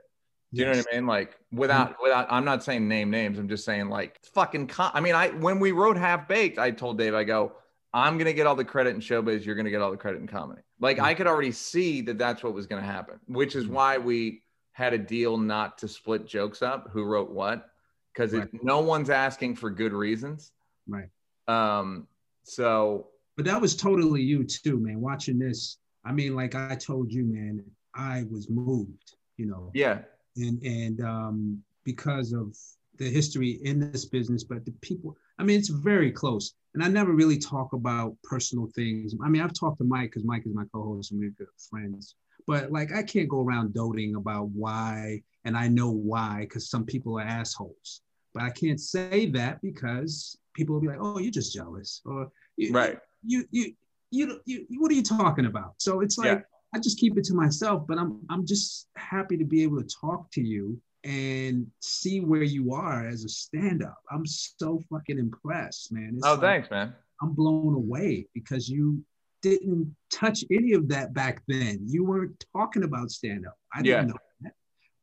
Do 0.52 0.60
you 0.60 0.66
yes. 0.66 0.76
know 0.76 0.82
what 0.82 0.92
I 0.92 0.96
mean? 0.96 1.06
Like 1.06 1.38
without 1.50 1.96
without 2.02 2.26
I'm 2.30 2.44
not 2.44 2.62
saying 2.62 2.86
name 2.86 3.10
names. 3.10 3.38
I'm 3.38 3.48
just 3.48 3.64
saying 3.64 3.88
like 3.88 4.18
fucking 4.34 4.66
con- 4.66 4.90
I 4.92 5.00
mean, 5.00 5.14
I 5.14 5.28
when 5.30 5.60
we 5.60 5.72
wrote 5.72 5.96
Half 5.96 6.28
Baked, 6.28 6.58
I 6.58 6.70
told 6.70 6.98
Dave, 6.98 7.14
I 7.14 7.24
go, 7.24 7.52
I'm 7.94 8.18
gonna 8.18 8.34
get 8.34 8.46
all 8.46 8.54
the 8.54 8.64
credit 8.64 8.94
in 8.94 9.00
showbiz, 9.00 9.44
you're 9.44 9.54
gonna 9.54 9.70
get 9.70 9.80
all 9.80 9.90
the 9.90 9.96
credit 9.96 10.20
in 10.20 10.26
comedy. 10.26 10.62
Like 10.78 10.96
mm-hmm. 10.96 11.06
I 11.06 11.14
could 11.14 11.26
already 11.26 11.52
see 11.52 12.02
that 12.02 12.18
that's 12.18 12.42
what 12.42 12.52
was 12.52 12.66
gonna 12.66 12.82
happen, 12.82 13.18
which 13.28 13.54
is 13.54 13.64
mm-hmm. 13.64 13.74
why 13.74 13.98
we 13.98 14.42
had 14.72 14.94
a 14.94 14.98
deal 14.98 15.36
not 15.36 15.78
to 15.78 15.88
split 15.88 16.26
jokes 16.26 16.62
up, 16.62 16.88
who 16.90 17.04
wrote 17.04 17.30
what, 17.30 17.70
because 18.12 18.32
right. 18.32 18.48
no 18.62 18.80
one's 18.80 19.10
asking 19.10 19.56
for 19.56 19.70
good 19.70 19.92
reasons. 19.92 20.52
Right. 20.88 21.08
Um, 21.48 22.06
so, 22.42 23.08
but 23.36 23.44
that 23.46 23.60
was 23.60 23.76
totally 23.76 24.22
you 24.22 24.44
too, 24.44 24.78
man. 24.78 25.00
Watching 25.00 25.38
this, 25.38 25.78
I 26.04 26.12
mean, 26.12 26.34
like 26.34 26.54
I 26.54 26.74
told 26.74 27.12
you, 27.12 27.24
man, 27.24 27.62
I 27.94 28.24
was 28.30 28.48
moved, 28.48 29.14
you 29.36 29.46
know. 29.46 29.70
Yeah. 29.74 30.00
And 30.36 30.62
and 30.62 31.00
um, 31.04 31.62
because 31.84 32.32
of 32.32 32.56
the 32.98 33.08
history 33.10 33.60
in 33.62 33.78
this 33.78 34.04
business, 34.04 34.44
but 34.44 34.64
the 34.64 34.72
people, 34.80 35.16
I 35.38 35.44
mean, 35.44 35.58
it's 35.58 35.68
very 35.68 36.10
close. 36.10 36.54
And 36.74 36.82
I 36.82 36.88
never 36.88 37.12
really 37.12 37.38
talk 37.38 37.74
about 37.74 38.16
personal 38.22 38.68
things. 38.74 39.14
I 39.22 39.28
mean, 39.28 39.42
I've 39.42 39.52
talked 39.52 39.78
to 39.78 39.84
Mike 39.84 40.10
because 40.10 40.24
Mike 40.24 40.46
is 40.46 40.54
my 40.54 40.64
co-host 40.72 41.10
and 41.10 41.20
we're 41.20 41.30
good 41.30 41.48
friends. 41.70 42.14
But 42.46 42.72
like, 42.72 42.92
I 42.92 43.02
can't 43.02 43.28
go 43.28 43.40
around 43.40 43.74
doting 43.74 44.14
about 44.16 44.48
why, 44.48 45.22
and 45.44 45.56
I 45.56 45.68
know 45.68 45.90
why, 45.90 46.40
because 46.40 46.68
some 46.70 46.84
people 46.84 47.18
are 47.18 47.22
assholes. 47.22 48.02
But 48.34 48.42
I 48.44 48.50
can't 48.50 48.80
say 48.80 49.26
that 49.30 49.60
because 49.60 50.38
people 50.54 50.74
will 50.74 50.80
be 50.80 50.88
like, 50.88 50.98
"Oh, 51.00 51.18
you're 51.18 51.30
just 51.30 51.54
jealous," 51.54 52.00
or 52.04 52.30
right. 52.70 52.98
You, 53.24 53.44
you, 53.50 53.74
you, 54.10 54.40
you, 54.44 54.66
you 54.68 54.80
what 54.80 54.90
are 54.90 54.94
you 54.94 55.02
talking 55.02 55.46
about? 55.46 55.74
So 55.78 56.00
it's 56.00 56.18
like 56.18 56.26
yeah. 56.26 56.40
I 56.74 56.78
just 56.78 56.98
keep 56.98 57.18
it 57.18 57.24
to 57.24 57.34
myself, 57.34 57.86
but 57.86 57.98
I'm, 57.98 58.20
I'm 58.30 58.46
just 58.46 58.88
happy 58.96 59.36
to 59.36 59.44
be 59.44 59.62
able 59.62 59.82
to 59.82 59.88
talk 60.00 60.30
to 60.32 60.40
you 60.40 60.80
and 61.04 61.66
see 61.80 62.20
where 62.20 62.42
you 62.42 62.72
are 62.72 63.06
as 63.06 63.24
a 63.24 63.28
stand-up. 63.28 63.98
I'm 64.10 64.24
so 64.26 64.82
fucking 64.90 65.18
impressed, 65.18 65.92
man. 65.92 66.14
It's 66.16 66.26
oh, 66.26 66.32
like, 66.32 66.40
thanks, 66.40 66.70
man. 66.70 66.94
I'm 67.20 67.32
blown 67.32 67.74
away 67.74 68.26
because 68.34 68.68
you 68.68 69.04
didn't 69.42 69.94
touch 70.10 70.44
any 70.50 70.72
of 70.72 70.88
that 70.88 71.12
back 71.12 71.42
then. 71.48 71.80
You 71.86 72.04
weren't 72.04 72.44
talking 72.54 72.84
about 72.84 73.10
stand-up. 73.10 73.56
I 73.74 73.82
didn't 73.82 74.08
know 74.08 74.16
that. 74.42 74.52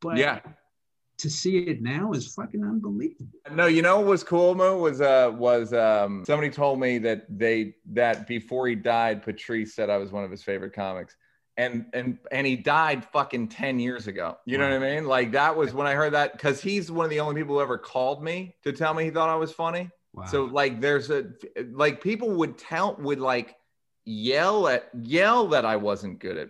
But 0.01 0.17
yeah 0.17 0.39
to 1.19 1.29
see 1.29 1.57
it 1.57 1.81
now 1.81 2.13
is 2.13 2.33
fucking 2.33 2.63
unbelievable. 2.63 3.27
No, 3.51 3.67
you 3.67 3.81
know 3.81 3.97
what 3.97 4.07
was 4.07 4.23
cool, 4.23 4.55
Mo? 4.55 4.77
Was 4.77 5.01
uh 5.01 5.31
was 5.35 5.73
um 5.73 6.23
somebody 6.25 6.49
told 6.49 6.79
me 6.79 6.97
that 6.99 7.25
they 7.29 7.75
that 7.91 8.25
before 8.25 8.67
he 8.67 8.75
died, 8.75 9.21
Patrice 9.21 9.75
said 9.75 9.89
I 9.89 9.97
was 9.97 10.11
one 10.11 10.23
of 10.23 10.31
his 10.31 10.41
favorite 10.41 10.73
comics. 10.73 11.15
And 11.57 11.87
and 11.93 12.17
and 12.31 12.47
he 12.47 12.55
died 12.55 13.03
fucking 13.03 13.49
10 13.49 13.79
years 13.79 14.07
ago. 14.07 14.37
You 14.45 14.57
wow. 14.57 14.69
know 14.69 14.79
what 14.79 14.87
I 14.87 14.95
mean? 14.95 15.05
Like 15.05 15.33
that 15.33 15.55
was 15.55 15.73
when 15.73 15.87
I 15.87 15.93
heard 15.93 16.13
that 16.13 16.31
because 16.31 16.61
he's 16.61 16.89
one 16.89 17.03
of 17.03 17.09
the 17.09 17.19
only 17.19 17.35
people 17.41 17.55
who 17.55 17.61
ever 17.61 17.77
called 17.77 18.23
me 18.23 18.55
to 18.63 18.71
tell 18.71 18.93
me 18.93 19.03
he 19.03 19.09
thought 19.09 19.27
I 19.27 19.35
was 19.35 19.51
funny. 19.51 19.89
Wow. 20.13 20.25
So 20.25 20.45
like 20.45 20.79
there's 20.79 21.11
a 21.11 21.25
like 21.71 22.01
people 22.01 22.31
would 22.31 22.57
tell 22.57 22.95
would 22.95 23.19
like 23.19 23.55
yell 24.05 24.67
at 24.67 24.89
yell 25.01 25.47
that 25.47 25.65
I 25.65 25.75
wasn't 25.75 26.19
good 26.19 26.37
at 26.37 26.49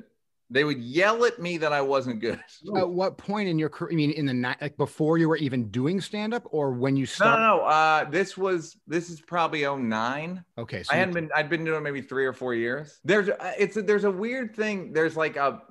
they 0.51 0.63
would 0.63 0.79
yell 0.79 1.25
at 1.25 1.39
me 1.39 1.57
that 1.57 1.71
I 1.71 1.81
wasn't 1.81 2.21
good. 2.21 2.39
At 2.75 2.89
what 2.89 3.17
point 3.17 3.47
in 3.47 3.59
your 3.59 3.69
career? 3.69 3.91
I 3.91 3.95
mean, 3.95 4.11
in 4.11 4.25
the 4.25 4.33
night, 4.33 4.57
like 4.61 4.77
before 4.77 5.19
you 5.19 5.29
were 5.29 5.37
even 5.37 5.69
doing 5.69 6.01
stand 6.01 6.33
up, 6.33 6.47
or 6.49 6.71
when 6.71 6.95
you 6.95 7.05
started? 7.05 7.39
No, 7.39 7.47
no, 7.47 7.57
no. 7.57 7.63
Uh, 7.65 8.09
this 8.09 8.35
was 8.35 8.77
this 8.87 9.11
is 9.11 9.21
probably 9.21 9.61
09. 9.61 10.43
Okay, 10.57 10.81
so 10.81 10.93
I 10.93 10.97
hadn't 10.97 11.13
been. 11.13 11.29
I'd 11.35 11.49
been 11.49 11.63
doing 11.63 11.83
maybe 11.83 12.01
three 12.01 12.25
or 12.25 12.33
four 12.33 12.55
years. 12.55 12.99
There's 13.03 13.29
uh, 13.29 13.53
it's 13.59 13.77
a, 13.77 13.83
there's 13.83 14.05
a 14.05 14.11
weird 14.11 14.55
thing. 14.55 14.91
There's 14.91 15.15
like 15.15 15.35
a, 15.35 15.61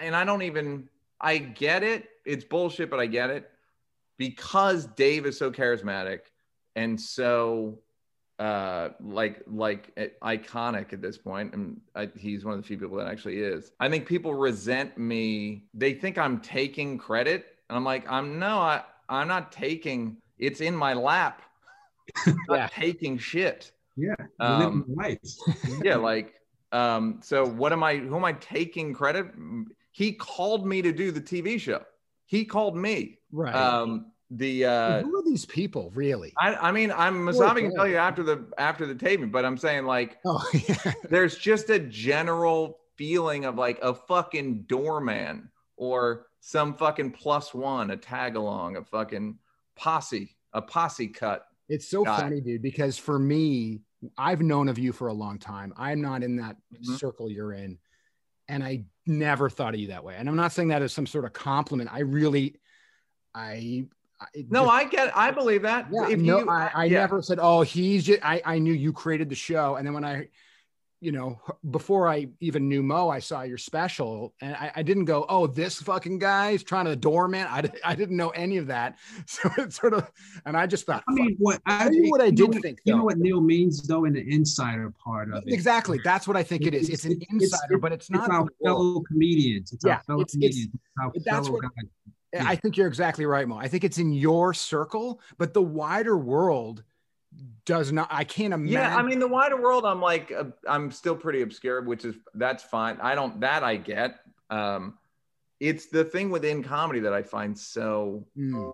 and 0.00 0.16
I 0.16 0.24
don't 0.24 0.42
even. 0.42 0.88
I 1.20 1.38
get 1.38 1.84
it. 1.84 2.08
It's 2.26 2.44
bullshit, 2.44 2.90
but 2.90 2.98
I 2.98 3.06
get 3.06 3.30
it 3.30 3.48
because 4.18 4.86
Dave 4.86 5.26
is 5.26 5.38
so 5.38 5.50
charismatic 5.50 6.20
and 6.76 7.00
so 7.00 7.78
uh 8.38 8.88
like 9.00 9.42
like 9.46 9.92
eh, 9.96 10.08
iconic 10.22 10.92
at 10.92 11.00
this 11.00 11.16
point 11.16 11.54
and 11.54 11.80
I, 11.94 12.10
he's 12.18 12.44
one 12.44 12.54
of 12.54 12.60
the 12.62 12.66
few 12.66 12.76
people 12.76 12.96
that 12.98 13.06
actually 13.06 13.38
is. 13.38 13.70
I 13.78 13.88
think 13.88 14.06
people 14.06 14.34
resent 14.34 14.98
me. 14.98 15.66
They 15.72 15.94
think 15.94 16.18
i'm 16.18 16.40
taking 16.40 16.98
credit 16.98 17.46
and 17.68 17.76
i'm 17.76 17.84
like 17.84 18.10
i'm 18.10 18.38
no 18.40 18.58
i 18.58 18.82
i'm 19.08 19.28
not 19.28 19.52
taking 19.52 20.16
it's 20.38 20.60
in 20.60 20.74
my 20.74 20.94
lap. 20.94 21.42
Yeah. 22.50 22.68
taking 22.70 23.16
shit. 23.18 23.72
Yeah 23.96 24.14
um, 24.38 24.84
life. 24.88 25.18
yeah 25.82 25.96
like 25.96 26.34
um 26.72 27.20
so 27.22 27.46
what 27.46 27.72
am 27.72 27.82
i 27.82 27.96
who 27.96 28.16
am 28.16 28.24
i 28.24 28.32
taking 28.34 28.92
credit? 28.92 29.26
He 29.92 30.12
called 30.12 30.66
me 30.66 30.82
to 30.82 30.92
do 30.92 31.10
the 31.10 31.20
tv 31.20 31.58
show. 31.60 31.82
He 32.26 32.44
called 32.44 32.76
me. 32.76 33.18
Right. 33.32 33.54
Um 33.54 34.12
the 34.30 34.64
uh 34.64 35.02
who 35.02 35.18
are 35.18 35.22
these 35.22 35.44
people 35.44 35.92
really 35.94 36.32
i, 36.38 36.54
I 36.54 36.72
mean 36.72 36.90
i'm 36.92 37.26
masabi 37.26 37.60
can 37.60 37.74
tell 37.74 37.86
you 37.86 37.96
after 37.96 38.22
the 38.22 38.46
after 38.56 38.86
the 38.86 38.94
taping 38.94 39.30
but 39.30 39.44
i'm 39.44 39.58
saying 39.58 39.84
like 39.84 40.18
oh, 40.24 40.42
yeah. 40.68 40.92
there's 41.10 41.36
just 41.36 41.68
a 41.70 41.78
general 41.78 42.78
feeling 42.96 43.44
of 43.44 43.56
like 43.56 43.78
a 43.82 43.94
fucking 43.94 44.62
doorman 44.62 45.50
or 45.76 46.26
some 46.40 46.74
fucking 46.74 47.10
plus 47.10 47.52
one 47.52 47.90
a 47.90 47.96
tag 47.96 48.36
along 48.36 48.76
a 48.76 48.84
fucking 48.84 49.38
posse 49.76 50.34
a 50.54 50.62
posse 50.62 51.08
cut 51.08 51.46
it's 51.68 51.88
so 51.88 52.04
guy. 52.04 52.18
funny 52.18 52.40
dude 52.40 52.62
because 52.62 52.96
for 52.96 53.18
me 53.18 53.80
i've 54.16 54.40
known 54.40 54.68
of 54.68 54.78
you 54.78 54.92
for 54.92 55.08
a 55.08 55.14
long 55.14 55.38
time 55.38 55.72
i'm 55.76 56.00
not 56.00 56.22
in 56.22 56.36
that 56.36 56.56
mm-hmm. 56.72 56.94
circle 56.94 57.30
you're 57.30 57.52
in 57.52 57.78
and 58.48 58.64
i 58.64 58.82
never 59.06 59.50
thought 59.50 59.74
of 59.74 59.80
you 59.80 59.88
that 59.88 60.02
way 60.02 60.14
and 60.16 60.28
i'm 60.30 60.36
not 60.36 60.50
saying 60.50 60.68
that 60.68 60.80
as 60.80 60.94
some 60.94 61.06
sort 61.06 61.26
of 61.26 61.32
compliment 61.34 61.90
i 61.92 62.00
really 62.00 62.58
I 63.34 63.86
no, 64.50 64.62
just, 64.64 64.72
I 64.72 64.84
get, 64.84 65.16
I 65.16 65.30
believe 65.30 65.62
that. 65.62 65.86
Yeah, 65.92 66.08
if 66.08 66.18
no, 66.18 66.40
you, 66.40 66.48
I, 66.48 66.70
I 66.74 66.84
yeah. 66.84 67.00
never 67.00 67.22
said, 67.22 67.38
oh, 67.40 67.62
he's 67.62 68.04
just, 68.04 68.20
I, 68.24 68.40
I 68.44 68.58
knew 68.58 68.72
you 68.72 68.92
created 68.92 69.28
the 69.28 69.34
show. 69.34 69.76
And 69.76 69.86
then 69.86 69.94
when 69.94 70.04
I, 70.04 70.28
you 71.00 71.12
know, 71.12 71.38
before 71.70 72.08
I 72.08 72.28
even 72.40 72.66
knew 72.66 72.82
Mo, 72.82 73.10
I 73.10 73.18
saw 73.18 73.42
your 73.42 73.58
special 73.58 74.32
and 74.40 74.54
I, 74.54 74.72
I 74.76 74.82
didn't 74.82 75.04
go, 75.04 75.26
oh, 75.28 75.46
this 75.46 75.82
fucking 75.82 76.18
guy's 76.18 76.62
trying 76.62 76.86
to 76.86 76.96
doorman. 76.96 77.46
I, 77.50 77.62
I 77.84 77.94
didn't 77.94 78.16
know 78.16 78.30
any 78.30 78.56
of 78.56 78.68
that. 78.68 78.96
So 79.26 79.50
it's 79.58 79.76
sort 79.78 79.92
of, 79.92 80.10
and 80.46 80.56
I 80.56 80.66
just 80.66 80.86
thought, 80.86 81.04
I 81.06 81.12
mean, 81.12 81.36
what 81.38 81.60
I, 81.66 81.90
what 82.08 82.22
I 82.22 82.30
did 82.30 82.52
know, 82.54 82.60
think, 82.60 82.78
you 82.84 82.92
though. 82.92 82.98
know 83.00 83.04
what 83.04 83.18
Neal 83.18 83.42
means 83.42 83.82
though 83.86 84.04
in 84.06 84.14
the 84.14 84.26
insider 84.32 84.94
part 85.04 85.30
of 85.30 85.42
it. 85.46 85.52
Exactly. 85.52 86.00
That's 86.02 86.26
what 86.26 86.38
I 86.38 86.42
think 86.42 86.62
it 86.66 86.72
is. 86.72 86.88
It's, 86.88 87.04
an 87.04 87.20
insider, 87.30 87.76
but 87.76 87.92
it's 87.92 88.10
not. 88.10 88.30
our 88.30 88.48
fellow 88.64 89.00
comedians. 89.00 89.72
It's 89.72 89.84
Yeah, 89.84 89.96
our 89.96 90.02
fellow 90.04 90.20
it's- 90.22 90.36
it's- 90.36 90.54
comedians. 90.54 90.74
It's 90.74 91.02
our 91.02 91.12
that's 91.34 91.48
fellow 91.48 91.60
what- 91.60 91.72
guys. 92.38 92.46
I 92.48 92.56
think 92.56 92.76
you're 92.76 92.86
exactly 92.88 93.26
right, 93.26 93.46
Mo. 93.46 93.56
I 93.56 93.68
think 93.68 93.84
it's 93.84 93.98
in 93.98 94.12
your 94.12 94.54
circle, 94.54 95.20
but 95.38 95.54
the 95.54 95.62
wider 95.62 96.16
world 96.16 96.82
does 97.64 97.92
not. 97.92 98.08
I 98.10 98.24
can't 98.24 98.54
imagine. 98.54 98.72
Yeah, 98.72 98.96
I 98.96 99.02
mean 99.02 99.18
the 99.18 99.28
wider 99.28 99.60
world. 99.60 99.84
I'm 99.84 100.00
like 100.00 100.32
uh, 100.32 100.44
I'm 100.68 100.90
still 100.90 101.16
pretty 101.16 101.42
obscure, 101.42 101.82
which 101.82 102.04
is 102.04 102.14
that's 102.34 102.62
fine. 102.62 102.98
I 103.00 103.14
don't 103.14 103.40
that 103.40 103.62
I 103.64 103.76
get. 103.76 104.16
Um, 104.50 104.98
it's 105.60 105.86
the 105.86 106.04
thing 106.04 106.30
within 106.30 106.62
comedy 106.62 107.00
that 107.00 107.12
I 107.12 107.22
find 107.22 107.58
so 107.58 108.26
Mm. 108.36 108.72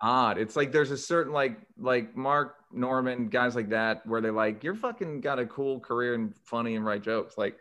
odd. 0.00 0.38
It's 0.38 0.56
like 0.56 0.72
there's 0.72 0.90
a 0.90 0.96
certain 0.96 1.32
like 1.32 1.58
like 1.78 2.16
Mark 2.16 2.56
Normand 2.72 3.30
guys 3.30 3.54
like 3.54 3.68
that 3.70 4.06
where 4.06 4.20
they're 4.20 4.32
like 4.32 4.64
you're 4.64 4.74
fucking 4.74 5.20
got 5.20 5.38
a 5.38 5.46
cool 5.46 5.78
career 5.80 6.14
and 6.14 6.34
funny 6.44 6.74
and 6.76 6.84
write 6.84 7.02
jokes 7.02 7.38
like, 7.38 7.56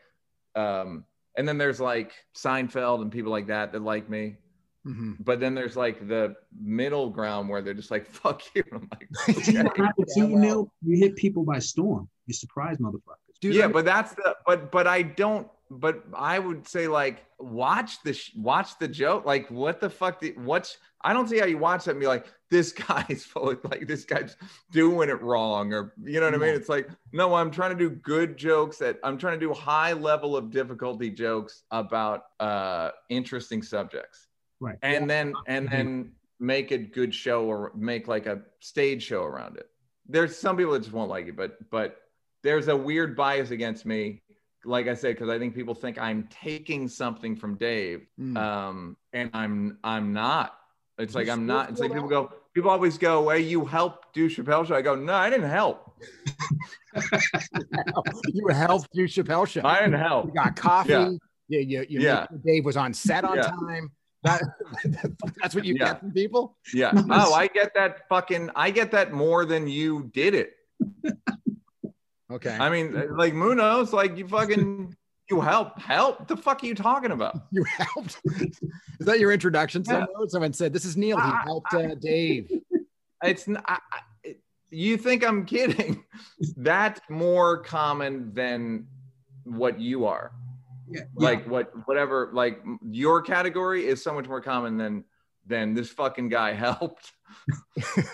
um, 0.55 1.05
and 1.37 1.47
then 1.47 1.57
there's 1.57 1.79
like 1.79 2.13
Seinfeld 2.35 3.01
and 3.01 3.11
people 3.11 3.31
like 3.31 3.47
that 3.47 3.71
that 3.73 3.81
like 3.83 4.09
me. 4.09 4.37
Mhm. 4.85 5.17
But 5.19 5.39
then 5.39 5.55
there's 5.55 5.75
like 5.75 6.07
the 6.07 6.35
middle 6.59 7.09
ground 7.09 7.49
where 7.49 7.61
they're 7.61 7.73
just 7.73 7.91
like 7.91 8.07
fuck 8.21 8.41
you. 8.55 8.63
I'm 8.71 8.87
like, 8.91 9.07
You 9.27 9.33
okay. 9.37 9.63
what 9.63 9.77
happened 9.77 10.07
to 10.07 10.19
Yeah, 10.19 10.25
well- 10.25 10.37
Neal? 10.39 10.71
You 10.83 10.97
hit 10.99 11.15
people 11.15 11.43
by 11.43 11.59
storm. 11.59 12.07
You 12.27 12.33
surprise 12.33 12.77
motherfuckers. 12.77 13.39
Dude, 13.41 13.55
yeah, 13.55 13.67
but 13.67 13.85
that's 13.85 14.13
the 14.15 14.35
but 14.45 14.71
but 14.71 14.87
I 14.87 15.01
don't. 15.01 15.47
But 15.71 16.03
I 16.15 16.37
would 16.37 16.67
say 16.67 16.87
like 16.87 17.25
watch 17.39 18.01
the 18.03 18.13
sh- 18.13 18.31
watch 18.37 18.77
the 18.79 18.87
joke. 18.87 19.25
Like 19.25 19.49
what 19.49 19.79
the 19.81 19.89
fuck? 19.89 20.21
Did, 20.21 20.39
what's 20.43 20.77
I 21.01 21.11
don't 21.11 21.27
see 21.27 21.39
how 21.39 21.45
you 21.45 21.57
watch 21.57 21.85
that 21.85 21.91
and 21.91 21.99
be 21.99 22.05
like 22.07 22.27
this 22.51 22.71
guy's 22.71 23.25
full 23.25 23.49
of 23.49 23.59
like 23.65 23.87
this 23.87 24.05
guy's 24.05 24.37
doing 24.71 25.09
it 25.09 25.19
wrong 25.21 25.73
or 25.73 25.93
you 26.03 26.19
know 26.19 26.27
what 26.27 26.35
I 26.35 26.37
mean? 26.37 26.53
It's 26.55 26.69
like 26.69 26.87
no, 27.11 27.33
I'm 27.33 27.49
trying 27.51 27.71
to 27.71 27.77
do 27.77 27.89
good 27.89 28.37
jokes 28.37 28.77
that 28.77 28.99
I'm 29.03 29.17
trying 29.17 29.39
to 29.39 29.45
do 29.45 29.51
high 29.53 29.93
level 29.93 30.37
of 30.37 30.51
difficulty 30.51 31.09
jokes 31.09 31.63
about 31.71 32.25
uh 32.39 32.91
interesting 33.09 33.61
subjects. 33.63 34.27
Right. 34.59 34.77
And 34.81 35.09
then 35.09 35.33
and 35.47 35.67
Mhm. 35.67 35.71
then 35.71 36.11
make 36.39 36.71
a 36.71 36.77
good 36.77 37.13
show 37.13 37.45
or 37.45 37.71
make 37.75 38.07
like 38.07 38.25
a 38.25 38.41
stage 38.59 39.03
show 39.03 39.23
around 39.23 39.57
it. 39.57 39.69
There's 40.07 40.37
some 40.37 40.55
people 40.57 40.73
that 40.73 40.79
just 40.83 40.93
won't 40.93 41.09
like 41.09 41.27
it, 41.27 41.35
but 41.35 41.57
but 41.71 41.97
there's 42.43 42.67
a 42.67 42.75
weird 42.75 43.15
bias 43.15 43.49
against 43.51 43.85
me 43.85 44.21
like 44.67 44.87
i 44.87 44.93
said 44.95 45.13
because 45.15 45.29
i 45.29 45.37
think 45.37 45.53
people 45.53 45.75
think 45.75 45.97
i'm 45.99 46.27
taking 46.31 46.87
something 46.87 47.35
from 47.35 47.53
dave 47.55 48.07
Mm. 48.19 48.35
um 48.37 48.97
and 49.13 49.29
i'm 49.33 49.77
i'm 49.83 50.11
not 50.13 50.57
it's 50.97 51.13
You 51.13 51.19
like 51.21 51.29
i'm 51.29 51.45
not 51.45 51.69
it's 51.69 51.79
feel 51.79 51.89
like 51.89 51.95
people 51.95 52.09
go 52.09 52.31
people 52.53 52.71
always 52.71 52.97
go 52.97 53.21
well 53.23 53.37
you 53.37 53.63
helped 53.65 54.11
do 54.15 54.27
chappelle 54.27 54.65
show 54.65 54.73
i 54.75 54.81
go 54.81 54.95
no 54.95 55.13
i 55.13 55.29
didn't 55.29 55.49
help 55.51 55.93
you 58.33 58.47
helped 58.47 58.87
do 58.93 59.07
Chappelle 59.07 59.47
show. 59.47 59.61
i 59.63 59.79
didn't 59.81 59.99
help 59.99 60.25
You 60.27 60.33
got 60.33 60.55
coffee. 60.55 60.89
Yeah. 60.89 61.09
You, 61.47 61.59
you, 61.59 61.85
you 61.89 61.99
Yeah. 62.01 62.25
sure 62.27 62.39
Dave 62.43 62.65
was 62.65 62.77
on 62.77 62.93
set 62.93 63.23
on 63.23 63.37
Yeah. 63.37 63.43
time. 63.43 63.91
That, 64.25 64.41
that's 65.41 65.53
what 65.55 65.63
you 65.65 65.75
Yeah. 65.79 65.85
get 65.93 65.99
from 66.01 66.11
people. 66.11 66.57
yeah 66.73 66.91
oh 66.95 67.33
i 67.33 67.45
get 67.47 67.73
that 67.75 68.07
fucking 68.09 68.49
i 68.55 68.71
get 68.71 68.91
that 68.91 69.13
more 69.13 69.45
than 69.45 69.67
you 69.67 70.09
did 70.13 70.33
it 70.33 70.53
Okay. 72.31 72.57
i 72.59 72.69
mean 72.69 73.15
like 73.15 73.33
munoz 73.35 73.93
like 73.93 74.17
you 74.17 74.27
fucking 74.27 74.95
you 75.29 75.41
help 75.41 75.79
help 75.79 76.27
the 76.27 76.35
fuck 76.35 76.63
are 76.63 76.65
you 76.65 76.73
talking 76.75 77.11
about 77.11 77.35
you 77.51 77.63
helped. 77.77 78.19
Is 78.99 79.05
that 79.05 79.19
your 79.19 79.31
introduction? 79.31 79.83
Yeah. 79.87 80.05
Someone, 80.27 80.53
said, 80.53 80.71
"This 80.73 80.85
is 80.85 80.95
Neal. 80.97 81.17
He 81.17 81.23
I- 81.23 81.41
helped 81.45 81.73
uh, 81.73 81.95
Dave." 81.95 82.49
it's 83.23 83.47
n- 83.47 83.57
I, 83.67 83.79
I- 83.91 83.99
it- 84.23 84.39
you 84.71 84.97
think 84.97 85.23
i'm 85.25 85.45
kidding 85.45 86.03
that's 86.57 86.99
more 87.09 87.59
common 87.63 88.33
than 88.33 88.87
what 89.43 89.79
you 89.79 90.05
are 90.05 90.31
Yeah. 90.87 91.01
like 91.15 91.47
what 91.47 91.71
whatever 91.87 92.29
like 92.33 92.61
your 92.83 93.21
category 93.21 93.87
is 93.87 94.03
so 94.03 94.13
much 94.13 94.27
more 94.27 94.41
common 94.41 94.77
than 94.77 95.03
than 95.47 95.73
this 95.73 95.89
fucking 95.89 96.29
guy 96.29 96.53
helped. 96.65 97.11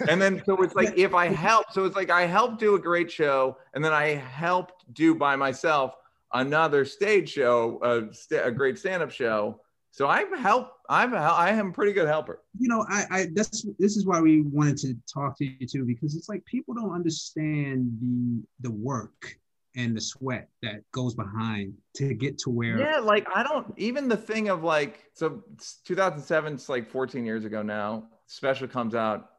And 0.07 0.21
then 0.21 0.41
so 0.45 0.61
it's 0.61 0.75
like 0.75 0.97
if 0.97 1.13
i 1.13 1.27
help 1.27 1.71
so 1.71 1.85
it's 1.85 1.95
like 1.95 2.09
i 2.09 2.25
helped 2.25 2.59
do 2.59 2.75
a 2.75 2.79
great 2.79 3.11
show 3.11 3.57
and 3.73 3.83
then 3.83 3.93
i 3.93 4.07
helped 4.15 4.85
do 4.93 5.15
by 5.15 5.35
myself 5.35 5.95
another 6.33 6.85
stage 6.85 7.29
show 7.29 7.79
a, 7.83 8.13
sta- 8.13 8.45
a 8.45 8.51
great 8.51 8.79
stand-up 8.79 9.11
show. 9.11 9.59
So 9.91 10.07
i've 10.07 10.31
helped 10.37 10.71
I'm 10.91 11.15
i 11.15 11.49
am 11.51 11.69
a 11.69 11.71
pretty 11.71 11.93
good 11.93 12.07
helper. 12.07 12.41
You 12.59 12.67
know, 12.67 12.85
I, 12.89 13.05
I 13.09 13.27
that's 13.33 13.65
this 13.79 13.95
is 13.95 14.05
why 14.05 14.19
we 14.19 14.41
wanted 14.41 14.77
to 14.79 14.97
talk 15.11 15.37
to 15.37 15.45
you 15.45 15.65
too, 15.65 15.85
because 15.85 16.15
it's 16.15 16.27
like 16.27 16.43
people 16.45 16.73
don't 16.73 16.93
understand 16.93 17.89
the 18.01 18.43
the 18.61 18.71
work 18.71 19.37
and 19.75 19.95
the 19.95 20.01
sweat 20.01 20.49
that 20.61 20.83
goes 20.91 21.13
behind 21.13 21.73
to 21.95 22.13
get 22.13 22.37
to 22.39 22.49
where 22.49 22.77
Yeah, 22.77 22.99
like 22.99 23.27
I 23.33 23.43
don't 23.43 23.73
even 23.77 24.07
the 24.07 24.17
thing 24.17 24.49
of 24.49 24.63
like 24.63 25.09
so 25.13 25.43
it's 25.53 25.75
2007 25.85 26.53
it's 26.53 26.69
like 26.69 26.89
14 26.89 27.25
years 27.25 27.45
ago 27.45 27.61
now. 27.61 28.07
Special 28.27 28.67
comes 28.67 28.95
out. 28.95 29.29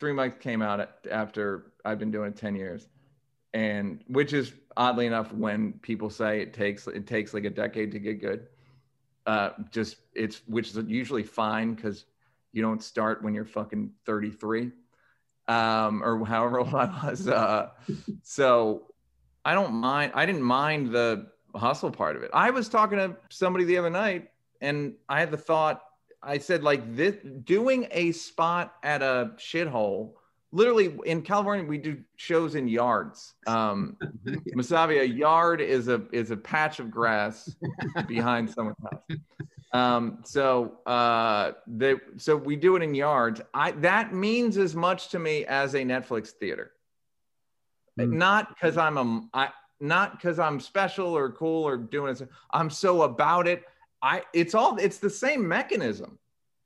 Three 0.00 0.12
Mics 0.12 0.40
came 0.40 0.62
out 0.62 0.88
after 1.10 1.72
I've 1.84 1.98
been 1.98 2.10
doing 2.10 2.30
it 2.30 2.36
10 2.36 2.56
years, 2.56 2.88
and 3.52 4.02
which 4.08 4.32
is 4.32 4.52
oddly 4.76 5.06
enough 5.06 5.32
when 5.32 5.74
people 5.74 6.10
say 6.10 6.40
it 6.40 6.54
takes 6.54 6.86
it 6.86 7.06
takes 7.06 7.34
like 7.34 7.44
a 7.44 7.50
decade 7.50 7.92
to 7.92 7.98
get 7.98 8.20
good. 8.20 8.46
Uh, 9.26 9.50
just 9.70 9.96
it's 10.14 10.42
which 10.46 10.70
is 10.70 10.76
usually 10.86 11.22
fine 11.22 11.74
because 11.74 12.04
you 12.52 12.62
don't 12.62 12.82
start 12.82 13.22
when 13.22 13.34
you're 13.34 13.44
fucking 13.44 13.90
33, 14.06 14.70
um, 15.48 16.02
or 16.02 16.24
however 16.24 16.60
old 16.60 16.74
I 16.74 17.06
was. 17.06 17.28
Uh, 17.28 17.70
so 18.22 18.93
I 19.44 19.54
don't 19.54 19.74
mind. 19.74 20.12
I 20.14 20.24
didn't 20.26 20.42
mind 20.42 20.92
the 20.92 21.26
hustle 21.54 21.90
part 21.90 22.16
of 22.16 22.22
it. 22.22 22.30
I 22.32 22.50
was 22.50 22.68
talking 22.68 22.98
to 22.98 23.16
somebody 23.30 23.64
the 23.64 23.76
other 23.78 23.90
night, 23.90 24.30
and 24.60 24.94
I 25.08 25.20
had 25.20 25.30
the 25.30 25.36
thought. 25.36 25.82
I 26.22 26.38
said 26.38 26.62
like 26.62 26.96
this: 26.96 27.16
doing 27.44 27.86
a 27.90 28.12
spot 28.12 28.74
at 28.82 29.02
a 29.02 29.32
shithole. 29.36 30.12
Literally 30.52 30.96
in 31.04 31.20
California, 31.22 31.64
we 31.64 31.78
do 31.78 31.98
shows 32.16 32.54
in 32.54 32.68
yards. 32.68 33.34
Um, 33.46 33.96
Masabi, 34.56 35.00
a 35.00 35.08
yard 35.08 35.60
is 35.60 35.88
a 35.88 36.02
is 36.12 36.30
a 36.30 36.36
patch 36.36 36.78
of 36.78 36.90
grass 36.90 37.54
behind 38.06 38.48
someone's 38.48 38.76
house. 38.82 39.18
Um, 39.72 40.20
so 40.24 40.78
uh, 40.86 41.52
they 41.66 41.96
so 42.16 42.36
we 42.36 42.54
do 42.54 42.76
it 42.76 42.82
in 42.82 42.94
yards. 42.94 43.42
I 43.52 43.72
that 43.72 44.14
means 44.14 44.56
as 44.56 44.74
much 44.76 45.08
to 45.08 45.18
me 45.18 45.44
as 45.46 45.74
a 45.74 45.80
Netflix 45.80 46.28
theater 46.28 46.70
Mm. 47.98 48.12
not 48.12 48.48
because 48.48 48.76
I'm 48.76 48.98
a 48.98 49.28
I 49.34 49.50
not 49.80 50.12
because 50.12 50.38
I'm 50.38 50.60
special 50.60 51.16
or 51.16 51.30
cool 51.30 51.64
or 51.64 51.76
doing 51.76 52.14
it. 52.14 52.28
I'm 52.52 52.70
so 52.70 53.02
about 53.02 53.46
it. 53.46 53.64
I 54.02 54.22
it's 54.32 54.54
all 54.54 54.76
it's 54.76 54.98
the 54.98 55.10
same 55.10 55.46
mechanism. 55.46 56.18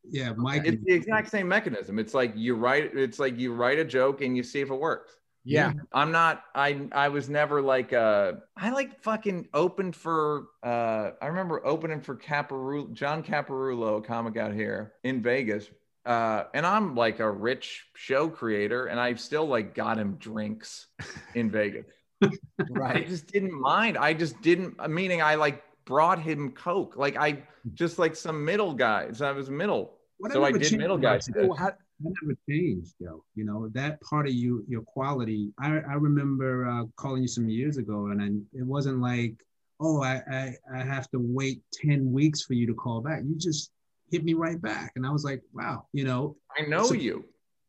yeah, 0.09 0.33
Mike. 0.33 0.63
It's 0.65 0.83
the 0.85 0.95
exact 0.95 1.31
same 1.31 1.49
mechanism. 1.49 1.99
It's 1.99 2.15
like 2.15 2.33
you 2.35 2.55
write 2.55 2.97
it's 2.97 3.19
like 3.19 3.39
you 3.39 3.53
write 3.53 3.79
a 3.79 3.85
joke 3.85 4.23
and 4.23 4.37
you 4.37 4.43
see 4.43 4.61
if 4.61 4.71
it 4.71 4.75
works. 4.75 5.17
Yeah. 5.45 5.73
I'm 5.93 6.13
not 6.13 6.45
I 6.55 6.89
I 6.93 7.09
was 7.09 7.29
never 7.29 7.63
like 7.63 7.93
uh 7.93 8.33
I 8.57 8.71
like 8.71 9.03
fucking 9.03 9.49
opened 9.55 9.97
for 9.97 10.49
uh 10.63 11.11
I 11.21 11.27
remember 11.27 11.65
opening 11.67 12.01
for 12.01 12.17
Caparulo 12.17 12.93
John 12.93 13.23
Caparulo, 13.23 13.99
a 13.99 14.01
comic 14.03 14.37
out 14.37 14.53
here 14.53 14.95
in 15.05 15.23
Vegas. 15.23 15.71
Uh 16.09 16.45
and 16.55 16.65
I'm 16.65 16.95
like 16.95 17.21
a 17.21 17.31
rich 17.31 17.87
show 17.95 18.29
creator 18.29 18.87
and 18.87 18.99
I've 18.99 19.21
still 19.21 19.47
like 19.47 19.75
got 19.75 19.99
him 19.99 20.17
drinks 20.19 20.87
in 21.35 21.51
Vegas. 21.51 21.87
right. 22.71 22.97
I 22.97 23.05
just 23.05 23.27
didn't 23.27 23.53
mind. 23.53 23.99
I 23.99 24.15
just 24.15 24.41
didn't 24.41 24.77
meaning 24.89 25.23
I 25.23 25.35
like 25.37 25.63
brought 25.85 26.19
him 26.19 26.53
coke. 26.53 26.97
Like 26.97 27.17
I 27.17 27.43
just 27.75 27.99
like 27.99 28.17
some 28.17 28.45
middle 28.45 28.73
guys. 28.75 29.21
I 29.23 29.33
was 29.33 29.51
middle. 29.51 29.99
so 30.31 30.45
I 30.45 30.53
did 30.53 30.79
middle 30.79 30.97
about 30.97 31.21
guys. 31.21 31.29
you, 31.29 31.35
shit. 31.35 31.49
Well, 31.49 31.59
how- 31.59 31.73
that 32.01 32.15
never 32.23 32.37
changed, 32.49 32.95
though. 33.01 33.25
You 33.35 33.45
know 33.45 33.69
that 33.71 34.01
part 34.03 34.29
of 34.29 34.33
you, 34.33 34.65
your 34.69 34.83
quality. 34.83 35.53
I 35.59 35.79
I 35.79 35.95
remember 35.95 36.69
uh, 36.69 36.85
calling 36.97 37.23
you 37.23 37.29
some 37.29 37.49
years 37.49 37.77
ago, 37.77 38.07
and 38.07 38.23
I, 38.23 38.27
it 38.59 38.65
wasn't 38.65 39.01
like, 39.01 39.35
oh, 39.81 40.03
I, 40.03 40.23
I 40.31 40.55
I 40.73 40.85
have 40.85 41.11
to 41.11 41.19
wait 41.19 41.63
ten 41.73 42.13
weeks 42.13 42.43
for 42.43 42.55
you 42.55 42.67
to 42.69 42.75
call 42.75 43.01
back. 43.01 43.23
You 43.25 43.35
just 43.37 43.73
hit 44.11 44.25
me 44.25 44.35
right 44.35 44.61
back, 44.61 44.93
and 44.97 45.07
I 45.07 45.11
was 45.11 45.25
like, 45.25 45.43
wow, 45.53 45.87
you 45.93 46.05
know, 46.05 46.37
I 46.57 46.63
know 46.67 46.85
So- 46.85 46.95
you. 46.95 47.25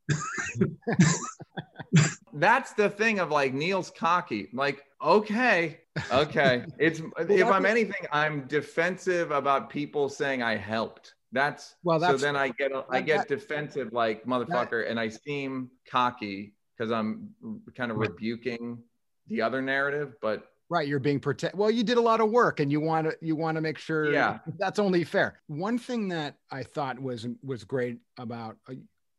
That's 2.33 2.73
the 2.73 2.89
thing 2.89 3.19
of 3.19 3.31
like 3.31 3.53
Neal's 3.53 3.91
cocky. 3.91 4.49
Like, 4.53 4.83
okay, 5.03 5.79
okay. 6.11 6.65
It's 6.79 7.01
if 7.17 7.47
I'm 7.47 7.65
anything, 7.65 8.05
I'm 8.11 8.45
defensive 8.47 9.31
about 9.31 9.69
people 9.69 10.09
saying 10.09 10.41
I 10.43 10.55
helped. 10.55 11.15
That's 11.31 11.75
Well, 11.83 11.99
That's, 11.99 12.19
so 12.19 12.25
then 12.25 12.35
I 12.35 12.49
get 12.49 12.71
I 12.89 13.01
get 13.01 13.19
that- 13.19 13.27
defensive 13.27 13.93
like 13.93 14.25
motherfucker, 14.25 14.89
and 14.89 14.99
I 14.99 15.09
seem 15.09 15.69
cocky 15.89 16.53
because 16.77 16.91
I'm 16.91 17.29
kind 17.75 17.91
of 17.91 17.97
rebuking 17.97 18.79
the 19.27 19.41
other 19.41 19.61
narrative. 19.61 20.15
But 20.21 20.43
Right, 20.70 20.88
you're 20.88 20.99
being 20.99 21.20
protected. 21.20 21.59
Well, 21.59 21.72
you 21.72 21.84
did 21.84 21.97
a 21.97 22.01
lot 22.01 22.22
of 22.22 22.30
work, 22.30 22.59
and 22.59 22.72
you 22.72 22.80
want 22.80 23.09
to 23.09 23.17
you 23.22 23.36
want 23.36 23.55
to 23.55 23.61
make 23.61 23.80
sure. 23.80 24.13
Yeah, 24.13 24.39
that's 24.59 24.78
only 24.78 25.03
fair. 25.03 25.39
One 25.47 25.80
thing 25.80 26.09
that 26.09 26.36
I 26.51 26.61
thought 26.61 26.99
was 26.99 27.28
was 27.43 27.63
great 27.63 27.97
about 28.17 28.57
uh, 28.70 28.74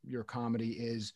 your 0.04 0.22
comedy 0.22 0.70
is 0.70 1.12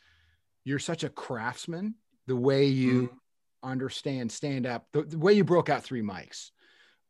you're 0.65 0.81
such 0.81 1.05
a 1.05 1.09
craftsman. 1.09 1.95
The 2.27 2.35
way 2.35 2.67
you 2.67 3.03
mm-hmm. 3.03 3.71
understand 3.71 4.33
stand 4.33 4.67
up, 4.67 4.87
the, 4.93 5.03
the, 5.03 5.19
way 5.19 5.35
you 5.35 5.45
broke 5.45 5.69
out 5.69 5.85
three 5.85 6.03
mics. 6.03 6.51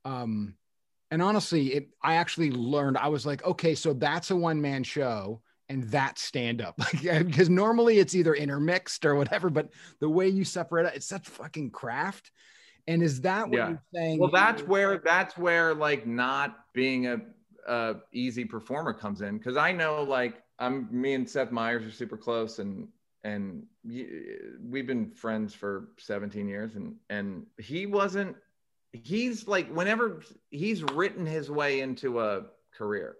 Um, 0.04 0.56
and 1.10 1.22
honestly, 1.22 1.68
it, 1.68 1.88
I 2.02 2.16
actually 2.16 2.50
learned. 2.50 2.98
I 2.98 3.08
was 3.08 3.24
like, 3.24 3.42
okay, 3.44 3.74
so 3.74 3.94
that's 3.94 4.32
a 4.32 4.36
one 4.36 4.60
man 4.60 4.82
show 4.82 5.40
and 5.68 5.84
that 5.84 6.18
stand 6.18 6.60
up 6.60 6.78
because 7.00 7.48
normally 7.50 7.98
it's 7.98 8.14
either 8.14 8.34
intermixed 8.34 9.04
or 9.04 9.14
whatever 9.14 9.48
but 9.48 9.70
the 10.00 10.08
way 10.08 10.28
you 10.28 10.44
separate 10.44 10.86
it 10.86 10.92
it's 10.96 11.06
such 11.06 11.26
fucking 11.26 11.70
craft 11.70 12.30
and 12.86 13.02
is 13.02 13.20
that 13.22 13.48
what 13.48 13.56
yeah. 13.56 13.68
you're 13.68 13.82
saying? 13.94 14.18
Well, 14.18 14.30
that's 14.30 14.62
where 14.62 14.98
that's 14.98 15.36
where 15.38 15.74
like 15.74 16.06
not 16.06 16.72
being 16.72 17.06
a, 17.06 17.20
a 17.66 17.96
easy 18.12 18.44
performer 18.44 18.92
comes 18.92 19.22
in 19.22 19.38
because 19.38 19.56
I 19.56 19.72
know 19.72 20.02
like 20.02 20.42
I'm 20.58 20.88
me 20.90 21.14
and 21.14 21.28
Seth 21.28 21.50
Meyers 21.50 21.84
are 21.84 21.90
super 21.90 22.16
close 22.16 22.58
and 22.58 22.88
and 23.24 23.64
we've 24.62 24.86
been 24.86 25.10
friends 25.10 25.54
for 25.54 25.88
17 25.98 26.46
years 26.46 26.76
and 26.76 26.94
and 27.08 27.46
he 27.58 27.86
wasn't 27.86 28.36
he's 28.92 29.48
like 29.48 29.68
whenever 29.74 30.22
he's 30.50 30.82
written 30.82 31.26
his 31.26 31.50
way 31.50 31.80
into 31.80 32.20
a 32.20 32.42
career 32.72 33.16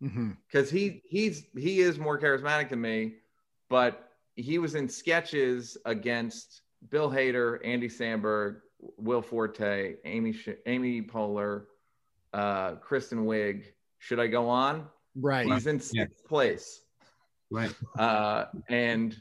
because 0.00 0.68
mm-hmm. 0.68 0.76
he 0.76 1.02
he's 1.04 1.44
he 1.56 1.80
is 1.80 1.98
more 1.98 2.18
charismatic 2.18 2.70
than 2.70 2.80
me 2.80 3.14
but 3.68 4.08
he 4.36 4.58
was 4.58 4.74
in 4.74 4.88
sketches 4.88 5.76
against 5.84 6.62
bill 6.88 7.10
hader 7.10 7.58
andy 7.64 7.88
samberg 7.88 8.60
Will 8.96 9.22
Forte, 9.22 9.96
Amy 10.04 10.34
Amy 10.66 11.02
Poehler, 11.02 11.64
uh, 12.32 12.72
Kristen 12.76 13.24
Wiig. 13.26 13.64
Should 13.98 14.20
I 14.20 14.26
go 14.26 14.48
on? 14.48 14.86
Right. 15.14 15.46
He's 15.46 15.66
in 15.66 15.80
sixth 15.80 15.94
yeah. 15.94 16.28
place. 16.28 16.82
Right. 17.50 17.74
Uh, 17.98 18.46
and 18.68 19.20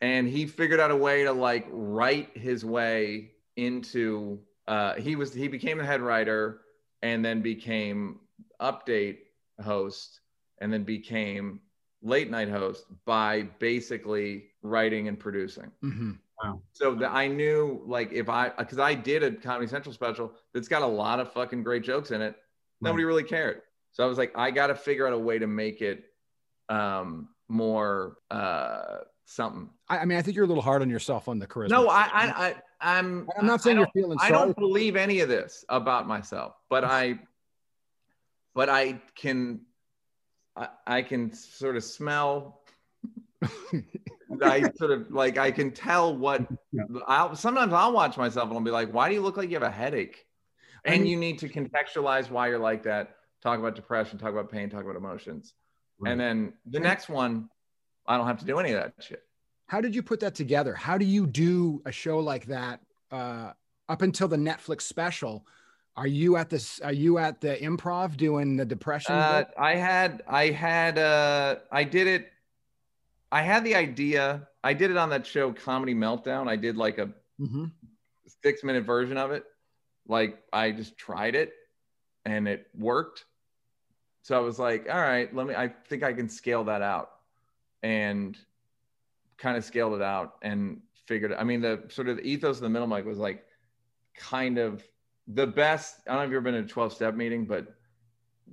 and 0.00 0.28
he 0.28 0.46
figured 0.46 0.80
out 0.80 0.90
a 0.90 0.96
way 0.96 1.24
to 1.24 1.32
like 1.32 1.66
write 1.70 2.36
his 2.36 2.64
way 2.64 3.32
into. 3.56 4.38
Uh, 4.68 4.94
he 4.94 5.16
was 5.16 5.34
he 5.34 5.48
became 5.48 5.78
the 5.78 5.84
head 5.84 6.00
writer 6.00 6.60
and 7.02 7.24
then 7.24 7.42
became 7.42 8.20
update 8.60 9.18
host 9.62 10.20
and 10.60 10.72
then 10.72 10.84
became 10.84 11.60
late 12.02 12.30
night 12.30 12.48
host 12.48 12.84
by 13.04 13.42
basically 13.58 14.44
writing 14.62 15.08
and 15.08 15.18
producing. 15.18 15.70
Mm-hmm. 15.82 16.12
Wow. 16.42 16.60
So 16.72 16.94
that 16.96 17.12
I 17.12 17.28
knew 17.28 17.82
like 17.86 18.12
if 18.12 18.28
I 18.28 18.48
because 18.48 18.78
I 18.78 18.94
did 18.94 19.22
a 19.22 19.32
Comedy 19.32 19.68
Central 19.68 19.92
special 19.92 20.32
that's 20.52 20.68
got 20.68 20.82
a 20.82 20.86
lot 20.86 21.20
of 21.20 21.32
fucking 21.32 21.62
great 21.62 21.84
jokes 21.84 22.10
in 22.10 22.20
it. 22.20 22.36
Nobody 22.80 23.04
right. 23.04 23.08
really 23.08 23.24
cared. 23.24 23.62
So 23.92 24.02
I 24.02 24.06
was 24.06 24.18
like, 24.18 24.32
I 24.34 24.50
got 24.50 24.68
to 24.68 24.74
figure 24.74 25.06
out 25.06 25.12
a 25.12 25.18
way 25.18 25.38
to 25.38 25.46
make 25.46 25.82
it 25.82 26.04
um, 26.68 27.28
more 27.48 28.16
uh, 28.30 28.98
something. 29.26 29.68
I, 29.88 29.98
I, 29.98 30.04
mean, 30.04 30.18
I 30.18 30.22
think 30.22 30.34
you're 30.34 30.46
a 30.46 30.48
little 30.48 30.62
hard 30.62 30.82
on 30.82 30.90
yourself 30.90 31.28
on 31.28 31.38
the 31.38 31.46
charisma. 31.46 31.70
No, 31.70 31.88
I, 31.88 32.08
I, 32.12 32.46
I 32.80 32.98
I'm. 32.98 33.28
I'm 33.38 33.46
not 33.46 33.62
saying 33.62 33.76
you're 33.76 33.86
feeling. 33.92 34.18
I 34.20 34.30
don't 34.30 34.56
believe 34.56 34.96
any 34.96 35.20
of 35.20 35.28
this 35.28 35.64
about 35.68 36.08
myself, 36.08 36.54
but 36.70 36.84
I, 36.84 37.18
but 38.54 38.68
I 38.68 39.00
can, 39.14 39.60
I, 40.56 40.68
I 40.86 41.02
can 41.02 41.32
sort 41.32 41.76
of 41.76 41.84
smell 41.84 42.61
I 44.42 44.70
sort 44.76 44.90
of 44.90 45.10
like 45.10 45.38
I 45.38 45.50
can 45.50 45.70
tell 45.72 46.16
what 46.16 46.46
I'll 47.06 47.34
sometimes 47.36 47.72
I'll 47.72 47.92
watch 47.92 48.16
myself 48.16 48.48
and 48.48 48.56
I'll 48.56 48.64
be 48.64 48.70
like, 48.70 48.92
why 48.92 49.08
do 49.08 49.14
you 49.14 49.20
look 49.20 49.36
like 49.36 49.48
you 49.48 49.56
have 49.56 49.62
a 49.62 49.70
headache? 49.70 50.24
And 50.84 50.94
I 50.94 50.98
mean, 50.98 51.06
you 51.06 51.16
need 51.16 51.38
to 51.40 51.48
contextualize 51.48 52.30
why 52.30 52.48
you're 52.48 52.58
like 52.58 52.82
that. 52.84 53.16
Talk 53.42 53.58
about 53.58 53.74
depression, 53.74 54.18
talk 54.18 54.30
about 54.30 54.50
pain, 54.50 54.70
talk 54.70 54.84
about 54.84 54.96
emotions. 54.96 55.54
Right. 55.98 56.12
And 56.12 56.20
then 56.20 56.52
the 56.66 56.80
next 56.80 57.08
one, 57.08 57.48
I 58.06 58.16
don't 58.16 58.26
have 58.26 58.40
to 58.40 58.44
do 58.44 58.58
any 58.58 58.72
of 58.72 58.82
that 58.82 58.94
shit. 59.00 59.22
How 59.66 59.80
did 59.80 59.94
you 59.94 60.02
put 60.02 60.20
that 60.20 60.34
together? 60.34 60.74
How 60.74 60.98
do 60.98 61.04
you 61.04 61.26
do 61.26 61.82
a 61.86 61.92
show 61.92 62.18
like 62.18 62.46
that 62.46 62.80
uh, 63.10 63.52
up 63.88 64.02
until 64.02 64.28
the 64.28 64.36
Netflix 64.36 64.82
special? 64.82 65.46
Are 65.96 66.06
you 66.06 66.36
at 66.36 66.50
this? 66.50 66.80
Are 66.80 66.92
you 66.92 67.18
at 67.18 67.40
the 67.40 67.56
improv 67.56 68.16
doing 68.16 68.56
the 68.56 68.64
depression? 68.64 69.14
Uh, 69.14 69.44
I 69.58 69.74
had, 69.76 70.22
I 70.26 70.48
had, 70.48 70.98
uh, 70.98 71.56
I 71.70 71.84
did 71.84 72.06
it 72.06 72.31
I 73.32 73.40
had 73.40 73.64
the 73.64 73.74
idea. 73.74 74.46
I 74.62 74.74
did 74.74 74.90
it 74.90 74.98
on 74.98 75.08
that 75.10 75.26
show, 75.26 75.52
Comedy 75.52 75.94
Meltdown. 75.94 76.48
I 76.48 76.56
did 76.56 76.76
like 76.76 76.98
a 76.98 77.06
mm-hmm. 77.40 77.64
six 78.42 78.62
minute 78.62 78.84
version 78.84 79.16
of 79.16 79.30
it. 79.30 79.44
Like 80.06 80.38
I 80.52 80.70
just 80.70 80.98
tried 80.98 81.34
it 81.34 81.54
and 82.26 82.46
it 82.46 82.66
worked. 82.78 83.24
So 84.20 84.36
I 84.36 84.40
was 84.40 84.58
like, 84.58 84.86
all 84.88 85.00
right, 85.00 85.34
let 85.34 85.46
me, 85.46 85.54
I 85.54 85.68
think 85.88 86.02
I 86.02 86.12
can 86.12 86.28
scale 86.28 86.64
that 86.64 86.82
out 86.82 87.10
and 87.82 88.36
kind 89.38 89.56
of 89.56 89.64
scaled 89.64 89.94
it 89.94 90.02
out 90.02 90.34
and 90.42 90.82
figured, 91.06 91.32
I 91.32 91.42
mean, 91.42 91.62
the 91.62 91.84
sort 91.88 92.08
of 92.08 92.18
the 92.18 92.22
ethos 92.22 92.56
of 92.56 92.62
the 92.62 92.68
middle 92.68 92.86
mic 92.86 93.06
was 93.06 93.18
like 93.18 93.44
kind 94.14 94.58
of 94.58 94.84
the 95.26 95.46
best. 95.46 95.96
I 96.06 96.10
don't 96.10 96.18
know 96.18 96.24
if 96.24 96.30
you've 96.30 96.36
ever 96.36 96.44
been 96.44 96.54
in 96.54 96.64
a 96.64 96.68
12 96.68 96.92
step 96.92 97.14
meeting, 97.14 97.46
but 97.46 97.74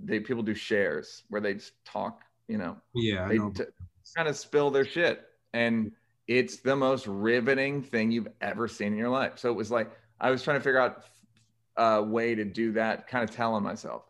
they, 0.02 0.22
people 0.22 0.42
do 0.42 0.56
shares 0.56 1.24
where 1.28 1.42
they 1.42 1.56
just 1.56 1.74
talk, 1.84 2.22
you 2.48 2.58
know, 2.58 2.78
yeah, 2.96 3.28
they, 3.28 3.38
t- 3.38 3.70
kind 4.16 4.28
of 4.28 4.36
spill 4.36 4.72
their 4.72 4.86
shit. 4.86 5.22
And 5.54 5.92
it's 6.28 6.58
the 6.58 6.76
most 6.76 7.08
riveting 7.08 7.82
thing 7.82 8.12
you've 8.12 8.28
ever 8.42 8.68
seen 8.68 8.94
in 8.94 8.98
your 8.98 9.10
life. 9.10 9.34
So 9.38 9.50
it 9.50 9.56
was 9.56 9.72
like, 9.72 9.92
I 10.20 10.30
was 10.32 10.44
trying 10.44 10.58
to 10.58 10.64
figure 10.64 10.80
out 10.80 11.04
a 11.78 12.04
way 12.04 12.36
to 12.36 12.46
do 12.46 12.74
that, 12.74 13.08
kind 13.08 13.24
of 13.24 13.36
telling 13.36 13.64
myself 13.64 14.04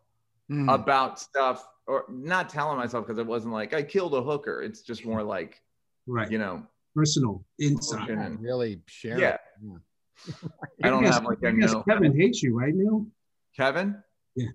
mm. 0.51 0.73
about 0.73 1.19
stuff 1.19 1.65
or 1.87 2.05
not 2.09 2.49
telling 2.49 2.77
myself 2.77 3.05
because 3.05 3.19
it 3.19 3.25
wasn't 3.25 3.53
like 3.53 3.73
I 3.73 3.83
killed 3.83 4.13
a 4.15 4.21
hooker. 4.21 4.61
It's 4.61 4.81
just 4.81 5.05
more 5.05 5.23
like, 5.23 5.61
right, 6.07 6.29
you 6.29 6.37
know, 6.37 6.63
personal 6.95 7.45
insight. 7.59 8.09
And, 8.09 8.41
really 8.41 8.81
share. 8.87 9.19
Yeah. 9.19 9.37
yeah. 9.63 10.33
I 10.83 10.89
don't 10.89 11.05
have 11.05 11.23
like 11.23 11.43
I 11.45 11.51
know. 11.51 11.83
Kevin 11.83 12.15
hates 12.17 12.43
you, 12.43 12.57
right, 12.57 12.73
Neal? 12.73 13.05
Kevin? 13.55 14.03
Yeah. 14.35 14.49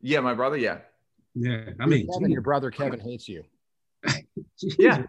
Yeah, 0.00 0.20
my 0.20 0.34
brother. 0.34 0.56
Yeah. 0.56 0.78
Yeah. 1.34 1.70
I 1.78 1.86
mean, 1.86 2.08
Kevin, 2.12 2.30
your 2.30 2.42
brother 2.42 2.70
Kevin 2.70 3.00
hates 3.00 3.28
you 3.28 3.44
yeah. 4.78 5.04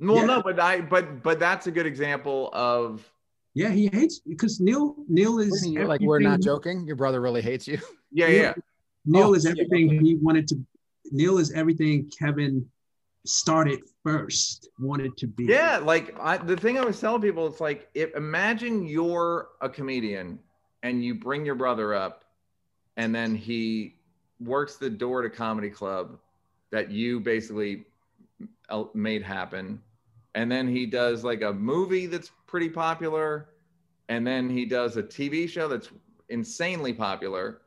Well, 0.00 0.16
yeah. 0.16 0.24
no, 0.24 0.42
but 0.42 0.60
I 0.60 0.80
but 0.80 1.22
but 1.22 1.38
that's 1.38 1.66
a 1.66 1.70
good 1.70 1.86
example 1.86 2.50
of 2.52 3.08
yeah, 3.54 3.70
he 3.70 3.88
hates 3.92 4.18
because 4.18 4.60
Neal 4.60 4.96
Neal 5.08 5.38
is 5.38 5.66
like 5.66 6.00
we're 6.00 6.18
not 6.18 6.40
joking. 6.40 6.86
Your 6.86 6.96
brother 6.96 7.20
really 7.20 7.42
hates 7.42 7.66
you. 7.66 7.78
Yeah, 8.16 8.28
Neal, 8.28 8.36
yeah. 8.36 8.54
Neal 9.06 9.28
oh, 9.28 9.34
is 9.34 9.44
everything 9.44 9.90
yeah. 9.90 10.00
he 10.00 10.14
wanted 10.14 10.46
to. 10.48 10.56
Neal 11.10 11.38
is 11.38 11.52
everything 11.52 12.10
Kevin 12.16 12.64
started 13.26 13.80
first 14.02 14.68
wanted 14.78 15.16
to 15.16 15.26
be. 15.26 15.46
Yeah, 15.46 15.78
like 15.78 16.16
I, 16.20 16.36
the 16.36 16.56
thing 16.56 16.78
I 16.78 16.84
was 16.84 17.00
telling 17.00 17.22
people, 17.22 17.46
it's 17.46 17.60
like 17.60 17.88
if 17.94 18.14
imagine 18.14 18.86
you're 18.86 19.48
a 19.60 19.68
comedian 19.68 20.38
and 20.82 21.04
you 21.04 21.14
bring 21.14 21.44
your 21.44 21.54
brother 21.54 21.94
up, 21.94 22.24
and 22.96 23.14
then 23.14 23.34
he 23.34 23.96
works 24.40 24.76
the 24.76 24.90
door 24.90 25.22
to 25.22 25.30
comedy 25.30 25.70
club 25.70 26.18
that 26.70 26.90
you 26.90 27.20
basically 27.20 27.86
made 28.94 29.22
happen. 29.22 29.80
And 30.34 30.50
then 30.50 30.68
he 30.68 30.86
does 30.86 31.24
like 31.24 31.42
a 31.42 31.52
movie 31.52 32.06
that's 32.06 32.30
pretty 32.46 32.68
popular. 32.68 33.48
And 34.08 34.26
then 34.26 34.50
he 34.50 34.64
does 34.66 34.96
a 34.96 35.02
TV 35.02 35.48
show 35.48 35.68
that's 35.68 35.88
insanely 36.28 36.92
popular. 36.92 37.62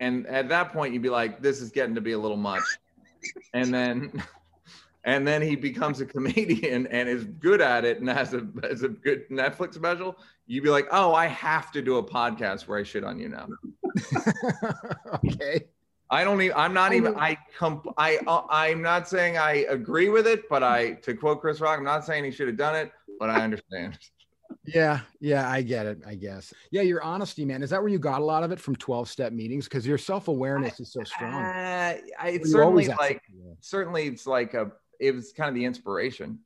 And 0.00 0.26
at 0.26 0.48
that 0.48 0.72
point, 0.72 0.94
you'd 0.94 1.02
be 1.02 1.10
like, 1.10 1.42
this 1.42 1.60
is 1.60 1.70
getting 1.70 1.94
to 1.94 2.00
be 2.00 2.12
a 2.12 2.18
little 2.18 2.36
much. 2.36 2.62
And 3.52 3.74
then. 3.74 4.22
And 5.04 5.26
then 5.26 5.40
he 5.40 5.56
becomes 5.56 6.00
a 6.02 6.06
comedian 6.06 6.86
and 6.88 7.08
is 7.08 7.24
good 7.24 7.62
at 7.62 7.86
it 7.86 8.00
and 8.00 8.08
has 8.08 8.34
a, 8.34 8.46
has 8.62 8.82
a 8.82 8.88
good 8.88 9.28
Netflix 9.30 9.74
special. 9.74 10.18
You'd 10.46 10.64
be 10.64 10.68
like, 10.68 10.88
oh, 10.92 11.14
I 11.14 11.26
have 11.26 11.72
to 11.72 11.80
do 11.80 11.96
a 11.96 12.02
podcast 12.02 12.68
where 12.68 12.78
I 12.78 12.82
shit 12.82 13.02
on 13.02 13.18
you 13.18 13.30
now. 13.30 13.48
okay. 15.24 15.68
I 16.10 16.24
don't 16.24 16.42
even. 16.42 16.56
I'm 16.56 16.74
not 16.74 16.92
even. 16.92 17.14
I 17.16 17.38
comp. 17.56 17.86
I. 17.96 18.18
Uh, 18.26 18.42
I'm 18.50 18.82
not 18.82 19.08
saying 19.08 19.38
I 19.38 19.66
agree 19.68 20.08
with 20.08 20.26
it, 20.26 20.48
but 20.48 20.62
I. 20.62 20.92
To 21.02 21.14
quote 21.14 21.40
Chris 21.40 21.60
Rock, 21.60 21.78
I'm 21.78 21.84
not 21.84 22.04
saying 22.04 22.24
he 22.24 22.32
should 22.32 22.48
have 22.48 22.56
done 22.56 22.74
it, 22.74 22.90
but 23.20 23.30
I 23.30 23.42
understand. 23.42 23.96
yeah, 24.64 25.00
yeah, 25.20 25.48
I 25.48 25.62
get 25.62 25.86
it. 25.86 26.00
I 26.04 26.16
guess. 26.16 26.52
Yeah, 26.72 26.82
your 26.82 27.02
honesty, 27.02 27.44
man. 27.44 27.62
Is 27.62 27.70
that 27.70 27.80
where 27.80 27.90
you 27.90 28.00
got 28.00 28.20
a 28.20 28.24
lot 28.24 28.42
of 28.42 28.50
it 28.50 28.58
from 28.58 28.74
12 28.74 29.08
step 29.08 29.32
meetings? 29.32 29.64
Because 29.64 29.86
your 29.86 29.98
self 29.98 30.26
awareness 30.26 30.80
is 30.80 30.92
so 30.92 31.04
strong. 31.04 31.32
Uh, 31.32 31.98
it's 32.24 32.50
certainly 32.50 32.88
like. 32.88 33.22
Certainly, 33.60 34.08
it's 34.08 34.26
like 34.26 34.54
a. 34.54 34.72
It 34.98 35.14
was 35.14 35.32
kind 35.32 35.48
of 35.48 35.54
the 35.54 35.64
inspiration. 35.64 36.40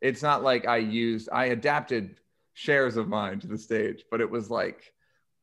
It's 0.00 0.22
not 0.22 0.42
like 0.42 0.66
I 0.66 0.78
used. 0.78 1.28
I 1.32 1.46
adapted 1.46 2.16
shares 2.54 2.96
of 2.96 3.08
mine 3.08 3.38
to 3.40 3.46
the 3.46 3.58
stage, 3.58 4.04
but 4.10 4.20
it 4.20 4.30
was 4.30 4.50
like. 4.50 4.92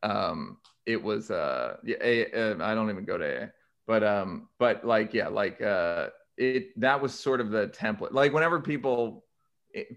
Um, 0.04 0.58
it 0.88 1.02
was 1.02 1.30
uh, 1.30 1.78
yeah, 1.86 1.98
a, 2.02 2.32
a, 2.32 2.64
I 2.64 2.74
don't 2.74 2.90
even 2.90 3.06
go 3.06 3.18
to 3.18 3.44
A 3.44 3.52
but 3.92 4.04
um 4.04 4.48
but 4.58 4.86
like 4.86 5.14
yeah 5.14 5.28
like 5.28 5.62
uh 5.62 6.08
it 6.38 6.80
that 6.80 7.02
was 7.02 7.14
sort 7.14 7.42
of 7.42 7.50
the 7.52 7.68
template 7.68 8.14
like 8.14 8.32
whenever 8.32 8.60
people 8.60 9.26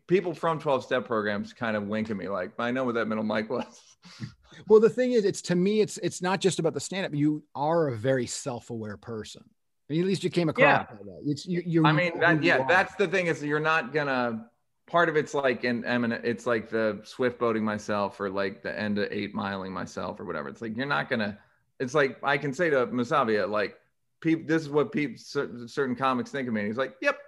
people 0.08 0.34
from 0.34 0.58
12 0.58 0.84
step 0.84 1.04
programs 1.06 1.52
kind 1.52 1.76
of 1.76 1.84
wink 1.86 2.10
at 2.10 2.16
me 2.16 2.28
like 2.28 2.50
i 2.58 2.70
know 2.70 2.84
what 2.84 2.94
that 2.94 3.06
middle 3.06 3.24
mic 3.24 3.48
was 3.48 3.80
well, 4.68 4.80
the 4.80 4.90
thing 4.90 5.12
is, 5.12 5.24
it's 5.24 5.42
to 5.42 5.54
me, 5.56 5.80
it's 5.80 5.98
it's 5.98 6.22
not 6.22 6.40
just 6.40 6.58
about 6.58 6.74
the 6.74 6.80
stand 6.80 7.06
up. 7.06 7.14
You 7.14 7.42
are 7.54 7.88
a 7.88 7.96
very 7.96 8.26
self 8.26 8.70
aware 8.70 8.96
person. 8.96 9.42
I 9.88 9.92
mean, 9.92 10.02
at 10.02 10.06
least 10.06 10.24
you 10.24 10.30
came 10.30 10.48
across 10.48 10.86
Yeah. 10.90 10.96
that. 11.04 11.22
It's 11.26 11.46
you. 11.46 11.62
you 11.64 11.86
I 11.86 11.92
mean, 11.92 12.18
that, 12.20 12.42
yeah, 12.42 12.58
are. 12.58 12.68
that's 12.68 12.94
the 12.96 13.08
thing 13.08 13.26
is 13.26 13.42
you're 13.42 13.60
not 13.60 13.92
gonna. 13.92 14.46
Part 14.86 15.08
of 15.08 15.16
it's 15.16 15.32
like 15.32 15.64
in 15.64 15.82
Eminem. 15.82 16.22
It's 16.24 16.46
like 16.46 16.68
the 16.68 17.00
swift 17.04 17.38
boating 17.38 17.64
myself, 17.64 18.20
or 18.20 18.28
like 18.28 18.62
the 18.62 18.78
end 18.78 18.98
of 18.98 19.08
eight 19.10 19.34
miling 19.34 19.70
myself, 19.70 20.20
or 20.20 20.24
whatever. 20.26 20.48
It's 20.48 20.60
like 20.60 20.76
you're 20.76 20.86
not 20.86 21.08
gonna. 21.08 21.38
It's 21.80 21.94
like 21.94 22.18
I 22.22 22.36
can 22.36 22.52
say 22.52 22.70
to 22.70 22.86
Masavia, 22.86 23.48
like, 23.48 23.76
peep, 24.24 24.48
this 24.48 24.62
is 24.62 24.68
what 24.68 24.90
people 24.90 25.16
certain, 25.18 25.68
certain 25.68 25.94
comics 25.94 26.30
think 26.30 26.48
of 26.48 26.54
me. 26.54 26.62
And 26.62 26.68
he's 26.68 26.76
like, 26.78 26.96
yep. 27.00 27.18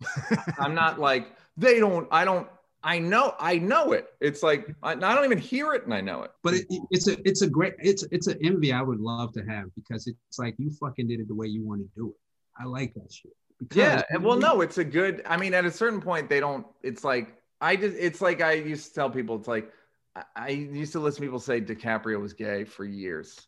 I'm 0.58 0.74
not 0.74 0.98
like 0.98 1.36
they 1.58 1.78
don't. 1.78 2.08
I 2.10 2.24
don't. 2.24 2.48
I 2.82 2.98
know. 2.98 3.34
I 3.38 3.58
know 3.58 3.92
it. 3.92 4.06
It's 4.20 4.42
like 4.42 4.66
I, 4.82 4.92
I 4.92 4.94
don't 4.94 5.26
even 5.26 5.36
hear 5.36 5.74
it, 5.74 5.84
and 5.84 5.92
I 5.92 6.00
know 6.00 6.22
it. 6.22 6.30
But 6.42 6.54
it, 6.54 6.66
it- 6.70 6.82
it's 6.90 7.06
a 7.08 7.18
it's 7.28 7.42
a 7.42 7.48
great 7.48 7.74
it's 7.78 8.04
it's 8.10 8.26
an 8.26 8.38
envy 8.42 8.72
I 8.72 8.80
would 8.80 9.00
love 9.00 9.32
to 9.34 9.42
have 9.42 9.66
because 9.74 10.06
it's 10.06 10.38
like 10.38 10.54
you 10.58 10.70
fucking 10.70 11.06
did 11.06 11.20
it 11.20 11.28
the 11.28 11.34
way 11.34 11.48
you 11.48 11.66
want 11.66 11.82
to 11.82 11.88
do 11.94 12.08
it. 12.08 12.14
I 12.58 12.64
like 12.64 12.94
that 12.94 13.12
shit. 13.12 13.32
Because 13.58 13.76
Yeah. 13.76 14.02
and 14.08 14.24
Well, 14.24 14.38
no, 14.38 14.62
it's 14.62 14.78
a 14.78 14.84
good. 14.84 15.20
I 15.26 15.36
mean, 15.36 15.52
at 15.52 15.66
a 15.66 15.70
certain 15.70 16.00
point, 16.00 16.30
they 16.30 16.40
don't. 16.40 16.66
It's 16.82 17.04
like 17.04 17.36
I 17.60 17.76
just. 17.76 17.96
It's 17.98 18.22
like 18.22 18.40
I 18.40 18.52
used 18.52 18.88
to 18.88 18.94
tell 18.94 19.10
people. 19.10 19.36
It's 19.36 19.48
like 19.48 19.70
I, 20.16 20.22
I 20.34 20.48
used 20.48 20.92
to 20.92 21.00
listen 21.00 21.20
to 21.20 21.26
people 21.26 21.40
say 21.40 21.60
DiCaprio 21.60 22.18
was 22.18 22.32
gay 22.32 22.64
for 22.64 22.86
years. 22.86 23.38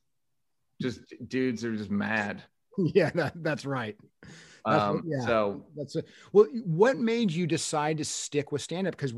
Just 0.83 1.01
dudes 1.29 1.65
are 1.65 1.75
just 1.75 1.91
mad. 1.91 2.43
yeah, 2.95 3.11
that, 3.15 3.33
that's 3.37 3.65
right. 3.65 3.97
That's 4.65 4.83
Um, 4.83 5.03
yeah. 5.07 5.27
So 5.27 5.65
That's 5.77 5.97
it. 5.97 6.07
Well, 6.33 6.47
what 6.65 6.97
made 6.97 7.33
you 7.33 7.47
decide 7.47 7.99
to 7.99 8.05
stick 8.05 8.53
with 8.53 8.63
stand 8.63 8.87
up? 8.87 8.97
Because 8.97 9.15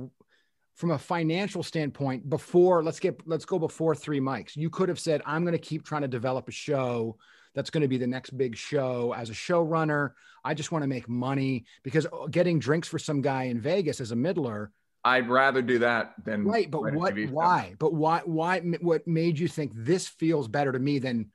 from 0.75 0.91
a 0.91 0.99
financial 0.99 1.63
standpoint, 1.63 2.29
before 2.29 2.83
let's 2.83 2.99
get 2.99 3.21
let's 3.27 3.45
go 3.45 3.59
before 3.59 3.95
three 3.95 4.21
mics, 4.21 4.57
you 4.57 4.71
could 4.71 4.89
have 4.89 4.99
said, 4.99 5.23
I'm 5.27 5.45
going 5.45 5.53
to 5.53 5.59
keep 5.59 5.85
trying 5.85 6.03
to 6.03 6.09
develop 6.09 6.49
a 6.49 6.53
show 6.53 7.17
that's 7.55 7.71
going 7.71 7.83
to 7.83 7.89
be 7.89 7.99
the 7.99 8.07
next 8.07 8.37
big 8.37 8.57
show 8.57 9.15
as 9.17 9.31
a 9.31 9.35
showrunner. 9.35 10.13
I 10.45 10.55
just 10.55 10.73
want 10.73 10.83
to 10.83 10.89
make 10.89 11.09
money 11.09 11.65
because 11.83 12.07
uh, 12.07 12.27
getting 12.31 12.59
drinks 12.59 12.89
for 12.89 12.99
some 12.99 13.23
guy 13.23 13.45
in 13.45 13.61
Vegas 13.61 14.01
as 14.01 14.11
a 14.11 14.17
middler, 14.17 14.73
I'd 15.05 15.29
rather 15.29 15.61
do 15.61 15.79
that 15.81 16.15
than 16.25 16.45
right? 16.45 16.71
But 16.71 16.95
what? 16.95 17.15
Show. 17.15 17.27
Why? 17.27 17.75
But 17.79 17.93
why? 17.93 18.23
Why? 18.25 18.61
What 18.81 19.07
made 19.07 19.39
you 19.39 19.49
think 19.49 19.73
this 19.75 20.09
feels 20.09 20.49
better 20.49 20.73
to 20.73 20.79
me 20.79 20.99
than 20.99 21.31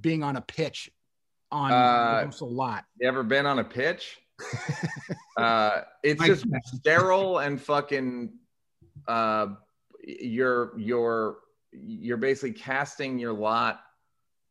being 0.00 0.22
on 0.22 0.36
a 0.36 0.40
pitch 0.40 0.90
on 1.52 1.70
Uh, 1.70 2.30
a 2.40 2.44
lot? 2.44 2.84
You 2.98 3.06
ever 3.06 3.22
been 3.22 3.46
on 3.46 3.58
a 3.60 3.64
pitch? 3.64 4.18
uh, 5.36 5.82
it's 6.02 6.18
Mike 6.20 6.26
just 6.28 6.44
Tyson. 6.50 6.78
sterile 6.80 7.38
and 7.38 7.60
fucking. 7.60 8.32
Uh, 9.06 9.48
you're 10.04 10.72
you're 10.78 11.38
you're 11.72 12.16
basically 12.16 12.52
casting 12.52 13.18
your 13.18 13.32
lot. 13.32 13.80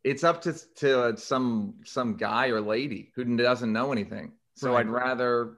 It's 0.03 0.23
up 0.23 0.41
to 0.43 0.53
to 0.75 1.17
some 1.17 1.75
some 1.85 2.15
guy 2.15 2.47
or 2.47 2.61
lady 2.61 3.11
who 3.15 3.23
doesn't 3.37 3.71
know 3.73 3.91
anything. 3.91 4.33
So 4.55 4.73
Right. 4.73 4.81
I'd 4.81 4.89
rather 4.89 5.57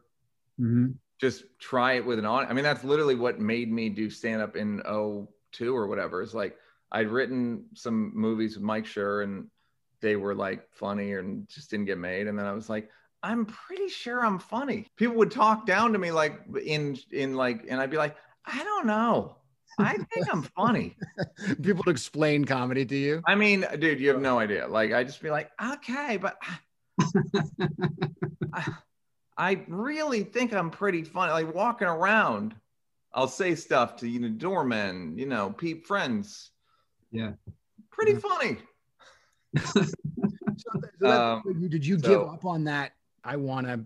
Mhm. 0.59 0.95
just 1.19 1.43
try 1.59 1.93
it 1.93 2.05
with 2.05 2.19
an 2.19 2.25
audience. 2.25 2.51
I 2.51 2.53
mean, 2.53 2.63
that's 2.63 2.83
literally 2.83 3.15
what 3.15 3.39
made 3.39 3.71
me 3.71 3.89
do 3.89 4.09
stand 4.09 4.41
up 4.41 4.55
in 4.55 4.81
02 4.85 5.75
or 5.75 5.87
whatever. 5.87 6.21
It's 6.21 6.33
like 6.33 6.57
I'd 6.91 7.07
written 7.09 7.65
some 7.73 8.11
movies 8.15 8.55
with 8.55 8.63
Mike 8.63 8.85
Schur 8.85 9.23
and 9.23 9.49
they 10.03 10.15
were 10.17 10.35
like 10.35 10.71
funny 10.73 11.13
and 11.13 11.47
just 11.49 11.71
didn't 11.71 11.87
get 11.87 11.97
made. 11.97 12.27
And 12.27 12.37
then 12.37 12.45
I 12.45 12.51
was 12.51 12.69
like, 12.69 12.91
I'm 13.23 13.45
pretty 13.47 13.87
sure 13.89 14.23
I'm 14.23 14.37
funny. 14.37 14.85
People 14.97 15.15
would 15.15 15.31
talk 15.31 15.65
down 15.65 15.93
to 15.93 15.97
me 15.99 16.11
like 16.11 16.41
in 16.63 16.99
in 17.11 17.35
like, 17.35 17.65
and 17.67 17.81
I'd 17.81 17.89
be 17.89 17.97
like, 17.97 18.15
I 18.45 18.63
don't 18.63 18.85
know. 18.85 19.37
I 19.79 19.97
think 20.13 20.27
I'm 20.31 20.43
funny. 20.43 20.95
People 21.63 21.83
to 21.85 21.89
explain 21.89 22.45
comedy 22.45 22.85
to 22.85 22.95
you. 22.95 23.23
I 23.25 23.33
mean, 23.35 23.65
dude, 23.79 23.99
you 23.99 24.09
have 24.09 24.21
no 24.21 24.37
idea. 24.37 24.67
Like, 24.67 24.93
I 24.93 25.03
just 25.03 25.21
be 25.21 25.31
like, 25.31 25.49
okay, 25.73 26.17
but 26.17 26.37
I, 28.53 28.73
I 29.37 29.65
really 29.67 30.23
think 30.23 30.53
I'm 30.53 30.69
pretty 30.69 31.03
funny. 31.03 31.31
Like 31.31 31.55
walking 31.55 31.87
around, 31.87 32.55
I'll 33.13 33.27
say 33.27 33.55
stuff 33.55 33.95
to 33.97 34.07
you 34.07 34.19
know 34.19 34.29
doormen, 34.29 35.17
you 35.17 35.25
know, 35.25 35.49
peep 35.51 35.87
friends. 35.87 36.51
Yeah. 37.11 37.31
pretty 37.91 38.13
Yeah. 38.13 38.19
funny. 38.19 38.57
So, 40.55 40.79
th- 40.79 40.91
so 40.99 41.07
Um, 41.09 41.67
did 41.69 41.85
you 41.85 41.97
give 41.97 42.21
up 42.21 42.45
on 42.45 42.65
that? 42.65 42.91
I 43.23 43.37
want 43.37 43.65
to 43.67 43.85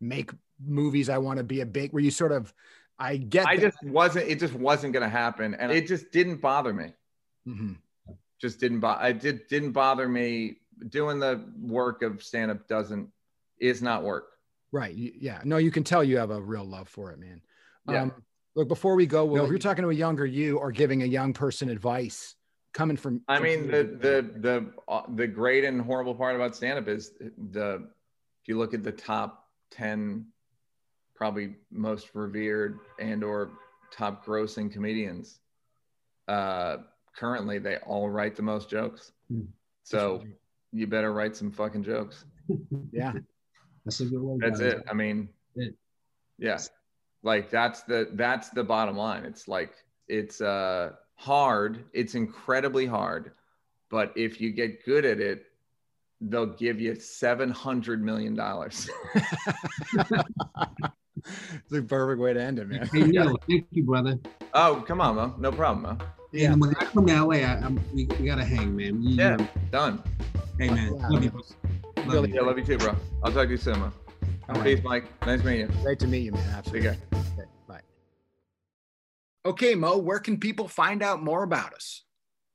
make 0.00 0.30
movies. 0.64 1.08
I 1.08 1.18
want 1.18 1.38
to 1.38 1.44
be 1.44 1.60
a 1.62 1.66
big. 1.66 1.92
Where 1.92 2.02
you 2.02 2.10
sort 2.12 2.30
of, 2.32 2.54
I 2.98 3.16
get. 3.16 3.46
I 3.46 3.56
that. 3.56 3.62
just 3.62 3.82
wasn't. 3.82 4.28
It 4.28 4.38
just 4.38 4.54
wasn't 4.54 4.92
gonna 4.92 5.08
happen, 5.08 5.54
and 5.54 5.72
it 5.72 5.86
just 5.88 6.12
didn't 6.12 6.40
bother 6.40 6.72
me. 6.72 6.92
Mhm. 7.46 7.76
Just 8.40 8.60
didn't 8.60 8.80
bother. 8.80 9.02
I 9.02 9.12
did 9.12 9.48
didn't 9.48 9.72
bother 9.72 10.08
me. 10.08 10.58
Doing 10.90 11.18
the 11.18 11.44
work 11.60 12.02
of 12.02 12.22
stand 12.22 12.50
up 12.50 12.68
doesn't 12.68 13.10
is 13.58 13.82
not 13.82 14.04
work. 14.04 14.28
right. 14.72 14.94
Yeah. 14.94 15.40
No, 15.44 15.56
you 15.56 15.70
can 15.72 15.82
tell 15.84 16.04
you 16.04 16.18
have 16.18 16.30
a 16.30 16.40
real 16.40 16.64
love 16.64 16.88
for 16.88 17.10
it, 17.12 17.18
man. 17.18 17.40
Yeah. 17.88 18.02
Um, 18.02 18.12
look, 18.54 18.68
before 18.68 18.94
we 18.94 19.06
go, 19.06 19.24
Will, 19.24 19.44
if 19.44 19.50
you're 19.50 19.58
talking 19.58 19.82
to 19.82 19.90
a 19.90 19.94
younger 19.94 20.24
you 20.26 20.58
or 20.58 20.70
giving 20.70 21.02
a 21.02 21.06
young 21.06 21.32
person 21.32 21.68
advice, 21.70 22.34
coming 22.76 22.96
from. 22.96 23.22
I 23.26 23.40
mean, 23.40 23.68
the 23.70 23.82
the 23.84 24.30
the 24.38 24.72
uh, 24.86 25.02
the 25.14 25.26
great 25.26 25.64
and 25.64 25.80
horrible 25.80 26.14
part 26.14 26.36
about 26.36 26.54
stand 26.54 26.78
up 26.78 26.88
is 26.88 27.12
the 27.52 27.88
if 28.42 28.48
you 28.48 28.58
look 28.58 28.74
at 28.74 28.84
the 28.84 28.92
top 28.92 29.48
10 29.70 30.26
probably 31.14 31.56
most 31.72 32.10
revered 32.14 32.78
and 33.00 33.24
or 33.24 33.50
top 33.90 34.24
grossing 34.24 34.70
comedians 34.70 35.40
uh 36.28 36.76
currently 37.16 37.58
they 37.58 37.76
all 37.78 38.08
write 38.10 38.36
the 38.36 38.42
most 38.42 38.68
jokes. 38.68 39.12
Hmm. 39.28 39.42
So 39.82 40.22
you 40.72 40.86
better 40.86 41.12
write 41.12 41.34
some 41.34 41.50
fucking 41.50 41.82
jokes. 41.84 42.24
yeah. 42.92 43.12
That's 43.84 44.00
a 44.00 44.04
good 44.04 44.20
way. 44.20 44.36
That's 44.40 44.60
guys. 44.60 44.74
it. 44.74 44.82
I 44.90 44.94
mean, 44.94 45.28
It. 45.54 45.74
yeah, 46.38 46.58
like 47.22 47.50
that's 47.50 47.82
the 47.84 48.10
that's 48.12 48.50
the 48.50 48.64
bottom 48.64 48.96
line. 48.96 49.24
It's 49.24 49.48
like 49.48 49.72
it's 50.08 50.40
uh 50.40 50.92
hard. 51.16 51.84
It's 51.92 52.14
incredibly 52.14 52.86
hard, 52.86 53.32
but 53.90 54.12
if 54.16 54.40
you 54.40 54.52
get 54.52 54.84
good 54.84 55.04
at 55.04 55.20
it, 55.20 55.46
they'll 56.20 56.46
give 56.46 56.80
you 56.80 56.94
seven 56.94 57.50
hundred 57.50 58.02
million 58.02 58.34
dollars. 58.34 58.88
it's 59.94 61.72
a 61.72 61.82
perfect 61.82 62.20
way 62.20 62.32
to 62.32 62.40
end 62.42 62.58
it, 62.58 62.68
man. 62.68 62.86
Hey, 62.92 63.02
Neal, 63.04 63.36
thank 63.48 63.66
you, 63.70 63.84
brother. 63.84 64.18
oh, 64.54 64.84
come 64.86 65.00
on, 65.00 65.16
Mo. 65.16 65.34
No 65.38 65.50
problem, 65.52 65.98
Mo. 65.98 66.06
Yeah. 66.32 66.52
And 66.52 66.60
when 66.60 66.70
I 66.76 66.84
come 66.84 67.06
to 67.06 67.22
LA, 67.24 67.36
I, 67.36 67.56
I'm, 67.62 67.80
we, 67.94 68.06
we 68.18 68.26
gotta 68.26 68.44
hang, 68.44 68.76
man. 68.76 69.02
You- 69.02 69.16
Yeah, 69.16 69.34
um, 69.34 69.48
done. 69.70 70.02
Hey, 70.58 70.68
man. 70.70 70.94
Yeah, 70.98 71.08
Love 71.08 71.24
you. 71.24 71.30
man. 71.30 71.42
Love 71.96 72.06
Really 72.14 72.28
you. 72.28 72.34
Yeah, 72.36 72.40
love 72.42 72.58
you 72.58 72.64
too, 72.64 72.78
bro. 72.78 72.94
I'll 73.22 73.32
talk 73.32 73.44
to 73.46 73.50
you 73.50 73.56
soon, 73.56 73.78
Mo. 73.80 73.92
All 74.48 74.54
right. 74.56 74.64
Peace, 74.76 74.84
Mike. 74.84 75.26
Nice 75.26 75.42
meeting 75.42 75.68
you. 75.70 75.82
Great 75.82 75.98
to 76.00 76.06
meet 76.06 76.22
you, 76.24 76.32
man. 76.32 76.44
Absolutely. 76.54 76.88
Take 76.90 76.98
Okay, 76.98 77.06
bye. 77.10 77.22
Okay, 79.46 79.76
Mo, 79.76 79.96
where 79.96 80.18
can 80.18 80.38
people 80.38 80.66
find 80.66 81.04
out 81.04 81.22
more 81.22 81.44
about 81.44 81.72
us? 81.72 82.02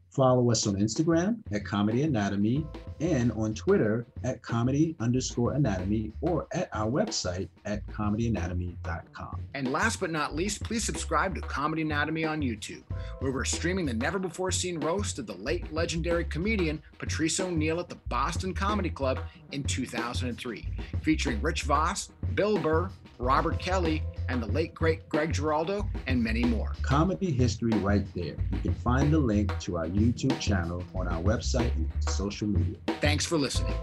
Follow 0.10 0.52
us 0.52 0.68
on 0.68 0.76
Instagram 0.76 1.38
at 1.54 1.64
Comedy 1.64 2.04
Anatomy 2.04 2.68
and 3.00 3.32
on 3.32 3.54
Twitter 3.54 4.06
at 4.26 4.42
comedy 4.42 4.98
underscore 5.00 5.54
anatomy 5.54 6.12
or 6.20 6.48
at 6.52 6.68
our 6.74 6.92
website 6.92 7.48
at 7.64 7.88
comedyanatomy.com. 7.88 9.40
And 9.54 9.72
last 9.72 10.02
but 10.02 10.12
not 10.12 10.36
least, 10.36 10.64
please 10.64 10.84
subscribe 10.84 11.34
to 11.36 11.42
Comedy 11.42 11.84
Anatomy 11.84 12.26
on 12.26 12.42
YouTube, 12.42 12.84
where 13.20 13.32
we're 13.32 13.46
streaming 13.46 13.86
the 13.86 13.94
never 13.94 14.20
before 14.20 14.52
seen 14.52 14.78
roast 14.82 15.18
of 15.18 15.28
the 15.28 15.36
late 15.36 15.72
legendary 15.72 16.26
comedian 16.26 16.84
Patrice 16.98 17.40
O'Neal 17.40 17.80
at 17.80 17.88
the 17.88 17.96
Boston 18.10 18.54
Comedy 18.54 18.90
Club 18.90 19.22
in 19.54 19.64
2003, 19.64 20.68
featuring 21.02 21.42
Rich 21.42 21.64
Voss, 21.64 22.10
Bill 22.36 22.58
Burr, 22.58 22.90
Robert 23.18 23.60
Kelly, 23.60 24.04
and 24.30 24.42
the 24.42 24.48
late 24.48 24.74
great 24.74 25.08
Greg 25.10 25.34
Giraldo, 25.34 25.88
and 26.08 26.24
many 26.24 26.44
more. 26.44 26.74
Comedy 26.82 27.32
history 27.32 27.72
right 27.80 28.06
there. 28.16 28.36
You 28.52 28.60
can 28.64 28.74
find 28.76 29.12
the 29.12 29.20
link 29.20 29.58
to 29.60 29.78
our 29.78 29.88
YouTube 29.88 30.40
channel 30.40 30.84
on 30.96 31.08
our 31.08 31.22
website 31.22 31.76
and 31.76 31.90
social 32.00 32.48
media. 32.48 32.78
Thanks 33.02 33.26
for 33.26 33.38
listening. 33.38 33.76